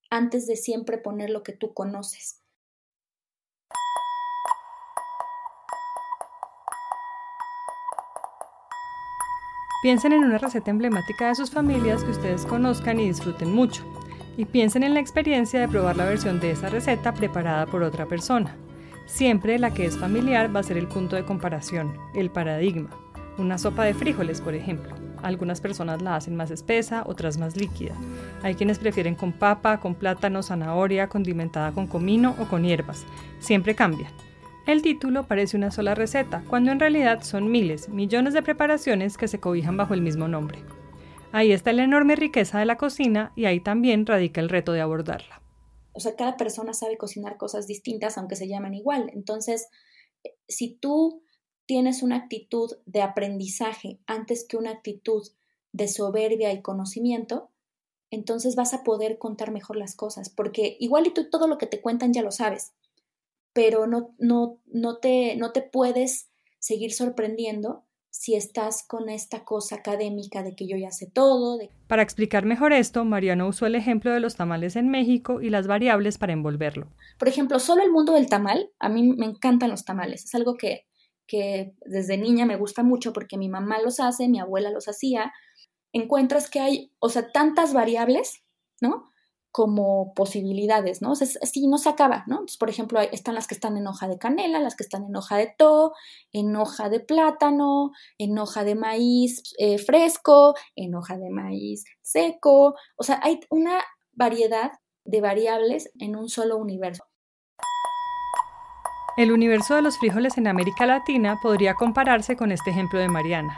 antes 0.09 0.47
de 0.47 0.55
siempre 0.55 0.97
poner 0.97 1.29
lo 1.29 1.43
que 1.43 1.53
tú 1.53 1.73
conoces. 1.73 2.41
Piensen 9.85 10.13
en 10.13 10.23
una 10.23 10.39
receta 10.39 10.71
emblemática 10.71 11.27
de 11.27 11.35
sus 11.35 11.51
familias 11.51 12.03
que 12.03 12.09
ustedes 12.09 12.45
conozcan 12.47 12.99
y 12.99 13.07
disfruten 13.07 13.53
mucho. 13.53 13.83
Y 14.35 14.45
piensen 14.45 14.81
en 14.81 14.95
la 14.95 14.99
experiencia 14.99 15.59
de 15.59 15.67
probar 15.67 15.95
la 15.95 16.05
versión 16.05 16.39
de 16.39 16.49
esa 16.49 16.69
receta 16.69 17.13
preparada 17.13 17.67
por 17.67 17.83
otra 17.83 18.07
persona. 18.07 18.57
Siempre 19.05 19.59
la 19.59 19.71
que 19.71 19.85
es 19.85 19.95
familiar 19.95 20.53
va 20.53 20.61
a 20.61 20.63
ser 20.63 20.77
el 20.77 20.87
punto 20.87 21.15
de 21.15 21.23
comparación, 21.23 21.95
el 22.15 22.31
paradigma. 22.31 22.89
Una 23.37 23.59
sopa 23.59 23.83
de 23.83 23.93
frijoles, 23.93 24.41
por 24.41 24.55
ejemplo. 24.55 24.95
Algunas 25.25 25.59
personas 25.59 26.03
la 26.03 26.15
hacen 26.15 26.35
más 26.35 26.51
espesa, 26.51 27.01
otras 27.07 27.39
más 27.39 27.57
líquida. 27.57 27.95
Hay 28.43 28.53
quienes 28.53 28.77
prefieren 28.77 29.15
con 29.15 29.33
papa, 29.33 29.79
con 29.79 29.95
plátano, 29.95 30.43
zanahoria, 30.43 31.09
condimentada 31.09 31.71
con 31.71 31.88
comino 31.88 32.35
o 32.39 32.47
con 32.47 32.63
hierbas. 32.63 33.03
Siempre 33.39 33.73
cambia. 33.73 34.11
El 34.67 34.83
título 34.83 35.23
parece 35.23 35.57
una 35.57 35.71
sola 35.71 35.95
receta, 35.95 36.43
cuando 36.47 36.71
en 36.71 36.79
realidad 36.79 37.23
son 37.23 37.49
miles, 37.49 37.89
millones 37.89 38.35
de 38.35 38.43
preparaciones 38.43 39.17
que 39.17 39.27
se 39.27 39.39
cobijan 39.39 39.75
bajo 39.77 39.95
el 39.95 40.03
mismo 40.03 40.27
nombre. 40.27 40.59
Ahí 41.31 41.51
está 41.51 41.73
la 41.73 41.83
enorme 41.85 42.15
riqueza 42.15 42.59
de 42.59 42.65
la 42.65 42.77
cocina 42.77 43.31
y 43.35 43.45
ahí 43.45 43.59
también 43.59 44.05
radica 44.05 44.41
el 44.41 44.49
reto 44.49 44.73
de 44.73 44.81
abordarla. 44.81 45.41
O 45.93 45.99
sea, 45.99 46.15
cada 46.15 46.38
persona 46.38 46.73
sabe 46.73 46.99
cocinar 46.99 47.38
cosas 47.38 47.65
distintas 47.65 48.19
aunque 48.19 48.35
se 48.35 48.47
llaman 48.47 48.75
igual. 48.75 49.09
Entonces, 49.11 49.69
eh, 50.23 50.35
si 50.47 50.75
tú 50.75 51.24
tienes 51.65 52.04
una 52.04 52.17
actitud 52.17 52.71
de 52.86 53.01
aprendizaje 53.01 53.99
antes 54.06 54.45
que 54.47 54.58
una 54.58 54.71
actitud 54.71 55.28
de 55.71 55.88
soberbia 55.88 56.54
y 56.54 56.62
conocimiento, 56.62 57.49
entonces 58.12 58.56
vas 58.56 58.73
a 58.73 58.84
poder 58.84 59.17
contar 59.17 59.51
mejor 59.51 59.75
las 59.75 59.95
cosas, 59.95 60.30
porque 60.30 60.78
igual 60.80 61.08
y 61.08 61.13
tú 61.13 61.30
todo 61.30 61.47
lo 61.47 61.58
que 61.58 61.67
te 61.67 61.82
cuentan 61.82 62.13
ya 62.13 62.21
lo 62.21 62.32
sabes, 62.32 62.73
pero 63.54 63.88
no, 63.88 64.15
no, 64.17 64.60
no, 64.65 64.97
te, 64.97 65.36
no 65.36 65.51
te 65.51 65.62
puedes 65.62 66.30
seguir 66.60 66.93
sorprendiendo 66.93 67.84
si 68.10 68.36
estás 68.36 68.84
con 68.88 69.10
esta 69.10 69.43
cosa 69.43 69.75
académica 69.75 70.41
de 70.41 70.56
que 70.56 70.67
yo 70.67 70.78
ya 70.78 70.91
sé 70.91 71.06
todo. 71.12 71.60
Para 71.88 72.01
explicar 72.01 72.45
mejor 72.45 72.71
esto, 72.71 73.04
Mariano 73.04 73.45
usó 73.47 73.65
el 73.65 73.75
ejemplo 73.75 74.13
de 74.13 74.21
los 74.21 74.36
tamales 74.36 74.78
en 74.78 74.88
México 74.88 75.41
y 75.41 75.49
las 75.49 75.67
variables 75.67 76.17
para 76.17 76.32
envolverlo. 76.32 76.88
Por 77.19 77.28
ejemplo, 77.28 77.60
solo 77.60 77.84
el 77.84 77.91
mundo 77.91 78.13
del 78.13 78.30
tamal, 78.30 78.71
a 78.80 78.88
mí 78.88 79.04
me 79.04 79.25
encantan 79.25 79.69
los 79.69 79.84
tamales, 79.84 80.23
es 80.23 80.34
algo 80.34 80.56
que 80.56 80.86
que 81.27 81.73
desde 81.85 82.17
niña 82.17 82.45
me 82.45 82.57
gusta 82.57 82.83
mucho 82.83 83.13
porque 83.13 83.38
mi 83.38 83.49
mamá 83.49 83.79
los 83.79 83.99
hace, 83.99 84.27
mi 84.27 84.39
abuela 84.39 84.71
los 84.71 84.88
hacía, 84.88 85.33
encuentras 85.93 86.49
que 86.49 86.59
hay, 86.59 86.91
o 86.99 87.09
sea, 87.09 87.31
tantas 87.31 87.73
variables, 87.73 88.43
¿no? 88.81 89.09
Como 89.51 90.13
posibilidades, 90.13 91.01
¿no? 91.01 91.11
O 91.11 91.15
sea, 91.15 91.27
no 91.67 91.77
se 91.77 91.89
acaba, 91.89 92.25
¿no? 92.27 92.45
Por 92.59 92.69
ejemplo, 92.69 92.99
están 92.99 93.35
las 93.35 93.47
que 93.47 93.53
están 93.53 93.77
en 93.77 93.88
hoja 93.88 94.09
de 94.09 94.17
canela, 94.17 94.59
las 94.59 94.75
que 94.75 94.83
están 94.83 95.05
en 95.05 95.15
hoja 95.15 95.38
de 95.38 95.53
to, 95.57 95.93
en 96.33 96.53
hoja 96.57 96.89
de 96.89 96.99
plátano, 96.99 97.91
en 98.17 98.38
hoja 98.38 98.65
de 98.65 98.75
maíz 98.75 99.41
eh, 99.57 99.77
fresco, 99.77 100.55
en 100.75 100.95
hoja 100.95 101.17
de 101.17 101.29
maíz 101.29 101.85
seco. 102.01 102.75
O 102.97 103.03
sea, 103.03 103.21
hay 103.23 103.39
una 103.49 103.81
variedad 104.11 104.71
de 105.05 105.21
variables 105.21 105.89
en 105.99 106.17
un 106.17 106.27
solo 106.27 106.57
universo. 106.57 107.05
El 109.17 109.32
universo 109.32 109.75
de 109.75 109.82
los 109.82 109.97
frijoles 109.97 110.38
en 110.38 110.45
América 110.45 110.86
Latina 110.86 111.39
podría 111.41 111.75
compararse 111.75 112.36
con 112.36 112.51
este 112.51 112.71
ejemplo 112.71 112.99
de 112.99 113.08
Mariana. 113.08 113.56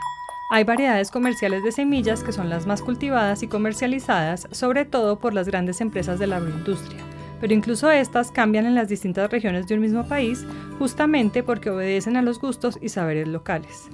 Hay 0.50 0.62
variedades 0.62 1.10
comerciales 1.10 1.64
de 1.64 1.72
semillas 1.72 2.22
que 2.22 2.30
son 2.30 2.48
las 2.48 2.64
más 2.64 2.80
cultivadas 2.80 3.42
y 3.42 3.48
comercializadas, 3.48 4.46
sobre 4.52 4.84
todo 4.84 5.18
por 5.18 5.34
las 5.34 5.48
grandes 5.48 5.80
empresas 5.80 6.20
de 6.20 6.28
la 6.28 6.36
agroindustria. 6.36 7.02
pero 7.40 7.54
incluso 7.54 7.90
estas 7.90 8.30
cambian 8.32 8.66
en 8.66 8.74
las 8.74 8.88
distintas 8.88 9.30
regiones 9.30 9.66
de 9.66 9.74
un 9.74 9.80
mismo 9.80 10.06
país 10.08 10.44
justamente 10.78 11.44
porque 11.44 11.70
obedecen 11.70 12.16
a 12.16 12.22
los 12.22 12.40
gustos 12.40 12.78
y 12.80 12.88
saberes 12.88 13.28
locales. 13.28 13.88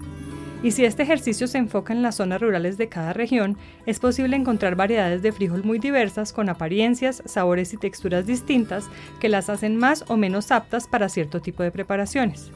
Y 0.64 0.70
si 0.70 0.86
este 0.86 1.02
ejercicio 1.02 1.46
se 1.46 1.58
enfoca 1.58 1.92
en 1.92 2.00
las 2.00 2.14
zonas 2.14 2.40
rurales 2.40 2.78
de 2.78 2.88
cada 2.88 3.12
región, 3.12 3.58
es 3.84 4.00
posible 4.00 4.34
encontrar 4.34 4.76
variedades 4.76 5.20
de 5.20 5.30
frijol 5.30 5.62
muy 5.62 5.78
diversas 5.78 6.32
con 6.32 6.48
apariencias, 6.48 7.22
sabores 7.26 7.74
y 7.74 7.76
texturas 7.76 8.24
distintas 8.24 8.88
que 9.20 9.28
las 9.28 9.50
hacen 9.50 9.76
más 9.76 10.06
o 10.08 10.16
menos 10.16 10.50
aptas 10.50 10.88
para 10.88 11.10
cierto 11.10 11.42
tipo 11.42 11.62
de 11.62 11.70
preparaciones. 11.70 12.50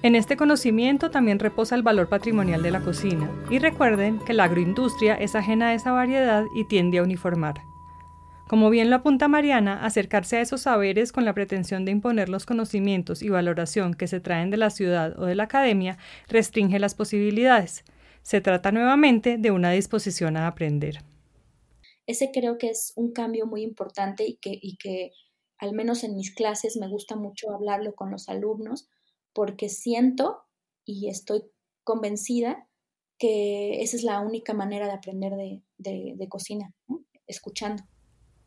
En 0.00 0.16
este 0.16 0.38
conocimiento 0.38 1.10
también 1.10 1.40
reposa 1.40 1.74
el 1.74 1.82
valor 1.82 2.08
patrimonial 2.08 2.62
de 2.62 2.70
la 2.70 2.80
cocina, 2.80 3.30
y 3.50 3.58
recuerden 3.58 4.18
que 4.20 4.32
la 4.32 4.44
agroindustria 4.44 5.14
es 5.14 5.34
ajena 5.34 5.68
a 5.68 5.74
esa 5.74 5.92
variedad 5.92 6.46
y 6.54 6.64
tiende 6.64 6.98
a 6.98 7.02
uniformar. 7.02 7.73
Como 8.48 8.68
bien 8.68 8.90
lo 8.90 8.96
apunta 8.96 9.26
Mariana, 9.26 9.84
acercarse 9.84 10.36
a 10.36 10.40
esos 10.42 10.62
saberes 10.62 11.12
con 11.12 11.24
la 11.24 11.32
pretensión 11.32 11.84
de 11.84 11.92
imponer 11.92 12.28
los 12.28 12.44
conocimientos 12.44 13.22
y 13.22 13.30
valoración 13.30 13.94
que 13.94 14.06
se 14.06 14.20
traen 14.20 14.50
de 14.50 14.58
la 14.58 14.70
ciudad 14.70 15.18
o 15.18 15.24
de 15.24 15.34
la 15.34 15.44
academia 15.44 15.96
restringe 16.28 16.78
las 16.78 16.94
posibilidades. 16.94 17.84
Se 18.22 18.40
trata 18.40 18.70
nuevamente 18.70 19.38
de 19.38 19.50
una 19.50 19.70
disposición 19.70 20.36
a 20.36 20.46
aprender. 20.46 20.98
Ese 22.06 22.30
creo 22.32 22.58
que 22.58 22.68
es 22.68 22.92
un 22.96 23.12
cambio 23.12 23.46
muy 23.46 23.62
importante 23.62 24.26
y 24.26 24.36
que, 24.36 24.58
y 24.60 24.76
que 24.76 25.12
al 25.58 25.72
menos 25.72 26.04
en 26.04 26.14
mis 26.16 26.34
clases 26.34 26.76
me 26.76 26.88
gusta 26.88 27.16
mucho 27.16 27.50
hablarlo 27.50 27.94
con 27.94 28.10
los 28.10 28.28
alumnos 28.28 28.88
porque 29.32 29.68
siento 29.70 30.42
y 30.84 31.08
estoy 31.08 31.44
convencida 31.82 32.68
que 33.18 33.82
esa 33.82 33.96
es 33.96 34.02
la 34.02 34.20
única 34.20 34.52
manera 34.54 34.86
de 34.86 34.92
aprender 34.92 35.32
de, 35.78 36.28
cocina, 36.28 36.74
escuchando. 37.26 37.82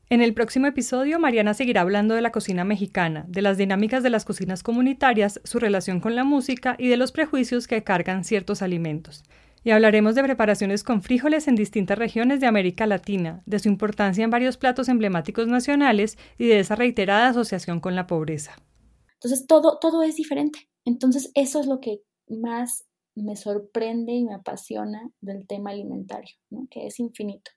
En 0.10 0.22
el 0.22 0.34
próximo 0.34 0.68
episodio, 0.68 1.20
Mariana 1.20 1.54
seguirá 1.54 1.82
hablando 1.82 2.16
de 2.16 2.22
la 2.22 2.32
cocina 2.32 2.64
mexicana, 2.64 3.26
de 3.28 3.42
las 3.42 3.58
dinámicas 3.58 4.04
de 4.04 4.10
las 4.10 4.24
cocinas 4.24 4.64
comunitarias, 4.64 5.42
su 5.44 5.60
relación 5.60 6.00
con 6.00 6.16
la 6.16 6.24
música 6.24 6.78
y 6.80 6.88
de 6.88 6.96
los 6.96 7.12
prejuicios 7.12 7.68
que 7.68 7.84
cargan 7.84 8.24
ciertos 8.24 8.62
alimentos. 8.62 9.26
Y 9.66 9.72
hablaremos 9.72 10.16
de 10.16 10.24
preparaciones 10.24 10.86
con 10.86 11.02
frijoles 11.02 11.50
en 11.50 11.56
distintas 11.56 11.98
regiones 11.98 12.40
de 12.40 12.48
América 12.48 12.88
Latina, 12.88 13.44
de 13.46 13.60
su 13.60 13.68
importancia 13.68 14.24
en 14.24 14.30
varios 14.30 14.56
platos 14.56 14.88
emblemáticos 14.88 15.50
nacionales 15.50 16.18
y 16.38 16.48
de 16.48 16.60
esa 16.60 16.76
reiterada 16.76 17.28
asociación 17.28 17.82
con 17.82 17.94
la 17.94 18.08
pobreza. 18.08 18.56
Entonces, 19.16 19.46
todo, 19.46 19.78
todo 19.78 20.04
es 20.04 20.16
diferente. 20.16 20.70
Entonces, 20.86 21.32
eso 21.34 21.60
es 21.60 21.68
lo 21.68 21.82
que 21.82 22.00
más 22.30 22.86
me 23.14 23.36
sorprende 23.36 24.14
y 24.14 24.24
me 24.24 24.36
apasiona 24.36 25.10
del 25.20 25.46
tema 25.48 25.72
alimentario, 25.72 26.38
que 26.72 26.88
es 26.88 26.98
infinito. 27.02 27.52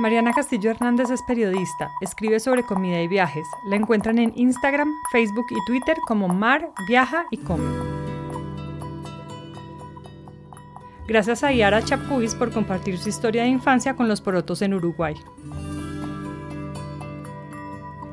Mariana 0.00 0.32
Castillo 0.32 0.70
Hernández 0.70 1.10
es 1.10 1.20
periodista, 1.22 1.90
escribe 2.00 2.40
sobre 2.40 2.62
comida 2.62 3.02
y 3.02 3.06
viajes. 3.06 3.46
La 3.66 3.76
encuentran 3.76 4.18
en 4.18 4.32
Instagram, 4.34 4.88
Facebook 5.12 5.44
y 5.50 5.62
Twitter 5.66 5.98
como 6.06 6.26
Mar, 6.26 6.70
Viaja 6.88 7.26
y 7.30 7.36
Come. 7.36 7.62
Gracias 11.06 11.44
a 11.44 11.52
Yara 11.52 11.84
Chapuis 11.84 12.34
por 12.34 12.50
compartir 12.50 12.96
su 12.96 13.10
historia 13.10 13.42
de 13.42 13.50
infancia 13.50 13.94
con 13.94 14.08
los 14.08 14.22
porotos 14.22 14.62
en 14.62 14.72
Uruguay. 14.72 15.16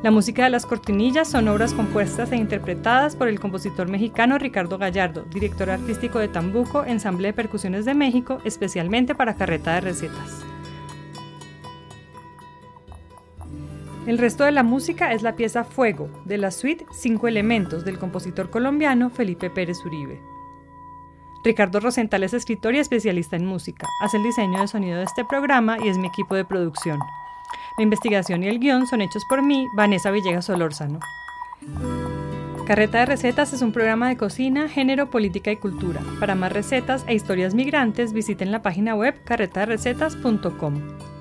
La 0.04 0.12
música 0.12 0.44
de 0.44 0.50
las 0.50 0.66
cortinillas 0.66 1.30
son 1.30 1.48
obras 1.48 1.74
compuestas 1.74 2.34
e 2.34 2.36
interpretadas 2.36 3.16
por 3.16 3.30
el 3.30 3.40
compositor 3.40 3.88
mexicano 3.88 4.38
Ricardo 4.38 4.78
Gallardo, 4.78 5.24
director 5.32 5.70
artístico 5.70 6.20
de 6.20 6.28
Tambuco, 6.28 6.84
Ensamble 6.84 7.30
de 7.30 7.34
Percusiones 7.34 7.86
de 7.86 7.94
México, 7.94 8.40
especialmente 8.44 9.16
para 9.16 9.36
Carreta 9.36 9.76
de 9.76 9.80
Recetas. 9.80 10.47
El 14.08 14.18
resto 14.20 14.46
de 14.46 14.54
la 14.54 14.64
música 14.64 15.12
es 15.12 15.22
la 15.22 15.36
pieza 15.36 15.66
Fuego, 15.66 16.10
de 16.24 16.38
la 16.38 16.52
suite 16.52 16.86
Cinco 16.92 17.28
Elementos 17.28 17.84
del 17.84 18.00
compositor 18.00 18.50
colombiano 18.50 19.10
Felipe 19.10 19.50
Pérez 19.50 19.84
Uribe. 19.86 20.22
Ricardo 21.44 21.82
Rosenthal 21.82 22.24
es 22.24 22.34
escritor 22.34 22.74
y 22.74 22.80
especialista 22.80 23.36
en 23.36 23.46
música, 23.46 23.86
hace 24.02 24.16
el 24.16 24.24
diseño 24.24 24.62
de 24.62 24.70
sonido 24.70 24.98
de 25.00 25.04
este 25.04 25.26
programa 25.26 25.78
y 25.84 25.90
es 25.90 25.98
mi 25.98 26.08
equipo 26.08 26.36
de 26.36 26.46
producción. 26.46 27.00
La 27.78 27.84
investigación 27.84 28.44
y 28.44 28.48
el 28.48 28.60
guion 28.60 28.88
son 28.88 29.02
hechos 29.02 29.26
por 29.28 29.42
mí, 29.44 29.68
Vanessa 29.76 30.10
Villegas 30.10 30.46
Solórzano. 30.46 31.02
Carreta 32.66 33.00
de 33.00 33.08
Recetas 33.08 33.52
es 33.52 33.62
un 33.62 33.74
programa 33.74 34.08
de 34.08 34.16
cocina, 34.16 34.70
género, 34.70 35.10
política 35.10 35.52
y 35.52 35.58
cultura. 35.58 36.00
Para 36.22 36.34
más 36.34 36.54
recetas 36.54 37.04
e 37.08 37.14
historias 37.14 37.54
migrantes 37.54 38.14
visiten 38.14 38.54
la 38.54 38.62
página 38.62 38.96
web 38.96 39.22
carretaderecetas.com. 39.26 41.17